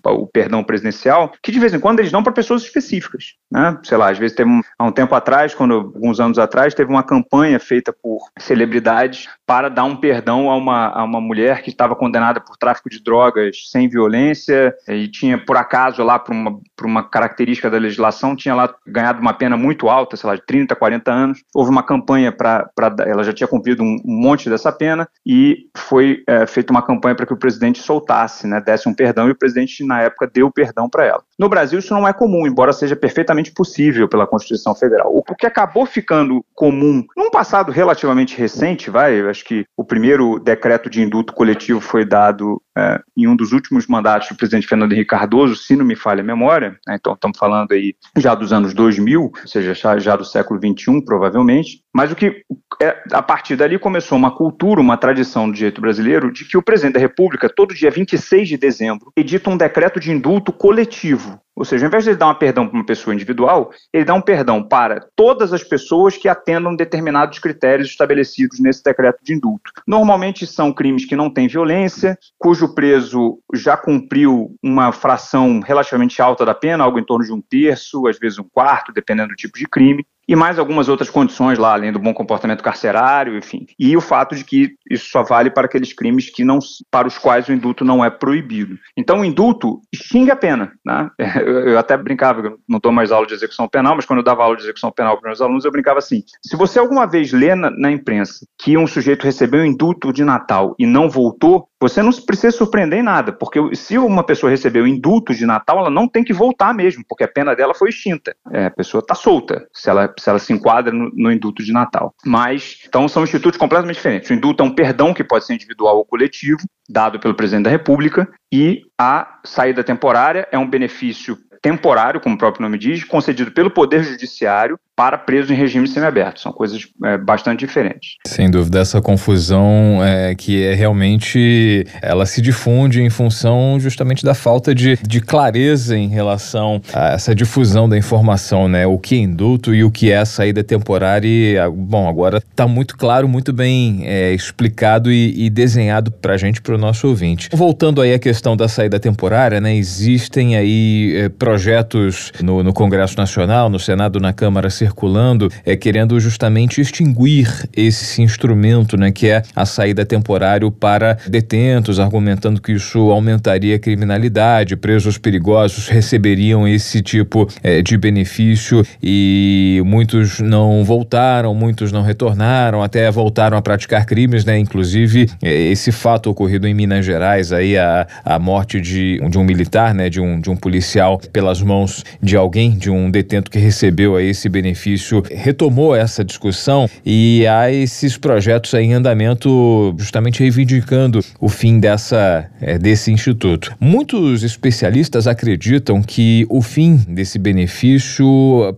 o 0.05 0.27
perdão 0.27 0.65
presidencial, 0.65 1.33
que 1.41 1.53
de 1.53 1.61
vez 1.61 1.73
em 1.73 1.81
quando 1.81 2.01
eles 2.01 2.11
dão 2.11 2.25
para 2.25 2.33
pessoas 2.33 2.63
específicas, 2.63 3.35
né? 3.51 3.79
Sei 3.85 3.97
lá, 3.97 4.11
às 4.11 4.19
vezes 4.19 4.37
teve 4.37 4.51
um, 4.51 4.61
há 4.77 4.85
um 4.85 4.93
tempo 4.93 5.15
atrás, 5.15 5.55
quando 5.55 5.75
alguns 5.75 6.19
anos 6.19 6.41
atrás, 6.41 6.75
teve 6.75 6.91
uma 6.91 7.05
campanha 7.05 7.61
feita 7.61 7.93
por 7.93 8.29
celebridades 8.37 9.29
para 9.47 9.69
dar 9.69 9.85
um 9.85 9.97
perdão 9.97 10.51
a 10.51 10.57
uma, 10.57 10.89
a 10.89 11.05
uma 11.05 11.21
mulher 11.21 11.63
que 11.63 11.71
estava 11.71 11.95
condenada 11.95 12.41
por 12.41 12.57
tráfico 12.57 12.91
de 12.91 12.96
drogas 13.01 13.71
sem 13.71 13.89
violência 13.89 14.75
e 14.89 15.09
tinha, 15.09 15.39
por 15.39 15.57
acaso, 15.57 16.03
lá, 16.03 16.19
por 16.19 16.33
uma, 16.33 16.59
por 16.77 16.87
uma 16.87 17.03
característica 17.03 17.71
da 17.71 17.79
legislação, 17.79 18.37
tinha 18.37 18.55
lá 18.55 18.75
ganhado 18.87 19.21
uma 19.21 19.33
pena 19.33 19.57
muito 19.57 19.89
alta, 19.89 20.17
sei 20.17 20.29
lá, 20.29 20.37
de 20.37 20.43
30, 20.47 20.75
40 20.75 21.13
anos. 21.13 21.43
Houve 21.55 21.71
uma 21.71 21.83
campanha 21.83 22.33
para. 22.33 22.71
Ela 23.07 23.25
já 23.25 23.33
tinha 23.33 23.49
cumprido 23.49 23.83
um, 23.83 23.99
monte 24.05 24.49
dessa 24.49 24.73
pena 24.73 25.09
e 25.25 25.69
foi 25.77 26.23
é, 26.27 26.47
feita 26.47 26.73
uma 26.73 26.83
campanha 26.83 27.15
para 27.15 27.27
que 27.27 27.33
o 27.33 27.39
presidente 27.39 27.81
soltasse, 27.81 28.47
né, 28.47 28.61
desse 28.61 28.89
um 28.89 28.95
perdão, 28.95 29.29
e 29.29 29.33
o 29.33 29.39
presidente, 29.39 29.85
na 29.85 30.03
época, 30.03 30.31
deu 30.33 30.51
perdão 30.51 30.89
para 30.89 31.05
ela. 31.05 31.23
No 31.39 31.49
Brasil, 31.49 31.79
isso 31.79 31.95
não 31.95 32.07
é 32.07 32.13
comum, 32.13 32.47
embora 32.47 32.73
seja 32.73 32.97
perfeitamente 32.97 33.53
possível 33.53 34.09
pela 34.09 34.27
Constituição 34.27 34.75
Federal. 34.75 35.11
O 35.15 35.35
que 35.35 35.47
acabou 35.47 35.87
ficando 35.87 36.45
comum 36.55 37.05
num 37.17 37.31
passado 37.31 37.73
relativamente 37.73 38.37
recente, 38.37 38.91
vai, 38.91 39.21
acho 39.21 39.45
que 39.45 39.67
o 39.77 39.85
primeiro 39.85 40.39
decreto 40.39 40.89
de 40.89 41.03
indulto 41.03 41.33
coletivo 41.33 41.81
foi 41.81 42.05
dado 42.05 42.61
é, 42.77 43.01
em 43.17 43.27
um 43.27 43.35
dos 43.35 43.53
últimos 43.53 43.87
mandatos 43.87 44.29
do 44.29 44.37
presidente 44.37 44.67
Fernando 44.67 44.93
Henrique 44.93 45.11
Cardoso, 45.11 45.57
se 45.57 45.75
não 45.75 45.85
me 45.85 45.97
falha 45.97 46.21
a 46.21 46.25
memória, 46.25 46.79
né, 46.87 46.97
então 46.99 47.15
estamos 47.15 47.39
falando 47.39 47.73
aí 47.73 47.95
já 48.17 48.35
dos 48.35 48.53
anos 48.53 48.75
2000, 48.75 49.23
ou 49.23 49.33
seja, 49.47 49.75
já, 49.75 49.99
já 49.99 50.17
do 50.17 50.25
século 50.25 50.61
21, 50.61 51.05
provavelmente, 51.05 51.83
mas 51.97 52.13
o 52.13 52.15
que 52.15 52.43
é, 52.83 53.03
a 53.11 53.23
partir 53.23 53.57
dali 53.57 53.79
começou 53.79 54.19
uma 54.19 54.31
cultura, 54.31 54.83
uma 54.83 54.99
tradição 54.99 55.49
do 55.49 55.55
direito 55.55 55.81
brasileiro 55.81 56.31
de 56.31 56.45
que 56.45 56.59
o 56.59 56.63
presidente 56.63 56.93
da 56.93 57.01
República, 57.01 57.49
todo 57.49 57.75
dia 57.75 57.91
26 57.91 58.51
de 58.51 58.59
dezembro, 58.59 59.11
edita 59.17 59.49
um 59.49 59.57
decreto 59.57 59.99
de 59.99 60.13
indulto 60.13 60.53
coletivo. 60.53 61.41
Ou 61.57 61.65
seja, 61.65 61.87
ao 61.87 61.89
invés 61.89 62.05
de 62.05 62.11
ele 62.11 62.19
dar 62.19 62.29
um 62.29 62.35
perdão 62.35 62.69
para 62.69 62.77
uma 62.77 62.85
pessoa 62.85 63.15
individual, 63.15 63.71
ele 63.95 64.05
dá 64.05 64.13
um 64.13 64.21
perdão 64.21 64.63
para 64.63 65.09
todas 65.17 65.55
as 65.55 65.65
pessoas 65.65 66.19
que 66.19 66.29
atendam 66.29 66.77
determinados 66.77 67.39
critérios 67.39 67.89
estabelecidos 67.89 68.61
nesse 68.61 68.85
decreto 68.85 69.25
de 69.25 69.33
indulto. 69.33 69.73
Normalmente 69.87 70.47
são 70.47 70.75
crimes 70.75 71.07
que 71.07 71.17
não 71.17 71.31
têm 71.31 71.49
violência, 71.49 72.19
cujo 72.39 72.75
preso 72.75 73.39
já 73.55 73.75
cumpriu 73.75 74.55
uma 74.63 74.93
fração 74.93 75.61
relativamente 75.61 76.21
alta 76.21 76.45
da 76.45 76.55
pena, 76.55 76.85
algo 76.85 76.99
em 76.99 77.05
torno 77.05 77.25
de 77.25 77.33
um 77.33 77.41
terço, 77.41 78.07
às 78.07 78.19
vezes 78.19 78.39
um 78.39 78.47
quarto, 78.53 78.93
dependendo 78.93 79.31
do 79.31 79.35
tipo 79.35 79.59
de 79.59 79.67
crime 79.67 80.05
e 80.29 80.35
mais 80.35 80.59
algumas 80.59 80.89
outras 80.89 81.09
condições 81.09 81.59
lá, 81.59 81.73
além 81.73 81.93
do 81.93 81.99
bom 81.99 82.13
comportamento 82.13 82.63
carcerário, 82.63 83.37
enfim. 83.37 83.67
E 83.79 83.97
o 83.97 84.01
fato 84.01 84.35
de 84.35 84.45
que 84.45 84.75
isso 84.91 85.09
só 85.11 85.23
vale 85.23 85.51
para 85.51 85.67
aqueles 85.67 85.93
crimes 85.93 86.31
que 86.31 86.45
não, 86.45 86.59
para 86.91 87.07
os 87.07 87.19
quais 87.19 87.49
o 87.49 87.53
indulto 87.53 87.85
não 87.85 88.05
é 88.05 88.11
proibido. 88.11 88.77
Então, 88.97 89.21
o 89.21 89.25
indulto 89.25 89.81
extingue 89.93 90.31
a 90.31 90.37
pena. 90.37 90.73
Né? 90.85 91.11
Eu 91.67 91.79
até 91.79 91.97
brincava, 91.97 92.41
eu 92.41 92.59
não 92.69 92.79
dou 92.79 92.93
mais 92.93 93.13
aula 93.13 93.27
de 93.27 93.35
execução 93.35 93.69
penal, 93.69 93.95
mas 93.95 94.05
quando 94.05 94.19
eu 94.19 94.25
dava 94.25 94.43
aula 94.43 94.57
de 94.57 94.63
execução 94.63 94.91
penal 94.91 95.19
para 95.19 95.29
meus 95.29 95.41
alunos, 95.41 95.65
eu 95.65 95.71
brincava 95.71 95.99
assim: 95.99 96.23
se 96.43 96.57
você 96.57 96.79
alguma 96.79 97.07
vez 97.07 97.33
lê 97.33 97.55
na, 97.55 97.71
na 97.71 97.91
imprensa 97.91 98.47
que 98.59 98.77
um 98.77 98.87
sujeito 98.87 99.25
recebeu 99.25 99.61
um 99.61 99.65
indulto 99.65 100.13
de 100.13 100.25
Natal 100.25 100.75
e 100.79 100.87
não 100.87 101.09
voltou, 101.09 101.69
você 101.81 102.03
não 102.03 102.11
precisa 102.11 102.57
surpreender 102.57 102.99
em 102.99 103.03
nada, 103.03 103.33
porque 103.33 103.59
se 103.75 103.99
uma 103.99 104.25
pessoa 104.25 104.51
recebeu 104.51 104.87
indulto 104.87 105.35
de 105.35 105.45
Natal, 105.45 105.79
ela 105.79 105.91
não 105.91 106.09
tem 106.09 106.25
que 106.25 106.33
voltar 106.33 106.73
mesmo, 106.73 107.05
porque 107.07 107.25
a 107.25 107.29
pena 107.29 107.55
dela 107.55 107.75
foi 107.75 107.91
extinta. 107.91 108.35
É, 108.51 108.67
a 108.67 108.71
pessoa 108.71 109.01
está 109.01 109.15
solta, 109.15 109.67
se 109.73 109.91
ela, 109.91 110.13
se 110.19 110.29
ela 110.29 110.39
se 110.39 110.53
enquadra 110.53 110.93
no, 110.93 111.11
no, 111.15 111.31
indulto 111.31 111.63
de 111.63 111.73
Natal. 111.73 112.15
Mas, 112.25 112.79
então, 112.87 113.07
são 113.09 113.25
institutos 113.25 113.59
completamente 113.59 113.97
diferentes. 113.97 114.31
O 114.31 114.35
indulto 114.35 114.63
é 114.63 114.67
um 114.67 114.75
perdão 114.75 115.13
que 115.13 115.23
pode 115.23 115.45
ser 115.45 115.55
individual 115.55 115.99
ou 115.99 116.05
coletivo, 116.05 116.63
dado 116.89 117.21
pelo 117.21 117.35
presidente 117.35 117.65
da 117.65 117.71
República, 117.71 118.29
e 118.51 118.83
a 118.99 119.39
saída 119.45 119.85
temporária 119.85 120.49
é 120.51 120.59
um 120.59 120.69
benefício 120.69 121.37
temporário, 121.61 122.21
como 122.21 122.37
o 122.37 122.39
próprio 122.39 122.63
nome 122.63 122.79
diz, 122.79 123.05
concedido 123.05 123.51
pelo 123.51 123.71
Poder 123.71 124.03
Judiciário 124.03 124.79
para 124.97 125.19
presos 125.19 125.51
em 125.51 125.55
regime 125.55 125.87
semiaberto. 125.87 126.41
São 126.41 126.51
coisas 126.51 126.89
é, 127.05 127.19
bastante 127.19 127.61
diferentes. 127.67 128.17
Sem 128.27 128.51
dúvida, 128.51 128.81
essa 128.81 129.03
confusão 129.03 130.03
é, 130.03 130.35
que 130.35 130.65
é 130.65 130.75
realmente 130.75 131.87
ela 132.01 132.25
se 132.25 132.41
difunde 132.41 133.03
em 133.03 133.11
função 133.11 133.79
justamente 133.79 134.25
da 134.25 134.35
falta 134.35 134.75
de, 134.75 134.97
de 135.07 135.21
clareza 135.21 135.97
em 135.97 136.09
relação 136.09 136.81
a 136.95 137.13
essa 137.13 137.35
difusão 137.35 137.87
da 137.87 137.99
informação, 137.99 138.69
né? 138.69 138.87
O 138.87 138.99
que 138.99 139.17
é 139.17 139.19
indulto 139.19 139.75
e 139.75 139.85
o 139.85 139.91
que 139.91 140.11
é 140.11 140.17
a 140.17 140.25
saída 140.25 140.65
temporária. 140.65 141.29
E, 141.29 141.57
bom, 141.71 142.09
agora 142.09 142.39
está 142.39 142.67
muito 142.67 142.97
claro, 142.97 143.29
muito 143.29 143.53
bem 143.53 144.03
é, 144.07 144.33
explicado 144.33 145.13
e, 145.13 145.45
e 145.47 145.51
desenhado 145.51 146.11
para 146.11 146.35
a 146.35 146.37
gente, 146.39 146.63
para 146.63 146.75
o 146.75 146.79
nosso 146.79 147.07
ouvinte. 147.07 147.51
Voltando 147.53 148.01
aí 148.01 148.15
à 148.15 148.19
questão 148.19 148.57
da 148.57 148.67
saída 148.67 148.99
temporária, 148.99 149.61
né? 149.61 149.77
Existem 149.77 150.57
aí 150.57 151.13
é, 151.17 151.29
projetos 151.29 152.33
no, 152.43 152.63
no 152.63 152.73
Congresso 152.73 153.17
Nacional, 153.19 153.69
no 153.69 153.79
Senado, 153.79 154.19
na 154.19 154.33
Câmara 154.33 154.71
circulando, 154.87 155.51
é, 155.65 155.77
querendo 155.77 156.19
justamente 156.21 156.81
extinguir 156.81 157.69
esse 157.77 158.23
instrumento, 158.23 158.97
né, 158.97 159.11
que 159.11 159.29
é 159.29 159.43
a 159.55 159.67
saída 159.67 160.05
temporária 160.05 160.71
para 160.71 161.19
detentos, 161.29 161.99
argumentando 161.99 162.61
que 162.61 162.73
isso 162.73 163.11
aumentaria 163.11 163.77
a 163.77 163.79
criminalidade, 163.79 164.77
presos 164.77 165.19
perigosos 165.19 165.89
receberiam 165.89 166.67
esse 166.67 167.03
tipo 167.03 167.49
é, 167.63 167.83
de 167.83 167.97
benefício 167.97 168.85
e 169.03 169.83
muitos 169.85 170.41
não 170.41 170.85
voltaram, 170.85 171.55
muitos 171.55 171.91
não 171.91 172.03
retornaram, 172.03 172.83
até 172.83 173.11
voltaram 173.11 173.57
a 173.57 173.63
praticar 173.63 174.07
crimes, 174.07 174.45
né? 174.45 174.59
Inclusive, 174.59 175.29
é, 175.43 175.53
esse 175.53 175.91
fato 175.91 176.31
ocorrido 176.31 176.67
em 176.67 176.75
Minas 176.75 177.05
Gerais, 177.05 177.53
aí 177.53 177.77
a, 177.77 178.07
a 178.25 178.39
morte 178.39 178.81
de, 178.81 179.21
de 179.29 179.39
um 179.39 179.45
militar, 179.45 179.95
né? 179.95 180.09
De 180.09 180.21
um, 180.21 180.41
de 180.41 180.51
um 180.51 180.57
policial 180.57 181.19
pelas 181.33 181.61
mãos 181.61 182.05
de 182.23 182.37
alguém, 182.37 182.71
de 182.71 182.91
um 182.91 183.11
detento 183.11 183.51
que 183.51 183.59
recebeu 183.59 184.17
aí 184.17 184.29
esse 184.29 184.49
benefício 184.49 184.76
benefício 184.77 185.23
retomou 185.31 185.97
essa 185.97 186.23
discussão 186.23 186.89
e 187.05 187.47
há 187.47 187.73
esses 187.73 188.19
projetos 188.19 188.75
em 188.75 188.93
andamento 188.93 189.95
justamente 189.99 190.41
reivindicando 190.41 191.21
o 191.41 191.49
fim 191.49 191.81
dessa, 191.81 192.47
é, 192.61 192.79
desse 192.79 193.11
instituto. 193.11 193.75
Muitos 193.81 194.43
especialistas 194.43 195.27
acreditam 195.27 196.03
que 196.03 196.47
o 196.51 196.61
fim 196.61 196.97
desse 197.09 197.39
benefício, 197.39 198.27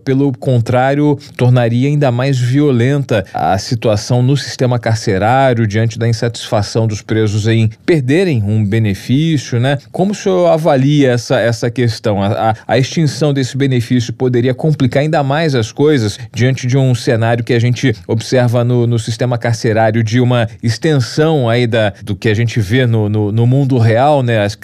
pelo 0.05 0.31
contrário, 0.31 1.19
tornaria 1.35 1.89
ainda 1.89 2.11
mais 2.11 2.39
violenta 2.39 3.25
a 3.33 3.57
situação 3.57 4.23
no 4.23 4.37
sistema 4.37 4.79
carcerário 4.79 5.67
diante 5.67 5.99
da 5.99 6.07
insatisfação 6.07 6.87
dos 6.87 7.01
presos 7.01 7.47
em 7.47 7.69
perderem 7.85 8.41
um 8.43 8.63
benefício, 8.63 9.59
né? 9.59 9.77
Como 9.91 10.11
o 10.11 10.15
senhor 10.15 10.47
avalia 10.47 11.11
essa, 11.11 11.39
essa 11.39 11.69
questão? 11.69 12.21
A, 12.21 12.51
a, 12.51 12.55
a 12.67 12.77
extinção 12.77 13.33
desse 13.33 13.57
benefício 13.57 14.13
poderia 14.13 14.53
complicar 14.53 15.01
ainda 15.01 15.21
mais 15.23 15.55
as 15.55 15.71
coisas? 15.71 15.88
Coisas 15.89 16.19
diante 16.31 16.67
de 16.67 16.77
um 16.77 16.93
cenário 16.93 17.43
que 17.43 17.51
a 17.51 17.57
gente 17.59 17.95
observa 18.07 18.63
no, 18.63 18.85
no 18.85 18.99
sistema 18.99 19.39
carcerário 19.39 20.03
de 20.03 20.19
uma 20.19 20.47
extensão 20.61 21.49
aí 21.49 21.65
da, 21.65 21.91
do 22.03 22.15
que 22.15 22.29
a 22.29 22.33
gente 22.35 22.59
vê 22.59 22.85
no, 22.85 23.09
no, 23.09 23.31
no 23.31 23.47
mundo 23.47 23.79
real, 23.79 24.21
né? 24.21 24.43
As, 24.43 24.55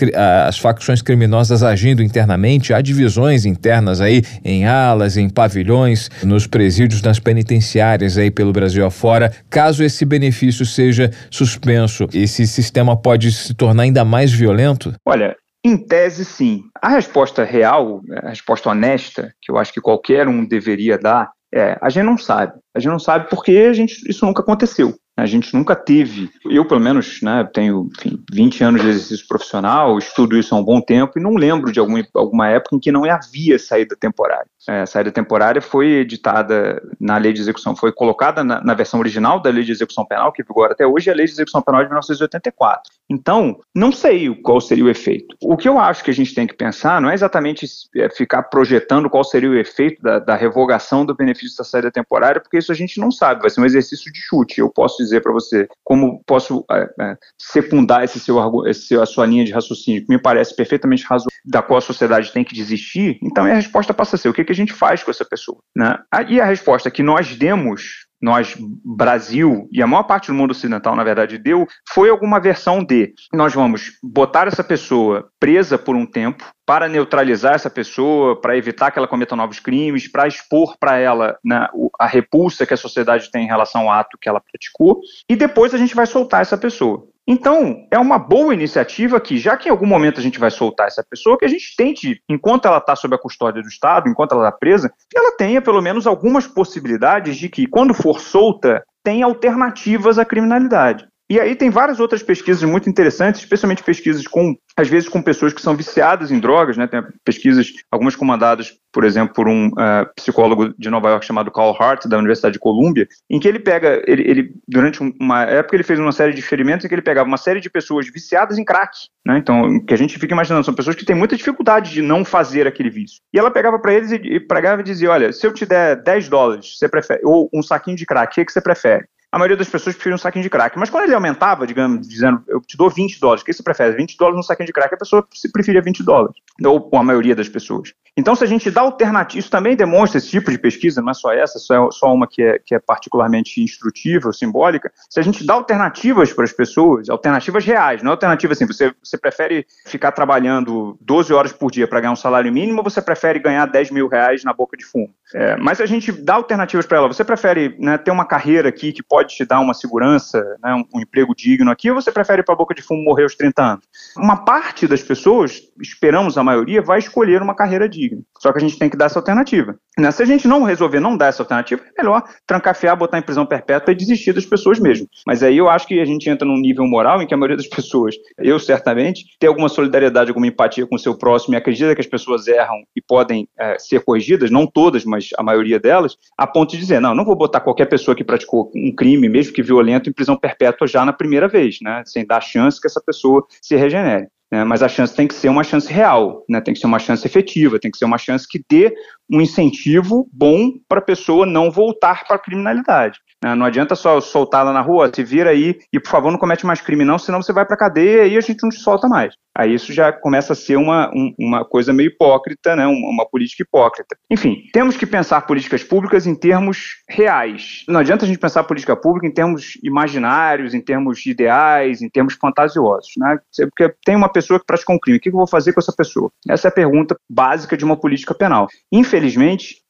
as 0.47 0.59
facções 0.59 1.01
criminosas 1.01 1.63
agindo 1.63 2.03
internamente, 2.03 2.75
há 2.75 2.79
divisões 2.79 3.43
internas 3.43 4.01
aí 4.01 4.21
em 4.43 4.65
alas, 4.65 5.17
em 5.17 5.27
pavilhões, 5.27 6.11
nos 6.23 6.45
presídios, 6.45 7.01
nas 7.01 7.17
penitenciárias 7.17 8.19
aí 8.19 8.29
pelo 8.29 8.53
Brasil 8.53 8.85
afora. 8.85 9.31
Caso 9.49 9.83
esse 9.83 10.05
benefício 10.05 10.63
seja 10.63 11.09
suspenso, 11.31 12.07
esse 12.13 12.45
sistema 12.45 12.95
pode 12.95 13.31
se 13.31 13.55
tornar 13.55 13.81
ainda 13.81 14.05
mais 14.05 14.31
violento? 14.31 14.93
Olha, 15.03 15.35
em 15.65 15.75
tese, 15.75 16.23
sim. 16.23 16.63
A 16.79 16.89
resposta 16.89 17.43
real, 17.43 18.01
a 18.23 18.29
resposta 18.29 18.69
honesta, 18.69 19.33
que 19.41 19.51
eu 19.51 19.57
acho 19.57 19.73
que 19.73 19.81
qualquer 19.81 20.27
um 20.27 20.45
deveria 20.45 20.95
dar, 20.95 21.31
é: 21.51 21.75
a 21.81 21.89
gente 21.89 22.05
não 22.05 22.19
sabe. 22.19 22.53
A 22.75 22.79
gente 22.79 22.91
não 22.91 22.99
sabe 22.99 23.29
porque 23.31 23.51
a 23.51 23.73
gente, 23.73 24.07
isso 24.07 24.25
nunca 24.25 24.43
aconteceu. 24.43 24.93
A 25.17 25.25
gente 25.25 25.53
nunca 25.55 25.75
teve, 25.75 26.29
eu 26.51 26.67
pelo 26.67 26.81
menos 26.81 27.21
né, 27.21 27.49
tenho 27.53 27.89
enfim, 27.97 28.21
20 28.33 28.63
anos 28.65 28.81
de 28.81 28.89
exercício 28.89 29.25
profissional, 29.27 29.97
estudo 29.97 30.37
isso 30.37 30.53
há 30.53 30.57
um 30.57 30.63
bom 30.63 30.81
tempo 30.81 31.17
e 31.17 31.21
não 31.21 31.35
lembro 31.35 31.71
de 31.71 31.79
alguma, 31.79 32.05
alguma 32.13 32.49
época 32.49 32.75
em 32.75 32.79
que 32.79 32.91
não 32.91 33.05
havia 33.05 33.57
saída 33.57 33.95
temporária. 33.97 34.49
É, 34.67 34.85
saída 34.85 35.11
temporária 35.11 35.61
foi 35.61 35.87
editada 35.87 36.81
na 36.99 37.17
lei 37.17 37.31
de 37.31 37.41
execução, 37.41 37.75
foi 37.75 37.91
colocada 37.91 38.43
na, 38.43 38.61
na, 38.63 38.73
versão 38.73 38.99
original 38.99 39.39
da 39.39 39.49
lei 39.49 39.63
de 39.63 39.71
execução 39.71 40.05
penal, 40.05 40.31
que 40.31 40.43
vigora 40.43 40.73
até 40.73 40.87
hoje, 40.87 41.09
a 41.09 41.13
lei 41.13 41.25
de 41.25 41.33
execução 41.33 41.61
penal 41.61 41.81
de 41.81 41.87
1984. 41.87 42.91
Então, 43.09 43.59
não 43.75 43.91
sei 43.91 44.33
qual 44.41 44.59
seria 44.59 44.85
o 44.85 44.89
efeito. 44.89 45.35
O 45.41 45.55
que 45.55 45.69
eu 45.69 45.77
acho 45.79 46.03
que 46.03 46.09
a 46.09 46.13
gente 46.13 46.33
tem 46.33 46.47
que 46.47 46.55
pensar 46.55 46.99
não 46.99 47.09
é 47.09 47.13
exatamente 47.13 47.67
é, 47.95 48.09
ficar 48.09 48.43
projetando 48.43 49.09
qual 49.09 49.23
seria 49.23 49.49
o 49.49 49.55
efeito 49.55 50.01
da, 50.01 50.17
da 50.17 50.35
revogação 50.35 51.05
do 51.05 51.15
benefício 51.15 51.57
da 51.57 51.63
saída 51.63 51.91
temporária, 51.91 52.41
porque 52.41 52.57
isso 52.57 52.71
a 52.71 52.75
gente 52.75 52.99
não 52.99 53.11
sabe, 53.11 53.41
vai 53.41 53.49
ser 53.49 53.61
um 53.61 53.65
exercício 53.65 54.11
de 54.11 54.19
chute. 54.19 54.59
Eu 54.59 54.69
posso 54.69 54.97
dizer 54.97 55.21
para 55.21 55.31
você? 55.31 55.67
Como 55.83 56.23
posso 56.25 56.65
é, 56.71 56.89
é, 56.99 57.17
secundar 57.37 58.03
esse 58.03 58.19
seu, 58.19 58.65
esse 58.65 58.95
a 58.95 59.05
sua 59.05 59.27
linha 59.27 59.45
de 59.45 59.51
raciocínio, 59.51 60.01
que 60.01 60.09
me 60.09 60.19
parece 60.19 60.55
perfeitamente 60.55 61.03
razoável, 61.03 61.31
da 61.45 61.61
qual 61.61 61.77
a 61.77 61.81
sociedade 61.81 62.31
tem 62.31 62.43
que 62.43 62.55
desistir? 62.55 63.19
Então 63.21 63.45
a 63.45 63.53
resposta 63.53 63.93
passa 63.93 64.15
a 64.15 64.19
ser: 64.19 64.29
o 64.29 64.33
que, 64.33 64.43
que 64.43 64.54
a 64.55 64.65
gente 64.65 64.73
faz 64.73 65.03
com 65.03 65.11
essa 65.11 65.25
pessoa? 65.25 65.59
Né? 65.75 65.97
E 66.27 66.39
a 66.39 66.45
resposta 66.45 66.89
que 66.89 67.03
nós 67.03 67.35
demos 67.35 68.05
nós, 68.21 68.55
Brasil, 68.83 69.69
e 69.71 69.83
a 69.83 69.87
maior 69.87 70.03
parte 70.03 70.27
do 70.27 70.33
mundo 70.33 70.49
ocidental, 70.49 70.95
na 70.95 71.03
verdade, 71.03 71.37
deu, 71.37 71.67
foi 71.87 72.09
alguma 72.09 72.39
versão 72.39 72.83
de 72.83 73.13
nós 73.31 73.53
vamos 73.53 73.91
botar 74.01 74.47
essa 74.47 74.63
pessoa 74.63 75.29
presa 75.39 75.77
por 75.77 75.95
um 75.95 76.07
tempo 76.07 76.43
para 76.65 76.87
neutralizar 76.87 77.53
essa 77.53 77.69
pessoa, 77.69 78.41
para 78.41 78.57
evitar 78.57 78.89
que 78.89 78.97
ela 78.97 79.07
cometa 79.07 79.35
novos 79.35 79.59
crimes, 79.59 80.11
para 80.11 80.27
expor 80.27 80.75
para 80.79 80.97
ela 80.97 81.37
né, 81.45 81.67
a 81.99 82.07
repulsa 82.07 82.65
que 82.65 82.73
a 82.73 82.77
sociedade 82.77 83.29
tem 83.29 83.43
em 83.43 83.49
relação 83.49 83.81
ao 83.81 83.91
ato 83.91 84.17
que 84.19 84.27
ela 84.27 84.41
praticou, 84.41 85.01
e 85.29 85.35
depois 85.35 85.73
a 85.75 85.77
gente 85.77 85.93
vai 85.93 86.07
soltar 86.07 86.41
essa 86.41 86.57
pessoa. 86.57 87.07
Então, 87.27 87.87
é 87.89 87.97
uma 87.97 88.19
boa 88.19 88.53
iniciativa 88.53 89.19
que, 89.19 89.37
já 89.37 89.57
que 89.57 89.67
em 89.67 89.71
algum 89.71 89.87
momento 89.87 90.19
a 90.19 90.23
gente 90.23 90.39
vai 90.39 90.51
soltar 90.51 90.87
essa 90.87 91.03
pessoa, 91.03 91.37
que 91.37 91.45
a 91.45 91.49
gente 91.49 91.75
tente, 91.75 92.21
enquanto 92.29 92.67
ela 92.67 92.77
está 92.77 92.95
sob 92.95 93.15
a 93.15 93.17
custódia 93.17 93.63
do 93.63 93.67
Estado, 93.67 94.07
enquanto 94.07 94.33
ela 94.33 94.47
está 94.47 94.57
presa, 94.57 94.93
que 95.09 95.17
ela 95.17 95.35
tenha 95.35 95.59
pelo 95.59 95.81
menos 95.81 96.05
algumas 96.05 96.45
possibilidades 96.45 97.35
de 97.35 97.49
que, 97.49 97.65
quando 97.65 97.95
for 97.95 98.19
solta, 98.19 98.83
tenha 99.03 99.25
alternativas 99.25 100.19
à 100.19 100.25
criminalidade. 100.25 101.07
E 101.29 101.39
aí 101.39 101.55
tem 101.55 101.71
várias 101.71 101.99
outras 101.99 102.21
pesquisas 102.21 102.61
muito 102.63 102.87
interessantes, 102.87 103.41
especialmente 103.41 103.83
pesquisas 103.83 104.27
com, 104.27 104.55
às 104.77 104.87
vezes, 104.87 105.09
com 105.09 105.21
pessoas 105.23 105.53
que 105.53 105.61
são 105.61 105.75
viciadas 105.75 106.31
em 106.31 106.39
drogas, 106.39 106.77
né? 106.77 106.85
Tem 106.85 107.01
pesquisas, 107.23 107.73
algumas 107.91 108.15
comandadas, 108.15 108.73
por 108.93 109.03
exemplo, 109.03 109.33
por 109.33 109.47
um 109.47 109.69
uh, 109.69 110.05
psicólogo 110.15 110.73
de 110.77 110.89
Nova 110.89 111.09
York 111.09 111.25
chamado 111.25 111.51
Carl 111.51 111.75
Hart, 111.79 112.05
da 112.05 112.19
Universidade 112.19 112.53
de 112.53 112.59
Colômbia, 112.59 113.07
em 113.27 113.39
que 113.39 113.47
ele 113.47 113.57
pega, 113.57 114.03
ele, 114.05 114.21
ele, 114.29 114.53
durante 114.67 115.01
uma 115.19 115.43
época 115.43 115.75
ele 115.75 115.83
fez 115.83 115.99
uma 115.99 116.11
série 116.11 116.31
de 116.31 116.39
experimentos 116.39 116.85
em 116.85 116.87
que 116.87 116.93
ele 116.93 117.01
pegava 117.01 117.27
uma 117.27 117.37
série 117.37 117.59
de 117.59 117.71
pessoas 117.71 118.07
viciadas 118.07 118.59
em 118.59 118.63
crack, 118.63 118.95
né? 119.25 119.39
Então, 119.39 119.83
que 119.83 119.95
a 119.95 119.97
gente 119.97 120.19
fica 120.19 120.33
imaginando, 120.33 120.63
são 120.63 120.75
pessoas 120.75 120.95
que 120.95 121.05
têm 121.05 121.15
muita 121.15 121.35
dificuldade 121.35 121.91
de 121.91 122.03
não 122.03 122.23
fazer 122.23 122.67
aquele 122.67 122.91
vício. 122.91 123.17
E 123.33 123.39
ela 123.39 123.49
pegava 123.49 123.79
para 123.79 123.95
eles 123.95 124.11
e, 124.11 124.15
e 124.15 124.45
e 124.45 124.83
dizia, 124.83 125.11
olha, 125.11 125.33
se 125.33 125.45
eu 125.45 125.53
te 125.53 125.65
der 125.65 126.01
10 126.03 126.29
dólares, 126.29 126.77
você 126.77 126.87
prefere, 126.87 127.21
ou 127.23 127.49
um 127.53 127.63
saquinho 127.63 127.97
de 127.97 128.05
crack, 128.05 128.31
o 128.31 128.35
que, 128.35 128.45
que 128.45 128.51
você 128.51 128.61
prefere? 128.61 129.05
A 129.35 129.37
maioria 129.37 129.57
das 129.57 129.67
pessoas 129.67 129.93
preferia 129.93 130.15
um 130.15 130.17
saquinho 130.17 130.43
de 130.43 130.49
crack. 130.49 130.79
Mas 130.79 130.89
quando 130.89 131.03
ele 131.03 131.13
aumentava, 131.13 131.67
digamos, 131.67 132.07
dizendo, 132.07 132.41
eu 132.47 132.61
te 132.61 132.77
dou 132.77 132.89
20 132.89 133.19
dólares, 133.19 133.41
o 133.41 133.45
que 133.45 133.51
você 133.51 133.61
prefere? 133.61 133.97
20 133.97 134.15
dólares 134.15 134.37
no 134.37 134.43
saquinho 134.43 134.65
de 134.65 134.71
crack, 134.71 134.93
a 134.93 134.97
pessoa 134.97 135.27
se 135.33 135.51
preferia 135.51 135.81
20 135.81 136.03
dólares. 136.03 136.37
Ou 136.65 136.89
a 136.93 137.03
maioria 137.03 137.35
das 137.35 137.49
pessoas. 137.49 137.93
Então, 138.17 138.33
se 138.33 138.45
a 138.45 138.47
gente 138.47 138.71
dá 138.71 138.79
alternativa, 138.79 139.37
isso 139.37 139.51
também 139.51 139.75
demonstra 139.75 140.19
esse 140.19 140.29
tipo 140.29 140.49
de 140.49 140.57
pesquisa, 140.57 141.01
não 141.01 141.11
é 141.11 141.13
só 141.13 141.33
essa, 141.33 141.59
só, 141.59 141.87
é, 141.87 141.91
só 141.91 142.13
uma 142.13 142.25
que 142.25 142.41
é, 142.41 142.59
que 142.65 142.73
é 142.73 142.79
particularmente 142.79 143.61
instrutiva 143.61 144.31
simbólica. 144.31 144.89
Se 145.09 145.19
a 145.19 145.23
gente 145.23 145.45
dá 145.45 145.55
alternativas 145.55 146.31
para 146.31 146.45
as 146.45 146.53
pessoas, 146.53 147.09
alternativas 147.09 147.65
reais, 147.65 148.01
não 148.01 148.11
é 148.11 148.13
alternativa 148.13 148.53
assim, 148.53 148.65
você, 148.65 148.93
você 149.03 149.17
prefere 149.17 149.65
ficar 149.85 150.13
trabalhando 150.13 150.97
12 151.01 151.33
horas 151.33 151.51
por 151.51 151.69
dia 151.69 151.89
para 151.89 151.99
ganhar 151.99 152.13
um 152.13 152.15
salário 152.15 152.53
mínimo 152.53 152.77
ou 152.77 152.83
você 152.85 153.01
prefere 153.01 153.37
ganhar 153.37 153.65
10 153.65 153.91
mil 153.91 154.07
reais 154.07 154.45
na 154.45 154.53
boca 154.53 154.77
de 154.77 154.85
fumo? 154.85 155.13
É, 155.33 155.57
mas 155.57 155.81
a 155.81 155.85
gente 155.85 156.13
dá 156.13 156.35
alternativas 156.35 156.85
para 156.85 156.99
ela. 156.99 157.07
Você 157.09 157.23
prefere 157.23 157.75
né, 157.77 157.97
ter 157.97 158.11
uma 158.11 158.25
carreira 158.25 158.69
aqui 158.69 158.93
que 158.93 159.03
pode 159.03 159.24
te 159.25 159.45
dar 159.45 159.59
uma 159.59 159.73
segurança, 159.73 160.43
né, 160.63 160.73
um, 160.73 160.97
um 160.97 161.01
emprego 161.01 161.35
digno 161.35 161.71
aqui, 161.71 161.89
ou 161.89 162.01
você 162.01 162.11
prefere 162.11 162.41
ir 162.41 162.45
para 162.45 162.53
a 162.53 162.57
boca 162.57 162.75
de 162.75 162.81
fumo 162.81 163.03
morrer 163.03 163.23
aos 163.23 163.35
30 163.35 163.61
anos? 163.61 163.85
Uma 164.17 164.37
parte 164.37 164.87
das 164.87 165.01
pessoas, 165.01 165.61
esperamos 165.81 166.37
a 166.37 166.43
maioria, 166.43 166.81
vai 166.81 166.99
escolher 166.99 167.41
uma 167.41 167.55
carreira 167.55 167.87
digna. 167.87 168.21
Só 168.39 168.51
que 168.51 168.57
a 168.57 168.61
gente 168.61 168.77
tem 168.77 168.89
que 168.89 168.97
dar 168.97 169.05
essa 169.05 169.19
alternativa. 169.19 169.75
Né? 169.97 170.11
Se 170.11 170.21
a 170.21 170.25
gente 170.25 170.47
não 170.47 170.63
resolver 170.63 170.99
não 170.99 171.17
dar 171.17 171.27
essa 171.27 171.41
alternativa, 171.41 171.81
é 171.97 172.01
melhor 172.01 172.23
trancafiar, 172.45 172.95
botar 172.97 173.17
em 173.17 173.21
prisão 173.21 173.45
perpétua 173.45 173.91
e 173.91 173.95
desistir 173.95 174.33
das 174.33 174.45
pessoas 174.45 174.79
mesmo. 174.79 175.07
Mas 175.25 175.41
aí 175.41 175.57
eu 175.57 175.69
acho 175.69 175.87
que 175.87 175.99
a 175.99 176.05
gente 176.05 176.29
entra 176.29 176.47
num 176.47 176.57
nível 176.57 176.85
moral 176.85 177.21
em 177.21 177.27
que 177.27 177.33
a 177.33 177.37
maioria 177.37 177.57
das 177.57 177.67
pessoas, 177.67 178.15
eu 178.37 178.59
certamente, 178.59 179.25
tem 179.39 179.47
alguma 179.47 179.69
solidariedade, 179.69 180.29
alguma 180.29 180.47
empatia 180.47 180.85
com 180.85 180.95
o 180.95 180.99
seu 180.99 181.17
próximo 181.17 181.55
e 181.55 181.57
acredita 181.57 181.95
que 181.95 182.01
as 182.01 182.07
pessoas 182.07 182.47
erram 182.47 182.83
e 182.95 183.01
podem 183.01 183.47
é, 183.57 183.77
ser 183.79 184.03
corrigidas, 184.03 184.51
não 184.51 184.67
todas, 184.67 185.05
mas 185.05 185.29
a 185.37 185.43
maioria 185.43 185.79
delas, 185.79 186.17
a 186.37 186.45
ponto 186.45 186.71
de 186.71 186.77
dizer, 186.77 186.99
não, 186.99 187.15
não 187.15 187.25
vou 187.25 187.35
botar 187.35 187.61
qualquer 187.61 187.85
pessoa 187.85 188.15
que 188.15 188.23
praticou 188.23 188.71
um 188.75 188.93
crime, 188.93 189.14
mesmo 189.17 189.53
que 189.53 189.63
violento, 189.63 190.09
em 190.09 190.13
prisão 190.13 190.37
perpétua 190.37 190.87
já 190.87 191.05
na 191.05 191.13
primeira 191.13 191.47
vez, 191.47 191.77
né? 191.81 192.03
sem 192.05 192.25
dar 192.25 192.41
chance 192.41 192.79
que 192.79 192.87
essa 192.87 193.01
pessoa 193.01 193.45
se 193.61 193.75
regenere. 193.75 194.27
Né? 194.51 194.63
Mas 194.63 194.83
a 194.83 194.87
chance 194.87 195.15
tem 195.15 195.27
que 195.27 195.33
ser 195.33 195.49
uma 195.49 195.63
chance 195.63 195.91
real, 195.91 196.43
né? 196.49 196.61
tem 196.61 196.73
que 196.73 196.79
ser 196.79 196.87
uma 196.87 196.99
chance 196.99 197.25
efetiva, 197.25 197.79
tem 197.79 197.91
que 197.91 197.97
ser 197.97 198.05
uma 198.05 198.17
chance 198.17 198.47
que 198.47 198.63
dê 198.69 198.93
um 199.31 199.41
incentivo 199.41 200.27
bom 200.31 200.71
para 200.87 200.99
a 200.99 201.03
pessoa 201.03 201.45
não 201.45 201.71
voltar 201.71 202.25
para 202.25 202.35
a 202.35 202.39
criminalidade. 202.39 203.19
Né? 203.43 203.53
Não 203.53 203.65
adianta 203.65 203.95
só 203.95 204.19
soltá-la 204.19 204.73
na 204.73 204.81
rua, 204.81 205.11
se 205.13 205.23
vira 205.23 205.51
aí 205.51 205.77
e, 205.93 205.99
por 205.99 206.09
favor, 206.09 206.31
não 206.31 206.39
comete 206.39 206.65
mais 206.65 206.81
crime 206.81 207.05
não, 207.05 207.19
senão 207.19 207.41
você 207.41 207.53
vai 207.53 207.65
para 207.65 207.75
a 207.75 207.79
cadeia 207.79 208.25
e 208.25 208.37
a 208.37 208.41
gente 208.41 208.63
não 208.63 208.69
te 208.69 208.79
solta 208.79 209.07
mais. 209.07 209.35
Aí 209.57 209.73
isso 209.73 209.93
já 209.93 210.11
começa 210.11 210.51
a 210.51 210.55
ser 210.55 210.75
uma, 210.75 211.09
um, 211.15 211.33
uma 211.39 211.63
coisa 211.63 211.93
meio 211.93 212.07
hipócrita, 212.07 212.75
né? 212.75 212.85
uma, 212.85 213.09
uma 213.09 213.25
política 213.25 213.63
hipócrita. 213.63 214.17
Enfim, 214.29 214.63
temos 214.73 214.97
que 214.97 215.05
pensar 215.05 215.41
políticas 215.41 215.81
públicas 215.81 216.27
em 216.27 216.35
termos 216.35 216.97
reais. 217.07 217.85
Não 217.87 218.01
adianta 218.01 218.25
a 218.25 218.27
gente 218.27 218.39
pensar 218.39 218.65
política 218.65 218.97
pública 218.97 219.27
em 219.27 219.33
termos 219.33 219.77
imaginários, 219.81 220.73
em 220.73 220.81
termos 220.81 221.25
ideais, 221.25 222.01
em 222.01 222.09
termos 222.09 222.33
fantasiosos. 222.33 223.11
Né? 223.17 223.37
Porque 223.69 223.93
tem 224.03 224.15
uma 224.15 224.27
pessoa 224.27 224.59
que 224.59 224.65
pratica 224.65 224.91
um 224.91 224.99
crime, 224.99 225.19
o 225.19 225.21
que 225.21 225.29
eu 225.29 225.33
vou 225.33 225.47
fazer 225.47 225.71
com 225.71 225.79
essa 225.79 225.93
pessoa? 225.95 226.29
Essa 226.49 226.67
é 226.67 226.69
a 226.69 226.73
pergunta 226.73 227.15
básica 227.29 227.77
de 227.77 227.85
uma 227.85 227.95
política 227.95 228.33
penal. 228.33 228.67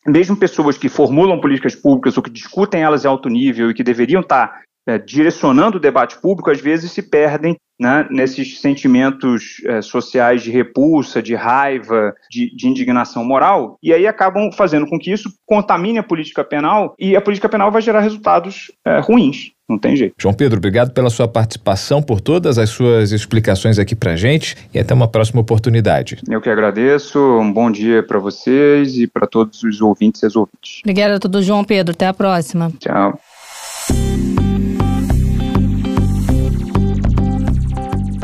Mesmo 0.05 0.37
pessoas 0.37 0.77
que 0.77 0.89
formulam 0.89 1.39
políticas 1.39 1.75
públicas 1.75 2.15
ou 2.17 2.23
que 2.23 2.29
discutem 2.29 2.83
elas 2.83 3.05
em 3.05 3.07
alto 3.07 3.29
nível 3.29 3.69
e 3.69 3.73
que 3.73 3.83
deveriam 3.83 4.21
estar 4.21 4.61
é, 4.87 4.97
direcionando 4.99 5.77
o 5.77 5.79
debate 5.79 6.19
público, 6.21 6.51
às 6.51 6.61
vezes 6.61 6.91
se 6.91 7.01
perdem 7.01 7.57
né, 7.79 8.07
nesses 8.09 8.61
sentimentos 8.61 9.61
é, 9.65 9.81
sociais 9.81 10.43
de 10.43 10.51
repulsa, 10.51 11.21
de 11.21 11.35
raiva, 11.35 12.13
de, 12.29 12.55
de, 12.55 12.67
indignação 12.67 13.25
moral, 13.25 13.77
e 13.83 13.93
aí 13.93 14.07
acabam 14.07 14.51
fazendo 14.51 14.87
com 14.87 14.97
que 14.97 15.11
isso 15.11 15.29
contamine 15.45 15.97
a 15.97 16.03
política 16.03 16.43
penal 16.43 16.95
e 16.97 17.15
a 17.15 17.21
política 17.21 17.49
penal 17.49 17.71
vai 17.71 17.81
gerar 17.81 17.99
resultados 17.99 18.71
é, 18.85 18.99
ruins. 18.99 19.51
Não 19.67 19.79
tem 19.79 19.95
jeito. 19.95 20.13
João 20.17 20.33
Pedro, 20.33 20.57
obrigado 20.57 20.91
pela 20.91 21.09
sua 21.09 21.27
participação, 21.27 22.01
por 22.01 22.21
todas 22.21 22.59
as 22.59 22.69
suas 22.69 23.11
explicações 23.11 23.79
aqui 23.79 23.95
pra 23.95 24.15
gente 24.15 24.55
e 24.73 24.79
até 24.79 24.93
uma 24.93 25.07
próxima 25.07 25.41
oportunidade. 25.41 26.19
Eu 26.29 26.39
que 26.39 26.49
agradeço, 26.49 27.19
um 27.19 27.51
bom 27.51 27.71
dia 27.71 28.03
para 28.03 28.19
vocês 28.19 28.95
e 28.97 29.07
para 29.07 29.25
todos 29.25 29.63
os 29.63 29.81
ouvintes 29.81 30.21
e 30.21 30.25
as 30.27 30.35
ouvintes. 30.35 30.81
Obrigada 30.83 31.15
a 31.15 31.19
todos, 31.19 31.43
João 31.43 31.63
Pedro. 31.63 31.93
Até 31.93 32.07
a 32.07 32.13
próxima. 32.13 32.71
Tchau. 32.79 33.19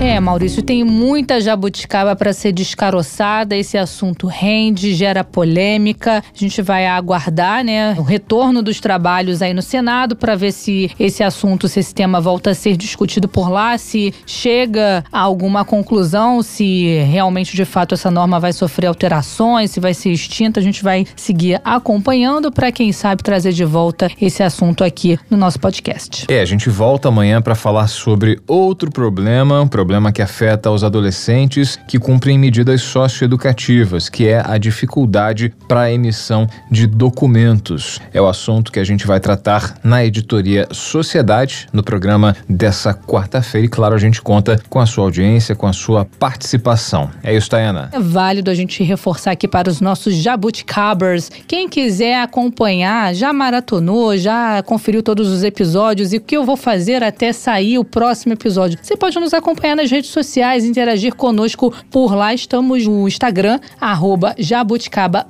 É, 0.02 0.20
Maurício, 0.20 0.64
tem 0.64 0.84
muita 0.84 1.40
jabuticaba 1.40 2.16
para 2.16 2.34
ser 2.34 2.52
descaroçada. 2.52 3.56
Esse 3.56 3.78
assunto 3.78 4.26
rende, 4.26 4.96
gera 4.96 5.24
polêmica. 5.24 6.24
A 6.36 6.38
gente 6.38 6.60
vai 6.60 6.88
aguardar, 6.88 7.64
né, 7.64 7.94
o 8.00 8.02
retorno 8.02 8.64
dos 8.64 8.80
trabalhos 8.80 9.44
aí 9.44 9.54
no 9.54 9.62
Senado 9.62 10.16
para 10.16 10.36
ver 10.36 10.54
se 10.54 10.90
esse 11.00 11.22
assunto, 11.24 11.68
se 11.68 11.80
esse 11.80 11.94
tema 11.94 12.20
volta 12.20 12.50
a 12.50 12.56
ser 12.56 12.76
discutido 12.76 13.28
por 13.28 13.48
lá, 13.48 13.78
se 13.78 14.12
chega 14.26 15.04
a 15.12 15.20
alguma 15.20 15.64
conclusão, 15.64 16.42
se 16.42 16.98
realmente 17.04 17.56
de 17.56 17.64
fato 17.64 17.94
essa 17.94 18.10
norma 18.10 18.40
vai 18.40 18.54
sofrer 18.54 18.88
alterações, 18.88 19.70
se 19.70 19.80
vai 19.80 19.94
ser 19.94 20.10
extinta. 20.10 20.60
A 20.60 20.64
gente 20.64 20.82
vai 20.82 21.06
seguir 21.16 21.62
acompanhando 21.64 22.52
para 22.52 22.72
quem 22.72 22.92
sabe 22.92 23.22
trazer 23.22 23.54
de 23.54 23.64
volta 23.64 24.10
esse 24.20 24.42
assunto 24.42 24.84
aqui 24.84 25.20
no 25.30 25.38
nosso 25.38 25.60
podcast. 25.60 26.26
É, 26.28 26.42
a 26.42 26.46
gente 26.46 26.72
volta 26.72 27.10
amanhã 27.10 27.40
para 27.40 27.54
falar 27.54 27.88
sobre 27.88 28.40
outro 28.48 28.90
problema, 28.90 29.62
um 29.62 29.68
problema 29.68 29.91
problema 29.92 30.14
que 30.14 30.22
afeta 30.22 30.72
os 30.72 30.86
adolescentes 30.86 31.78
que 31.86 32.00
cumprem 32.00 32.40
medidas 32.40 32.82
socioeducativas, 32.82 34.08
que 34.08 34.26
é 34.26 34.42
a 34.42 34.58
dificuldade 34.58 35.54
para 35.68 35.82
a 35.82 35.92
emissão 35.92 36.48
de 36.72 36.88
documentos. 36.88 38.00
É 38.14 38.22
o 38.22 38.26
assunto 38.26 38.72
que 38.72 38.80
a 38.80 38.86
gente 38.86 39.06
vai 39.06 39.20
tratar 39.20 39.76
na 39.84 40.06
editoria 40.06 40.66
Sociedade, 40.72 41.68
no 41.74 41.84
programa 41.84 42.34
dessa 42.48 42.94
quarta-feira. 42.94 43.66
E 43.66 43.70
claro, 43.70 43.94
a 43.94 43.98
gente 43.98 44.22
conta 44.22 44.58
com 44.70 44.80
a 44.80 44.86
sua 44.86 45.04
audiência, 45.04 45.56
com 45.56 45.68
a 45.68 45.74
sua 45.74 46.06
participação. 46.06 47.10
É 47.22 47.36
isso, 47.36 47.50
Tayana. 47.50 47.90
É 47.92 48.00
válido 48.00 48.50
a 48.50 48.56
gente 48.56 48.82
reforçar 48.86 49.32
aqui 49.32 49.46
para 49.46 49.70
os 49.70 49.82
nossos 49.82 50.16
jabuticabers. 50.16 51.30
Quem 51.46 51.68
quiser 51.68 52.22
acompanhar, 52.22 53.14
já 53.14 53.34
maratonou, 53.34 54.18
já 54.18 54.64
conferiu 54.64 55.04
todos 55.04 55.28
os 55.28 55.44
episódios 55.44 56.14
e 56.14 56.18
o 56.18 56.22
que 56.22 56.38
eu 56.38 56.46
vou 56.46 56.56
fazer 56.56 57.04
até 57.04 57.34
sair 57.34 57.78
o 57.78 57.84
próximo 57.84 58.32
episódio. 58.32 58.80
Você 58.82 58.96
pode 58.96 59.20
nos 59.20 59.34
acompanhar 59.34 59.81
nas 59.82 59.90
redes 59.90 60.12
sociais, 60.12 60.64
interagir 60.64 61.16
conosco 61.16 61.74
por 61.90 62.14
lá. 62.14 62.34
Estamos 62.34 62.86
no 62.86 63.08
Instagram, 63.08 63.60
arroba 63.80 64.36
jabuticaba 64.38 65.26